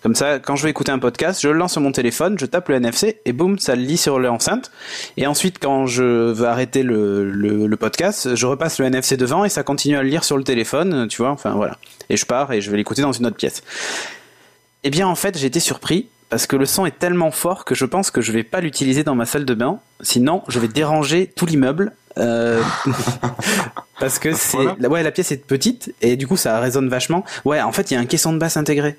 Comme 0.02 0.16
ça, 0.16 0.40
quand 0.40 0.56
je 0.56 0.63
vais 0.63 0.70
écouter 0.70 0.92
un 0.92 1.00
podcast, 1.00 1.42
je 1.42 1.50
lance 1.50 1.74
sur 1.74 1.82
mon 1.82 1.92
téléphone, 1.92 2.38
je 2.40 2.46
tape 2.46 2.70
le 2.70 2.76
NFC 2.76 3.20
et 3.26 3.34
boum, 3.34 3.60
ça 3.60 3.76
le 3.76 3.82
lit 3.82 3.98
sur 3.98 4.20
l'enceinte. 4.20 4.72
Et 5.18 5.28
ensuite, 5.28 5.60
quand 5.60 5.86
je 5.86 6.32
veux 6.32 6.48
arrêter 6.48 6.82
le, 6.84 7.30
le, 7.30 7.68
le 7.68 7.78
podcast, 7.78 8.36
je 8.36 8.46
repasse 8.46 8.80
le 8.80 8.86
NFC 8.86 9.18
devant 9.18 9.44
et 9.44 9.50
ça 9.50 9.63
continue 9.63 9.98
à 9.98 10.04
le 10.04 10.10
lire 10.10 10.24
sur 10.24 10.38
le 10.38 10.44
téléphone, 10.44 11.08
tu 11.08 11.22
vois. 11.22 11.32
Enfin 11.32 11.52
voilà. 11.52 11.78
Et 12.10 12.18
je 12.18 12.26
pars 12.26 12.52
et 12.54 12.62
je 12.62 12.72
vais 12.72 12.78
l'écouter 12.78 13.02
dans 13.02 13.12
une 13.12 13.26
autre 13.26 13.38
pièce. 13.38 13.63
Eh 14.84 14.90
bien, 14.90 15.08
en 15.08 15.16
fait, 15.16 15.38
j'ai 15.38 15.48
été 15.48 15.60
surpris 15.60 16.08
parce 16.30 16.48
que 16.48 16.56
le 16.56 16.66
son 16.66 16.86
est 16.86 16.98
tellement 17.00 17.32
fort 17.32 17.66
que 17.66 17.76
je 17.76 17.86
pense 17.86 18.12
que 18.12 18.22
je 18.22 18.32
vais 18.32 18.44
pas 18.44 18.62
l'utiliser 18.62 19.04
dans 19.04 19.16
ma 19.16 19.26
salle 19.26 19.46
de 19.46 19.54
bain. 19.54 19.80
Sinon, 20.02 20.44
je 20.48 20.60
vais 20.60 20.68
déranger 20.68 21.32
tout 21.36 21.46
l'immeuble. 21.46 21.94
Euh, 22.18 22.62
parce 24.00 24.18
que 24.20 24.34
c'est 24.34 24.58
Voilà. 24.58 24.90
ouais 24.90 25.04
la 25.04 25.12
pièce 25.12 25.32
est 25.32 25.46
petite 25.46 25.94
et 26.02 26.16
du 26.16 26.26
coup 26.28 26.36
ça 26.38 26.60
résonne 26.60 26.90
vachement. 26.90 27.24
Ouais, 27.46 27.62
en 27.62 27.72
fait 27.72 27.92
il 27.92 27.94
y 27.94 27.98
a 27.98 28.00
un 28.00 28.06
caisson 28.06 28.34
de 28.34 28.40
basse 28.40 28.58
intégré. 28.58 28.98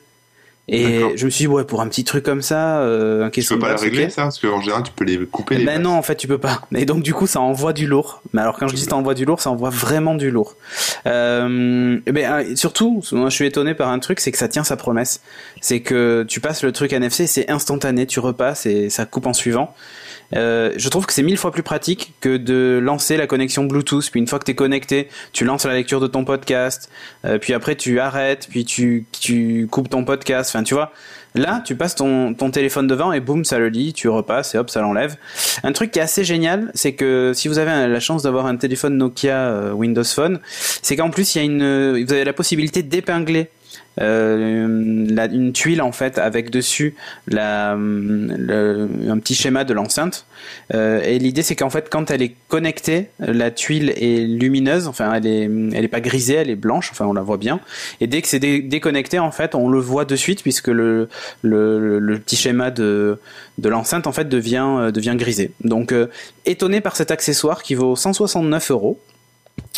Et 0.70 1.00
je 1.16 1.24
me 1.24 1.30
suis 1.30 1.44
dit 1.44 1.46
ouais 1.46 1.64
pour 1.64 1.80
un 1.80 1.88
petit 1.88 2.04
truc 2.04 2.24
comme 2.24 2.42
ça, 2.42 2.80
euh, 2.80 3.30
Tu 3.30 3.42
peux 3.42 3.58
pas 3.58 3.76
régler 3.76 4.10
ça? 4.10 4.22
Parce 4.22 4.38
qu'en 4.38 4.60
général 4.60 4.82
tu 4.82 4.92
peux 4.92 5.04
les 5.04 5.18
couper 5.26 5.56
les 5.56 5.64
Ben 5.64 5.80
non, 5.80 5.92
en 5.92 6.02
fait, 6.02 6.16
tu 6.16 6.28
peux 6.28 6.38
pas. 6.38 6.62
Et 6.74 6.84
donc, 6.84 7.02
du 7.02 7.14
coup, 7.14 7.26
ça 7.26 7.40
envoie 7.40 7.72
du 7.72 7.86
lourd. 7.86 8.22
Mais 8.32 8.42
alors, 8.42 8.58
quand 8.58 8.68
je 8.68 8.74
dis 8.74 8.82
ça 8.82 8.96
envoie 8.96 9.14
du 9.14 9.24
lourd, 9.24 9.40
ça 9.40 9.50
envoie 9.50 9.70
vraiment 9.70 10.14
du 10.14 10.30
lourd. 10.30 10.54
Euh, 11.06 11.98
ben, 12.06 12.32
euh, 12.32 12.56
surtout, 12.56 13.02
moi, 13.12 13.30
je 13.30 13.34
suis 13.34 13.46
étonné 13.46 13.74
par 13.74 13.88
un 13.88 13.98
truc, 13.98 14.20
c'est 14.20 14.32
que 14.32 14.38
ça 14.38 14.48
tient 14.48 14.64
sa 14.64 14.76
promesse. 14.76 15.22
C'est 15.60 15.80
que 15.80 16.24
tu 16.28 16.40
passes 16.40 16.62
le 16.62 16.72
truc 16.72 16.92
NFC, 16.92 17.26
c'est 17.26 17.50
instantané, 17.50 18.06
tu 18.06 18.20
repasses 18.20 18.66
et 18.66 18.90
ça 18.90 19.06
coupe 19.06 19.26
en 19.26 19.32
suivant. 19.32 19.74
Euh, 20.34 20.72
je 20.76 20.88
trouve 20.88 21.06
que 21.06 21.12
c'est 21.12 21.22
mille 21.22 21.38
fois 21.38 21.50
plus 21.52 21.62
pratique 21.62 22.12
que 22.20 22.36
de 22.36 22.78
lancer 22.82 23.16
la 23.16 23.26
connexion 23.26 23.64
Bluetooth, 23.64 24.10
puis 24.10 24.20
une 24.20 24.26
fois 24.26 24.38
que 24.38 24.44
t'es 24.44 24.54
connecté, 24.54 25.08
tu 25.32 25.44
lances 25.44 25.64
la 25.64 25.74
lecture 25.74 26.00
de 26.00 26.06
ton 26.06 26.24
podcast, 26.24 26.90
euh, 27.24 27.38
puis 27.38 27.54
après 27.54 27.76
tu 27.76 27.98
arrêtes, 27.98 28.46
puis 28.50 28.64
tu, 28.64 29.06
tu 29.18 29.68
coupes 29.70 29.88
ton 29.88 30.04
podcast, 30.04 30.50
tu 30.62 30.74
vois. 30.74 30.92
Là, 31.34 31.62
tu 31.64 31.76
passes 31.76 31.94
ton, 31.94 32.34
téléphone 32.50 32.86
devant 32.86 33.12
et 33.12 33.20
boum, 33.20 33.44
ça 33.44 33.58
le 33.58 33.68
lit, 33.68 33.92
tu 33.92 34.08
repasses 34.08 34.54
et 34.54 34.58
hop, 34.58 34.70
ça 34.70 34.80
l'enlève. 34.80 35.16
Un 35.62 35.72
truc 35.72 35.90
qui 35.90 35.98
est 35.98 36.02
assez 36.02 36.24
génial, 36.24 36.70
c'est 36.74 36.94
que 36.94 37.32
si 37.34 37.48
vous 37.48 37.58
avez 37.58 37.86
la 37.86 38.00
chance 38.00 38.22
d'avoir 38.22 38.46
un 38.46 38.56
téléphone 38.56 38.96
Nokia 38.96 39.36
euh, 39.36 39.72
Windows 39.72 40.04
Phone, 40.04 40.40
c'est 40.82 40.96
qu'en 40.96 41.10
plus 41.10 41.34
il 41.34 41.42
y 41.42 41.62
a 41.62 42.04
vous 42.04 42.12
avez 42.12 42.24
la 42.24 42.32
possibilité 42.32 42.82
d'épingler 42.82 43.50
euh, 44.00 44.66
une 45.32 45.52
tuile 45.52 45.82
en 45.82 45.92
fait 45.92 46.18
avec 46.18 46.50
dessus 46.50 46.94
un 47.32 47.76
petit 49.18 49.34
schéma 49.34 49.64
de 49.64 49.74
l'enceinte. 49.74 50.26
Euh, 50.74 51.02
et 51.02 51.18
l'idée 51.18 51.42
c'est 51.42 51.56
qu'en 51.56 51.70
fait 51.70 51.88
quand 51.90 52.10
elle 52.10 52.22
est 52.22 52.34
connectée, 52.48 53.08
la 53.18 53.50
tuile 53.50 53.90
est 53.96 54.26
lumineuse, 54.26 54.86
enfin 54.86 55.12
elle 55.14 55.26
est, 55.26 55.44
elle 55.44 55.84
est 55.84 55.88
pas 55.88 56.00
grisée, 56.00 56.34
elle 56.34 56.50
est 56.50 56.56
blanche, 56.56 56.90
enfin 56.92 57.06
on 57.06 57.12
la 57.12 57.22
voit 57.22 57.36
bien. 57.38 57.60
Et 58.00 58.06
dès 58.06 58.22
que 58.22 58.28
c'est 58.28 58.38
dé- 58.38 58.62
déconnecté 58.62 59.18
en 59.18 59.30
fait, 59.30 59.54
on 59.54 59.68
le 59.68 59.80
voit 59.80 60.04
de 60.04 60.16
suite 60.16 60.42
puisque 60.42 60.68
le, 60.68 61.08
le, 61.42 62.18
petit 62.18 62.36
schéma 62.36 62.70
de, 62.70 63.18
de 63.58 63.68
l'enceinte 63.68 64.06
en 64.06 64.12
fait 64.12 64.28
devient, 64.28 64.66
euh, 64.78 64.90
devient 64.90 65.14
grisé. 65.16 65.52
Donc 65.62 65.94
étonné 66.46 66.80
par 66.80 66.96
cet 66.96 67.10
accessoire 67.10 67.62
qui 67.62 67.74
vaut 67.74 67.96
169 67.96 68.70
euros. 68.70 69.00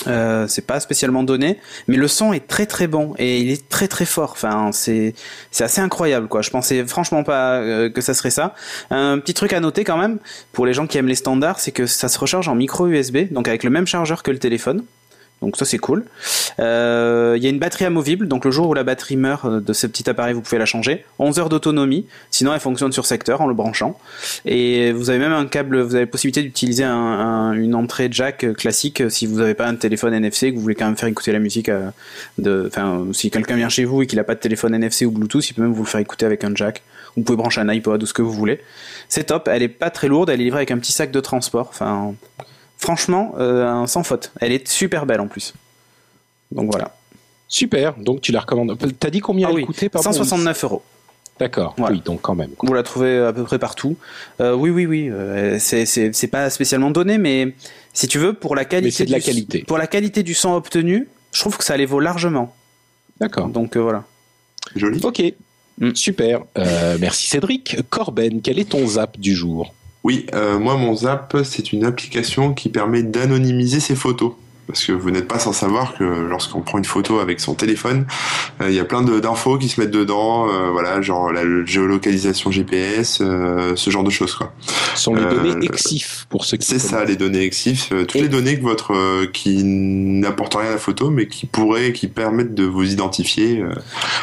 Euh, 0.07 0.47
c'est 0.49 0.66
pas 0.66 0.81
spécialement 0.81 1.23
donné, 1.23 1.59
mais 1.87 1.97
le 1.97 2.09
son 2.09 2.33
est 2.33 2.47
très 2.47 2.66
très 2.66 2.87
bon 2.87 3.14
et 3.19 3.38
il 3.40 3.51
est 3.51 3.69
très 3.69 3.88
très 3.88 4.07
fort. 4.07 4.33
Enfin, 4.33 4.71
c'est 4.73 5.14
assez 5.59 5.81
incroyable 5.81 6.29
quoi. 6.29 6.43
Je 6.43 6.51
pensais 6.51 6.85
franchement 6.87 7.23
pas 7.23 7.57
euh, 7.57 7.90
que 7.90 8.01
ça 8.01 8.14
serait 8.14 8.31
ça. 8.31 8.55
Un 8.90 9.19
petit 9.19 9.35
truc 9.35 9.53
à 9.53 9.61
noter 9.61 9.85
quand 9.85 9.99
même 9.99 10.19
pour 10.53 10.66
les 10.66 10.73
gens 10.73 10.87
qui 10.87 10.99
aiment 10.99 11.09
les 11.09 11.14
standards, 11.14 11.61
c'est 11.61 11.73
que 11.73 11.87
ça 11.87 12.09
se 12.09 12.19
recharge 12.19 12.49
en 12.49 12.55
micro 12.55 12.87
USB, 12.87 13.31
donc 13.31 13.49
avec 13.49 13.64
le 13.64 13.71
même 13.71 13.87
chargeur 13.87 14.23
que 14.23 14.31
le 14.31 14.38
téléphone. 14.38 14.85
Donc 15.42 15.57
ça 15.57 15.64
c'est 15.64 15.79
cool. 15.79 16.05
Euh, 16.59 17.35
Il 17.38 17.42
y 17.42 17.46
a 17.46 17.50
une 17.50 17.59
batterie 17.59 17.87
amovible, 17.87 18.29
donc 18.29 18.44
le 18.44 18.50
jour 18.50 18.68
où 18.68 18.74
la 18.74 18.85
batterie 18.85 19.16
meurt 19.16 19.44
euh, 19.46 19.61
de 19.61 19.72
ce 19.72 19.87
petit 19.87 20.09
appareil, 20.11 20.35
vous 20.35 20.42
pouvez 20.42 20.59
la 20.59 20.66
changer. 20.66 21.05
11 21.18 21.38
heures 21.38 21.48
d'autonomie, 21.48 22.07
sinon 22.31 22.53
elle 22.53 22.61
fonctionne 22.61 22.92
sur 22.92 23.07
secteur 23.07 23.40
en 23.40 23.46
le 23.46 23.55
branchant. 23.55 23.98
Et 24.44 24.92
vous 24.92 25.09
avez 25.09 25.18
même 25.18 25.33
un 25.33 25.46
câble, 25.46 25.81
vous 25.81 25.94
avez 25.94 26.05
la 26.05 26.11
possibilité 26.11 26.42
d'utiliser 26.42 26.85
un, 26.85 26.92
un- 26.94 27.53
une 27.55 27.74
entrée 27.74 28.09
jack 28.11 28.44
euh, 28.44 28.53
classique 28.53 29.03
si 29.09 29.26
vous 29.26 29.38
n'avez 29.38 29.55
pas 29.55 29.66
un 29.66 29.76
téléphone 29.76 30.12
NFC 30.12 30.48
et 30.48 30.50
que 30.50 30.57
vous 30.57 30.62
voulez 30.62 30.74
quand 30.74 30.87
même 30.87 30.96
faire 30.96 31.09
écouter 31.09 31.33
la 31.33 31.38
musique. 31.38 31.70
enfin, 32.38 33.07
si 33.12 33.31
quelqu'un 33.31 33.57
vient 33.57 33.68
chez 33.68 33.85
vous 33.85 34.03
et 34.03 34.07
qu'il 34.07 34.18
n'a 34.18 34.24
pas 34.24 34.35
de 34.35 34.40
téléphone 34.40 34.74
NFC 34.74 35.07
ou 35.07 35.11
Bluetooth, 35.11 35.48
il 35.48 35.55
peut 35.55 35.62
même 35.62 35.72
vous 35.72 35.83
le 35.85 35.88
faire 35.88 36.00
écouter 36.00 36.26
avec 36.26 36.44
un 36.44 36.55
jack. 36.55 36.83
Vous 37.16 37.22
pouvez 37.22 37.37
brancher 37.37 37.61
un 37.61 37.68
iPod 37.68 38.03
ou 38.03 38.07
ce 38.07 38.12
que 38.12 38.22
vous 38.22 38.33
voulez. 38.33 38.61
C'est 39.09 39.24
top. 39.24 39.48
Elle 39.50 39.62
est 39.62 39.68
pas 39.68 39.90
très 39.90 40.07
lourde. 40.09 40.31
Elle 40.31 40.40
est 40.40 40.44
livrée 40.44 40.59
avec 40.61 40.70
un 40.70 40.79
petit 40.79 40.92
sac 40.92 41.11
de 41.11 41.18
transport. 41.20 41.66
Enfin, 41.70 42.14
franchement, 42.81 43.35
euh, 43.38 43.66
un 43.66 43.87
sans 43.87 44.03
faute. 44.03 44.33
Elle 44.40 44.53
est 44.53 44.66
super 44.66 45.07
belle 45.07 45.21
en 45.21 45.29
plus. 45.29 45.55
Donc 46.51 46.71
voilà. 46.71 46.97
Super, 47.49 47.95
donc 47.97 48.21
tu 48.21 48.33
la 48.33 48.40
recommandes. 48.40 48.77
T'as 48.99 49.11
dit 49.11 49.21
combien 49.21 49.47
Ah 49.49 49.51
elle 49.51 49.57
oui, 49.57 49.64
coûtait 49.66 49.88
pardon 49.88 50.11
169 50.12 50.64
euros. 50.64 50.83
D'accord, 51.38 51.75
Voilà. 51.79 51.95
oui, 51.95 52.03
donc 52.05 52.21
quand 52.21 52.35
même. 52.35 52.51
quoi. 52.51 52.66
Vous 52.69 52.75
la 52.75 52.83
trouvez 52.83 53.19
à 53.19 53.33
peu 53.33 53.45
près 53.45 53.59
partout. 53.59 53.97
Euh, 54.40 54.55
oui, 54.55 54.69
oui, 54.71 54.85
oui. 54.87 55.09
euh, 55.11 55.59
c'est 55.59 56.29
pas 56.31 56.51
spécialement 56.51 56.90
donné, 56.90 57.16
mais 57.19 57.55
si 57.95 58.09
tu 58.09 58.19
veux, 58.19 58.35
pour 58.35 58.55
la 58.55 58.64
qualité, 58.66 58.87
Mais 58.87 58.90
c'est 58.90 59.07
de 59.07 59.11
la 59.12 59.19
du- 59.21 59.25
qualité. 59.25 59.64
Pour 59.66 59.79
la 59.79 59.87
qualité 59.87 60.23
du 60.23 60.35
son 60.35 60.53
obtenu, 60.53 61.09
je 61.33 61.40
trouve 61.40 61.57
que 61.57 61.64
ça 61.64 61.77
les 61.79 61.87
vaut 61.87 62.01
largement. 62.01 62.55
D'accord. 63.21 63.49
Donc 63.49 63.77
euh, 63.77 63.81
voilà. 63.81 64.05
Joli. 64.77 65.01
Ok, 65.03 65.23
Mm. 65.79 65.95
super. 65.95 66.43
Euh, 66.59 66.99
merci 67.01 67.27
Cédric. 67.27 67.79
Corben, 67.88 68.43
quel 68.43 68.59
est 68.59 68.69
ton 68.69 68.87
zap 68.87 69.19
du 69.19 69.35
jour? 69.35 69.73
Oui, 70.03 70.27
euh, 70.35 70.59
moi 70.59 70.77
mon 70.77 70.95
Zap, 70.95 71.37
c'est 71.45 71.73
une 71.73 71.85
application 71.85 72.55
qui 72.55 72.69
permet 72.71 73.03
d'anonymiser 73.03 73.81
ses 73.81 73.95
photos. 73.95 74.33
Parce 74.67 74.85
que 74.85 74.93
vous 74.93 75.11
n'êtes 75.11 75.27
pas 75.27 75.41
sans 75.41 75.53
savoir 75.53 75.95
que 75.99 76.05
lorsqu'on 76.05 76.61
prend 76.61 76.79
une 76.79 76.85
photo 76.85 77.19
avec 77.19 77.41
son 77.41 77.55
téléphone, 77.55 78.07
euh, 78.63 78.69
il 78.71 78.75
y 78.77 78.79
a 78.79 78.85
plein 78.85 79.03
de- 79.03 79.19
d'infos 79.19 79.59
qui 79.59 79.69
se 79.69 79.81
mettent 79.81 79.91
dedans, 79.91 80.47
euh, 80.49 80.71
voilà, 80.71 81.03
genre 81.03 81.33
la 81.33 81.43
géolocalisation 81.67 82.53
GPS, 82.53 83.19
euh, 83.21 83.73
ce 83.75 83.91
genre 83.91 84.05
de 84.05 84.11
choses 84.11 84.33
quoi. 84.37 84.53
Ce 84.95 85.03
sont 85.03 85.15
les 85.17 85.25
Euh, 85.25 85.31
données 85.35 85.65
EXIF 85.67 86.27
pour 86.31 86.45
ceux 86.45 86.57
qui 86.57 86.69
C'est 86.69 86.79
ça, 86.79 87.05
les 87.05 87.17
données 87.17 87.43
EXIF, 87.47 87.91
euh, 87.91 88.05
toutes 88.05 88.15
Et- 88.21 88.23
les 88.23 88.29
données 88.29 88.57
que 88.59 88.63
votre 88.63 88.95
euh, 88.95 89.27
qui 89.33 89.65
n'apportent 89.65 90.55
rien 90.55 90.69
à 90.69 90.73
la 90.73 90.79
photo, 90.79 91.11
mais 91.11 91.27
qui 91.27 91.47
pourraient, 91.47 91.93
qui 91.93 92.07
permettent 92.07 92.55
de 92.55 92.65
vous 92.65 92.93
identifier. 92.93 93.61
euh. 93.63 93.75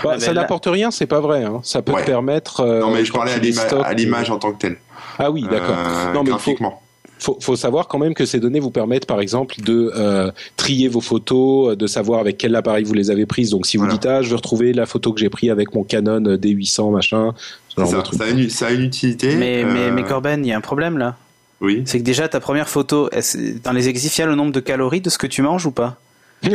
Bah, 0.02 0.12
Ah, 0.14 0.20
ça 0.22 0.32
n'apporte 0.32 0.68
rien, 0.68 0.92
c'est 0.92 1.08
pas 1.08 1.20
vrai. 1.20 1.44
hein. 1.44 1.60
Ça 1.64 1.82
peut 1.82 1.92
Ouais. 1.92 2.02
te 2.04 2.06
permettre. 2.08 2.62
euh, 2.62 2.80
non 2.80 2.92
mais 2.92 3.04
je 3.04 3.12
parlais 3.12 3.34
à 3.34 3.94
l'image 3.94 4.32
en 4.32 4.38
tant 4.38 4.54
que 4.54 4.60
telle. 4.60 4.78
Ah 5.20 5.32
oui, 5.32 5.44
d'accord. 5.50 5.76
Euh, 5.78 6.14
Non, 6.14 6.24
mais 6.24 6.30
il 6.30 6.34
faut, 6.34 6.38
graphiquement. 6.38 6.82
faut, 7.20 7.38
faut 7.42 7.56
savoir 7.56 7.88
quand 7.88 7.98
même 8.00 8.14
que 8.14 8.26
ces 8.26 8.40
données 8.40 8.60
vous 8.60 8.72
permettent, 8.72 9.06
par 9.06 9.20
exemple, 9.22 9.56
de 9.62 9.92
euh, 9.96 10.32
trier 10.56 10.88
vos 10.88 11.02
photos, 11.02 11.76
de 11.78 11.88
savoir 11.88 12.20
avec 12.20 12.38
quel 12.38 12.56
appareil 12.56 12.84
vous 12.84 12.94
les 12.94 13.10
avez 13.12 13.26
prises. 13.26 13.50
Donc, 13.52 13.66
si 13.66 13.78
vous 13.78 13.84
Voilà. 13.84 13.98
dites 13.98 14.06
ah, 14.06 14.22
je 14.22 14.30
veux 14.30 14.36
retrouver 14.36 14.74
la 14.74 14.86
photo 14.86 15.14
que 15.14 15.20
j'ai 15.20 15.30
prise 15.30 15.50
avec 15.52 15.74
mon 15.74 15.84
Canon 15.84 16.20
D800 16.22 16.92
machin, 16.92 17.34
ce 17.70 17.82
genre 17.82 17.90
de 17.92 17.96
Ça, 17.98 18.02
truc. 18.04 18.20
ça 18.20 18.26
a 18.26 18.30
une, 18.30 18.50
ça 18.50 18.68
a 18.68 18.72
une 18.72 18.84
utilité. 18.84 19.36
Mais, 19.36 19.64
mais, 19.64 19.86
euh, 19.88 19.92
mais 19.94 20.04
Corben, 20.04 20.46
il 20.46 20.50
y 20.50 20.52
a 20.54 20.58
un 20.58 20.62
problème 20.62 20.98
là. 20.98 21.16
Oui. 21.60 21.82
C'est 21.86 21.98
que 22.00 22.04
déjà 22.04 22.28
ta 22.28 22.40
première 22.40 22.70
photo, 22.70 23.10
est-ce- 23.12 23.60
dans 23.64 23.72
les 23.72 23.88
exifs, 23.90 24.16
il 24.18 24.22
y 24.22 24.24
a 24.24 24.28
le 24.28 24.36
nombre 24.36 24.52
de 24.52 24.60
calories 24.60 25.02
de 25.02 25.10
ce 25.10 25.18
que 25.18 25.26
tu 25.26 25.42
manges 25.42 25.66
ou 25.66 25.72
pas 25.72 25.98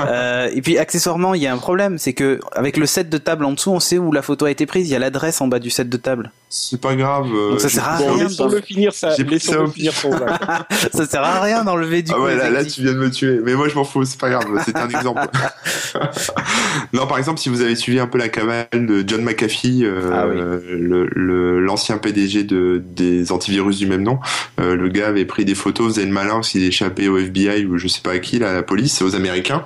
Euh, 0.00 0.48
Et 0.52 0.60
puis 0.62 0.78
accessoirement, 0.78 1.34
il 1.34 1.42
y 1.42 1.46
a 1.46 1.52
un 1.52 1.58
problème, 1.58 1.98
c'est 1.98 2.12
que 2.12 2.40
avec 2.52 2.76
le 2.76 2.86
set 2.86 3.08
de 3.08 3.18
table 3.18 3.44
en 3.44 3.52
dessous, 3.52 3.70
on 3.70 3.78
sait 3.80 3.98
où 3.98 4.10
la 4.12 4.22
photo 4.22 4.46
a 4.46 4.50
été 4.50 4.66
prise. 4.66 4.88
Il 4.88 4.92
y 4.92 4.96
a 4.96 4.98
l'adresse 4.98 5.40
en 5.40 5.46
bas 5.46 5.58
du 5.60 5.70
set 5.70 5.88
de 5.88 5.96
table. 5.96 6.32
C'est 6.54 6.78
pas 6.78 6.94
grave. 6.96 7.28
euh, 7.34 7.50
Donc 7.52 7.60
ça 7.62 7.70
sert 7.70 7.88
à 7.88 7.96
rien, 7.96 8.24
laissons-le 8.24 8.60
finir 8.60 8.92
ça. 8.92 9.16
Ça 9.16 9.22
Laissons-le 9.22 9.60
au 9.62 9.70
finir 9.70 9.94
son 9.94 10.12
acte. 10.12 10.70
Ça 10.92 11.06
sert 11.06 11.22
à 11.22 11.40
rien 11.40 11.64
d'enlever 11.64 12.02
du 12.02 12.12
ah 12.12 12.16
coup. 12.16 12.24
ouais, 12.24 12.36
là, 12.36 12.50
là, 12.50 12.62
tu 12.62 12.82
viens 12.82 12.92
de 12.92 12.98
me 12.98 13.10
tuer. 13.10 13.40
Mais 13.42 13.54
moi, 13.54 13.70
je 13.70 13.74
m'en 13.74 13.84
fous, 13.84 14.04
c'est 14.04 14.20
pas 14.20 14.28
grave. 14.28 14.44
C'est 14.66 14.76
un 14.76 14.86
exemple. 14.90 15.22
non, 16.92 17.06
par 17.06 17.16
exemple, 17.16 17.40
si 17.40 17.48
vous 17.48 17.62
avez 17.62 17.74
suivi 17.74 17.98
un 18.00 18.06
peu 18.06 18.18
la 18.18 18.28
cavale 18.28 18.66
de 18.74 19.02
John 19.06 19.22
McAfee, 19.22 19.80
euh, 19.84 20.10
Ah 20.12 20.26
oui. 20.28 20.36
le- 20.78 21.08
le- 21.10 21.60
l'ancien 21.60 21.96
PDG 21.96 22.44
de, 22.44 22.82
des 22.84 23.32
antivirus 23.32 23.78
du 23.78 23.86
même 23.86 24.02
nom, 24.02 24.18
euh, 24.60 24.76
le 24.76 24.88
gars 24.88 25.08
avait 25.08 25.24
pris 25.24 25.46
des 25.46 25.54
photos, 25.54 25.94
faisait 25.94 26.04
le 26.06 26.12
malin 26.12 26.34
parce 26.34 26.50
qu'il 26.50 26.64
échappait 26.64 27.08
au 27.08 27.16
FBI 27.16 27.64
ou 27.64 27.78
je 27.78 27.88
sais 27.88 28.02
pas 28.02 28.12
à 28.12 28.18
qui, 28.18 28.38
là, 28.38 28.50
à 28.50 28.54
la 28.54 28.62
police, 28.62 29.00
aux 29.00 29.14
Américains. 29.14 29.64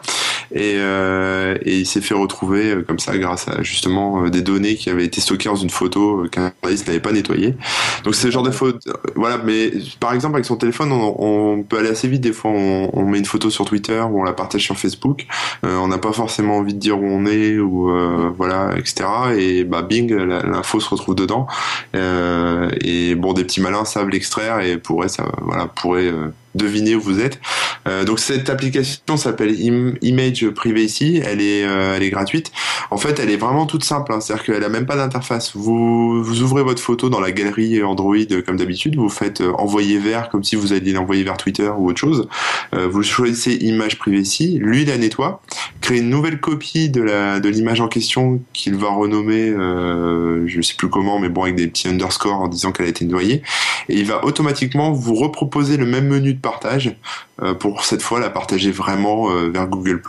Et, 0.54 0.74
euh, 0.76 1.56
et 1.62 1.78
il 1.78 1.86
s'est 1.86 2.00
fait 2.00 2.14
retrouver 2.14 2.76
comme 2.86 3.00
ça 3.00 3.18
grâce 3.18 3.48
à 3.48 3.62
justement 3.64 4.28
des 4.28 4.42
données 4.42 4.76
qui 4.76 4.88
avaient 4.90 5.04
été 5.04 5.20
stockées 5.20 5.48
dans 5.48 5.56
une 5.56 5.70
photo 5.70 6.24
qu'un 6.84 6.86
journaliste 6.86 6.86
n'avait 6.88 7.00
pas 7.00 7.12
nettoyée. 7.12 7.54
Donc 8.04 8.14
c'est 8.14 8.26
le 8.26 8.32
genre 8.32 8.42
de 8.42 8.50
faute. 8.50 8.86
Voilà, 9.14 9.38
mais 9.38 9.72
par 10.00 10.12
exemple 10.12 10.34
avec 10.36 10.44
son 10.44 10.56
téléphone, 10.56 10.92
on, 10.92 11.14
on 11.18 11.62
peut 11.62 11.78
aller 11.78 11.88
assez 11.88 12.08
vite. 12.08 12.20
Des 12.20 12.32
fois, 12.32 12.50
on, 12.50 12.90
on 12.92 13.04
met 13.04 13.18
une 13.18 13.24
photo 13.24 13.50
sur 13.50 13.64
Twitter 13.64 14.00
ou 14.00 14.20
on 14.20 14.24
la 14.24 14.32
partage 14.32 14.62
sur 14.62 14.76
Facebook. 14.76 15.26
Euh, 15.64 15.76
on 15.76 15.88
n'a 15.88 15.98
pas 15.98 16.12
forcément 16.12 16.56
envie 16.58 16.74
de 16.74 16.78
dire 16.78 16.98
où 16.98 17.06
on 17.06 17.26
est 17.26 17.58
ou 17.58 17.90
euh, 17.90 18.30
voilà, 18.36 18.76
etc. 18.76 19.04
Et 19.36 19.64
bah 19.64 19.82
bing, 19.82 20.12
l'info 20.12 20.80
se 20.80 20.88
retrouve 20.88 21.14
dedans. 21.14 21.46
Euh, 21.94 22.70
et 22.80 23.14
bon, 23.14 23.32
des 23.32 23.44
petits 23.44 23.60
malins 23.60 23.84
savent 23.84 24.08
l'extraire 24.08 24.60
et 24.60 24.78
pourraient, 24.78 25.08
ça, 25.08 25.24
voilà, 25.42 25.66
pourraient 25.66 26.08
euh, 26.08 26.28
deviner 26.56 26.94
où 26.94 27.00
vous 27.00 27.20
êtes. 27.20 27.38
Euh, 27.86 28.04
donc 28.04 28.18
cette 28.18 28.50
application 28.50 29.16
s'appelle 29.16 29.54
Im- 29.60 29.94
Image 30.02 30.48
Privacy. 30.50 31.20
Elle 31.24 31.40
est, 31.40 31.64
euh, 31.64 31.94
elle 31.96 32.02
est 32.02 32.10
gratuite. 32.10 32.50
En 32.90 32.96
fait, 32.96 33.20
elle 33.20 33.30
est 33.30 33.36
vraiment 33.36 33.66
toute 33.66 33.84
simple. 33.84 34.12
hein. 34.12 34.20
C'est-à-dire 34.20 34.44
qu'elle 34.44 34.64
a 34.64 34.68
même 34.68 34.86
pas 34.86 34.96
d'interface. 34.96 35.52
Vous, 35.54 36.22
vous 36.22 36.42
ouvrez 36.42 36.62
votre 36.62 36.82
photo 36.82 37.08
dans 37.08 37.20
la 37.20 37.30
galerie 37.32 37.82
Android 37.82 38.16
euh, 38.16 38.42
comme 38.42 38.56
d'habitude. 38.56 38.96
Vous 38.96 39.08
faites 39.08 39.40
euh, 39.40 39.52
envoyer 39.52 39.98
vers 39.98 40.28
comme 40.30 40.42
si 40.44 40.56
vous 40.56 40.72
alliez 40.72 40.92
l'envoyer 40.92 41.22
vers 41.22 41.36
Twitter 41.36 41.70
ou 41.76 41.88
autre 41.88 42.00
chose. 42.00 42.28
Euh, 42.74 42.88
vous 42.88 43.02
choisissez 43.02 43.54
Image 43.54 43.98
Privacy. 43.98 44.58
Lui, 44.60 44.84
la 44.84 44.98
nettoie, 44.98 45.40
crée 45.80 45.98
une 45.98 46.10
nouvelle 46.10 46.40
copie 46.40 46.88
de 46.88 47.02
la 47.02 47.38
de 47.40 47.48
l'image 47.48 47.80
en 47.80 47.88
question 47.88 48.40
qu'il 48.52 48.74
va 48.76 48.88
renommer, 48.88 49.52
je 50.46 50.60
sais 50.62 50.74
plus 50.74 50.88
comment, 50.88 51.18
mais 51.18 51.28
bon 51.28 51.42
avec 51.42 51.56
des 51.56 51.66
petits 51.66 51.88
underscores 51.88 52.40
en 52.40 52.48
disant 52.48 52.72
qu'elle 52.72 52.86
a 52.86 52.88
été 52.88 53.04
nettoyée. 53.04 53.42
Et 53.88 53.98
il 53.98 54.06
va 54.06 54.24
automatiquement 54.24 54.92
vous 54.92 55.14
reproposer 55.14 55.76
le 55.76 55.86
même 55.86 56.08
menu 56.08 56.34
de 56.34 56.40
partage 56.46 56.96
euh, 57.42 57.54
pour 57.54 57.84
cette 57.84 58.02
fois 58.02 58.20
la 58.20 58.30
partager 58.30 58.70
vraiment 58.70 59.30
euh, 59.30 59.50
vers 59.52 59.66
Google 59.66 60.00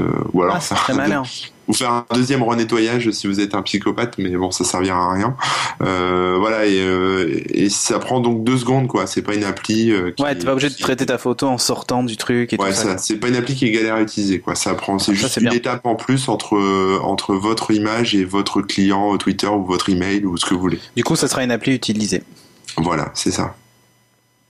euh, 0.00 0.04
ou 0.34 0.42
alors 0.42 0.56
Ah, 0.56 1.22
ou 1.66 1.72
faire 1.74 1.90
un 1.92 2.06
deuxième 2.14 2.42
renettoyage 2.42 3.10
si 3.10 3.26
vous 3.26 3.40
êtes 3.40 3.54
un 3.54 3.60
psychopathe, 3.62 4.16
mais 4.18 4.30
bon, 4.36 4.50
ça 4.50 4.64
servira 4.64 5.04
à 5.04 5.12
rien. 5.12 5.36
Voilà, 5.80 6.66
et, 6.66 6.78
et 7.64 7.68
ça 7.68 7.98
prend 7.98 8.20
donc 8.20 8.42
deux 8.44 8.56
secondes, 8.56 8.86
quoi. 8.88 9.06
C'est 9.06 9.20
pas 9.22 9.34
une 9.34 9.44
appli. 9.44 9.92
qui- 10.16 10.22
Ouais, 10.22 10.34
t'es 10.34 10.44
pas 10.46 10.52
obligé 10.52 10.70
de 10.70 10.76
traiter 10.78 11.04
ta 11.06 11.18
photo 11.18 11.46
en 11.46 11.58
sortant 11.58 12.02
du 12.02 12.16
truc 12.16 12.52
et 12.52 12.56
Ouais, 12.58 12.68
tout 12.70 12.74
ça. 12.74 12.82
ça, 12.84 12.98
c'est 12.98 13.16
pas 13.16 13.28
une 13.28 13.36
appli 13.36 13.54
qui 13.54 13.66
est 13.66 13.70
galère 13.70 13.96
à 13.96 14.00
utiliser, 14.00 14.40
quoi. 14.40 14.54
Ça 14.54 14.74
prend, 14.74 14.98
c'est 14.98 15.14
juste 15.14 15.36
une 15.36 15.44
bien. 15.48 15.52
étape 15.52 15.84
en 15.86 15.94
plus 15.94 16.28
entre 16.28 16.56
entre 17.02 17.34
votre 17.34 17.70
image 17.70 18.14
et 18.14 18.24
votre 18.24 18.62
client 18.62 19.16
Twitter 19.18 19.48
ou 19.48 19.64
votre 19.64 19.90
email 19.90 20.24
ou 20.24 20.36
ce 20.38 20.46
que 20.46 20.54
vous 20.54 20.60
voulez. 20.60 20.80
Du 20.96 21.04
coup, 21.04 21.16
ça 21.16 21.28
sera 21.28 21.44
une 21.44 21.50
appli 21.50 21.74
utilisée. 21.74 22.22
Voilà, 22.78 23.10
c'est 23.14 23.30
ça. 23.32 23.54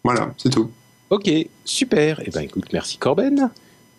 Voilà, 0.05 0.31
c'est 0.39 0.51
tout. 0.51 0.71
Ok, 1.11 1.31
super. 1.65 2.21
Eh 2.27 2.31
ben, 2.31 2.41
écoute, 2.43 2.67
merci 2.73 2.99
Corben. 2.99 3.51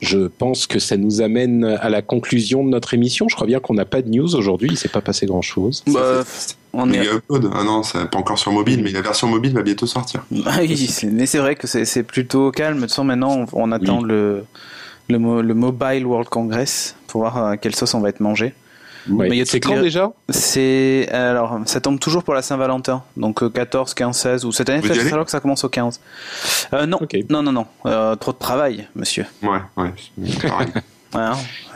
Je 0.01 0.27
pense 0.27 0.65
que 0.65 0.79
ça 0.79 0.95
nous 0.95 1.21
amène 1.21 1.65
à 1.65 1.89
la 1.89 2.01
conclusion 2.01 2.63
de 2.63 2.69
notre 2.69 2.93
émission. 2.93 3.27
Je 3.27 3.35
crois 3.35 3.47
bien 3.47 3.59
qu'on 3.59 3.73
n'a 3.73 3.83
pas 3.85 4.01
de 4.01 4.09
news 4.09 4.33
aujourd'hui. 4.35 4.69
Il 4.71 4.77
s'est 4.77 4.87
pas 4.87 5.01
passé 5.01 5.25
grand 5.25 5.41
chose. 5.41 5.83
Bah, 5.87 6.23
on 6.71 6.89
est. 6.93 7.05
Upload. 7.05 7.49
Ah 7.53 7.63
non, 7.65 7.83
ça 7.83 8.05
pas 8.05 8.17
encore 8.17 8.39
sur 8.39 8.53
mobile, 8.53 8.81
mais 8.81 8.91
la 8.91 9.01
version 9.01 9.27
mobile 9.27 9.53
va 9.53 9.61
bientôt 9.61 9.87
sortir. 9.87 10.23
Ah 10.45 10.59
oui, 10.61 10.89
mais 11.11 11.25
c'est 11.25 11.39
vrai 11.39 11.55
que 11.55 11.67
c'est 11.67 12.03
plutôt 12.03 12.51
calme. 12.51 12.77
De 12.77 12.81
toute 12.83 12.91
façon, 12.91 13.03
maintenant, 13.03 13.45
on, 13.51 13.63
on 13.63 13.71
attend 13.73 14.01
le, 14.01 14.45
le, 15.09 15.19
mo- 15.19 15.41
le 15.41 15.53
Mobile 15.53 16.05
World 16.05 16.29
Congress 16.29 16.95
pour 17.07 17.21
voir 17.21 17.37
à 17.45 17.57
quelle 17.57 17.75
sauce 17.75 17.93
on 17.93 17.99
va 17.99 18.07
être 18.09 18.21
mangé. 18.21 18.53
Ouais. 19.09 19.29
Mais 19.29 19.35
il 19.35 19.39
y 19.39 19.41
a 19.41 19.45
C'est 19.45 19.59
quand 19.59 19.75
les- 19.75 19.81
déjà 19.81 20.11
C'est 20.29 21.07
alors 21.11 21.59
ça 21.65 21.79
tombe 21.79 21.99
toujours 21.99 22.23
pour 22.23 22.33
la 22.33 22.41
Saint-Valentin, 22.41 23.03
donc 23.17 23.43
euh, 23.43 23.49
14, 23.49 23.93
15, 23.93 24.17
16 24.17 24.45
ou 24.45 24.51
cette 24.51 24.69
année 24.69 24.81
allez 24.89 25.13
alors 25.13 25.25
que 25.25 25.31
ça 25.31 25.39
commence 25.39 25.63
au 25.63 25.69
15. 25.69 25.99
Euh, 26.73 26.85
non, 26.85 26.97
Ok. 27.01 27.15
non, 27.29 27.41
non, 27.43 27.51
non, 27.51 27.65
Euh, 27.85 28.15
trop 28.15 28.31
de 28.33 28.37
travail, 28.37 28.87
monsieur. 28.95 29.25
Ouais, 29.41 29.59
ouais. 29.77 29.93
c'est 30.27 30.47
pareil. 30.49 30.67
Hein, 31.13 31.33
c'est- 31.35 31.68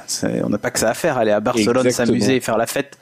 on 0.43 0.49
n'a 0.49 0.57
pas 0.57 0.71
que 0.71 0.79
ça 0.79 0.89
à 0.89 0.93
faire, 0.93 1.17
aller 1.17 1.31
à 1.31 1.39
Barcelone, 1.39 1.89
s'amuser, 1.91 2.39
faire 2.39 2.57
la 2.57 2.67
fête 2.67 2.97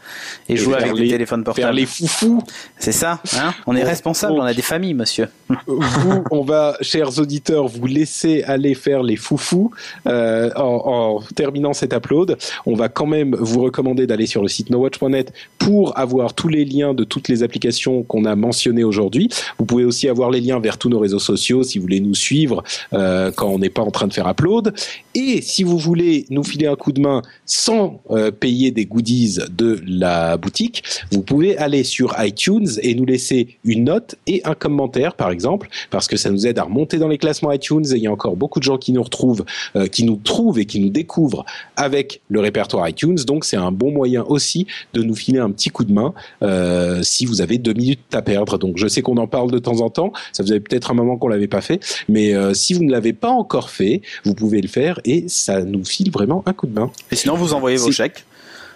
et, 0.49 0.53
Et 0.53 0.57
jouer 0.57 0.73
faire 0.75 0.83
avec 0.83 0.95
les- 0.97 1.03
des 1.05 1.09
téléphones 1.11 1.43
Faire 1.43 1.53
portables. 1.53 1.75
les 1.77 1.85
foufous. 1.85 2.41
C'est 2.77 2.91
ça, 2.91 3.19
hein 3.37 3.53
On 3.67 3.75
est 3.75 3.83
Oh, 3.83 3.87
responsable, 3.87 4.33
oh. 4.37 4.41
on 4.41 4.45
a 4.45 4.53
des 4.53 4.61
familles, 4.61 4.93
monsieur. 4.93 5.27
vous, 5.67 6.23
on 6.31 6.43
va, 6.43 6.77
chers 6.81 7.19
auditeurs, 7.19 7.67
vous 7.67 7.85
laisser 7.87 8.43
aller 8.43 8.73
faire 8.73 9.03
les 9.03 9.15
foufous 9.15 9.71
euh, 10.07 10.49
en, 10.55 11.19
en 11.19 11.21
terminant 11.35 11.73
cet 11.73 11.93
upload. 11.93 12.37
On 12.65 12.75
va 12.75 12.89
quand 12.89 13.05
même 13.07 13.35
vous 13.39 13.61
recommander 13.61 14.07
d'aller 14.07 14.25
sur 14.25 14.41
le 14.41 14.47
site 14.47 14.69
nowatch.net 14.69 15.33
pour 15.57 15.97
avoir 15.97 16.33
tous 16.33 16.47
les 16.47 16.65
liens 16.65 16.93
de 16.93 17.03
toutes 17.03 17.27
les 17.27 17.43
applications 17.43 18.03
qu'on 18.03 18.25
a 18.25 18.35
mentionnées 18.35 18.83
aujourd'hui. 18.83 19.29
Vous 19.57 19.65
pouvez 19.65 19.83
aussi 19.85 20.07
avoir 20.09 20.29
les 20.31 20.41
liens 20.41 20.59
vers 20.59 20.77
tous 20.77 20.89
nos 20.89 20.99
réseaux 20.99 21.19
sociaux 21.19 21.63
si 21.63 21.77
vous 21.77 21.83
voulez 21.83 21.99
nous 21.99 22.15
suivre 22.15 22.63
euh, 22.93 23.31
quand 23.31 23.47
on 23.49 23.59
n'est 23.59 23.69
pas 23.69 23.81
en 23.81 23.91
train 23.91 24.07
de 24.07 24.13
faire 24.13 24.27
upload. 24.29 24.73
Et 25.15 25.41
si 25.41 25.63
vous 25.63 25.77
voulez 25.77 26.25
nous 26.29 26.43
filer 26.43 26.67
un 26.67 26.75
coup 26.75 26.90
de 26.91 27.01
main 27.01 27.21
sans 27.45 28.01
euh, 28.11 28.31
payer 28.31 28.71
des 28.71 28.85
goodies 28.85 29.37
de 29.51 29.81
la 29.85 30.37
boutique, 30.37 30.83
vous 31.11 31.21
pouvez 31.21 31.57
aller 31.57 31.83
sur 31.83 32.15
iTunes 32.19 32.67
et 32.81 32.95
nous 32.95 33.05
laisser 33.05 33.57
une 33.63 33.85
note 33.85 34.15
et 34.27 34.41
un 34.45 34.53
commentaire, 34.53 35.15
par 35.15 35.31
exemple, 35.31 35.69
parce 35.89 36.07
que 36.07 36.17
ça 36.17 36.29
nous 36.29 36.47
aide 36.47 36.59
à 36.59 36.63
remonter 36.63 36.97
dans 36.97 37.07
les 37.07 37.17
classements 37.17 37.51
iTunes. 37.51 37.85
Et 37.91 37.97
il 37.97 38.03
y 38.03 38.07
a 38.07 38.11
encore 38.11 38.35
beaucoup 38.35 38.59
de 38.59 38.63
gens 38.63 38.77
qui 38.77 38.91
nous 38.91 39.03
retrouvent, 39.03 39.45
euh, 39.75 39.87
qui 39.87 40.03
nous 40.03 40.15
trouvent 40.15 40.59
et 40.59 40.65
qui 40.65 40.79
nous 40.79 40.89
découvrent 40.89 41.45
avec 41.75 42.21
le 42.29 42.39
répertoire 42.39 42.87
iTunes. 42.87 43.17
Donc 43.27 43.45
c'est 43.45 43.57
un 43.57 43.71
bon 43.71 43.91
moyen 43.91 44.23
aussi 44.23 44.67
de 44.93 45.03
nous 45.03 45.15
filer 45.15 45.39
un 45.39 45.51
petit 45.51 45.69
coup 45.69 45.83
de 45.83 45.93
main 45.93 46.13
euh, 46.41 47.03
si 47.03 47.25
vous 47.25 47.41
avez 47.41 47.57
deux 47.57 47.73
minutes 47.73 47.99
à 48.13 48.21
perdre. 48.21 48.57
Donc 48.57 48.77
je 48.77 48.87
sais 48.87 49.01
qu'on 49.01 49.17
en 49.17 49.27
parle 49.27 49.51
de 49.51 49.59
temps 49.59 49.81
en 49.81 49.89
temps. 49.89 50.13
Ça 50.31 50.43
faisait 50.43 50.59
peut-être 50.59 50.91
un 50.91 50.93
moment 50.95 51.17
qu'on 51.17 51.27
l'avait 51.27 51.47
pas 51.47 51.61
fait, 51.61 51.83
mais 52.07 52.33
si 52.53 52.73
vous 52.73 52.83
ne 52.83 52.91
l'avez 52.91 53.13
pas 53.13 53.29
encore 53.29 53.69
fait, 53.69 54.01
vous 54.23 54.33
pouvez 54.33 54.61
le 54.61 54.67
faire 54.67 54.99
et 55.05 55.25
ça 55.27 55.63
nous 55.63 55.85
file 55.85 56.11
vraiment 56.11 56.43
un 56.45 56.53
coup 56.53 56.67
de 56.67 56.73
main. 56.73 56.80
Et 57.11 57.15
sinon, 57.15 57.35
vous 57.35 57.53
envoyez 57.53 57.77
vos 57.77 57.91
chèques. 57.91 58.25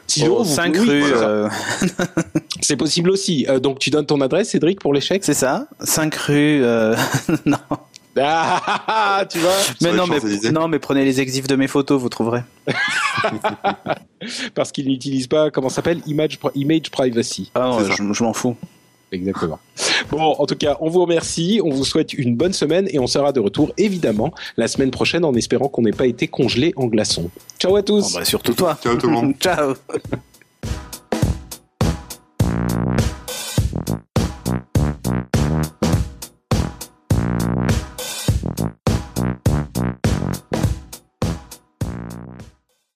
Sinon, 0.07 0.37
Au 0.37 0.43
vous- 0.43 0.53
5 0.53 0.75
oui, 0.79 0.87
rue, 0.89 1.01
voilà. 1.01 1.27
euh, 1.27 1.49
C'est 2.61 2.75
possible 2.77 3.09
aussi. 3.09 3.45
Euh, 3.49 3.59
donc 3.59 3.79
tu 3.79 3.89
donnes 3.89 4.05
ton 4.05 4.21
adresse, 4.21 4.49
Cédric, 4.51 4.79
pour 4.79 4.93
l'échec 4.93 5.23
c'est 5.23 5.33
ça, 5.33 5.67
5 5.79 6.13
rue. 6.15 6.63
euh, 6.63 6.95
non, 7.45 7.57
Ah, 8.17 8.61
ah, 8.67 8.83
ah, 8.87 9.25
tu 9.25 9.39
vois 9.39 9.51
mais 9.81 9.93
non, 9.93 10.05
les 10.05 10.39
mais 10.43 10.51
non, 10.51 10.67
mais 10.67 10.77
prenez 10.77 11.03
les 11.05 11.21
exifs 11.21 11.47
de 11.47 11.55
mes 11.55 11.67
photos, 11.67 11.99
vous 11.99 12.09
trouverez. 12.09 12.41
Parce 14.53 14.71
qu'il 14.71 14.87
n'utilise 14.87 15.27
pas, 15.27 15.49
comment 15.51 15.69
ça 15.69 15.77
s'appelle 15.77 16.01
Image, 16.05 16.39
Image 16.55 16.89
Privacy. 16.91 17.51
Ah 17.55 17.61
non, 17.61 18.13
je 18.13 18.23
m'en 18.23 18.33
fous. 18.33 18.55
Exactement. 19.11 19.59
Bon, 20.09 20.35
en 20.37 20.45
tout 20.45 20.55
cas, 20.55 20.77
on 20.81 20.89
vous 20.89 21.01
remercie, 21.01 21.61
on 21.63 21.69
vous 21.69 21.85
souhaite 21.85 22.13
une 22.13 22.35
bonne 22.35 22.53
semaine 22.53 22.87
et 22.91 22.99
on 22.99 23.07
sera 23.07 23.31
de 23.31 23.39
retour 23.39 23.71
évidemment 23.77 24.33
la 24.57 24.67
semaine 24.67 24.91
prochaine 24.91 25.25
en 25.25 25.33
espérant 25.33 25.67
qu'on 25.67 25.83
n'ait 25.83 25.91
pas 25.91 26.07
été 26.07 26.27
congelé 26.27 26.73
en 26.75 26.87
glaçons. 26.87 27.29
Ciao 27.59 27.75
à 27.75 27.83
tous 27.83 28.13
Bon, 28.13 28.19
bah, 28.19 28.25
surtout 28.25 28.53
toi. 28.53 28.77
Ciao 28.81 28.95
tout 28.95 29.07
le 29.07 29.13
monde. 29.13 29.33
Ciao. 29.39 29.73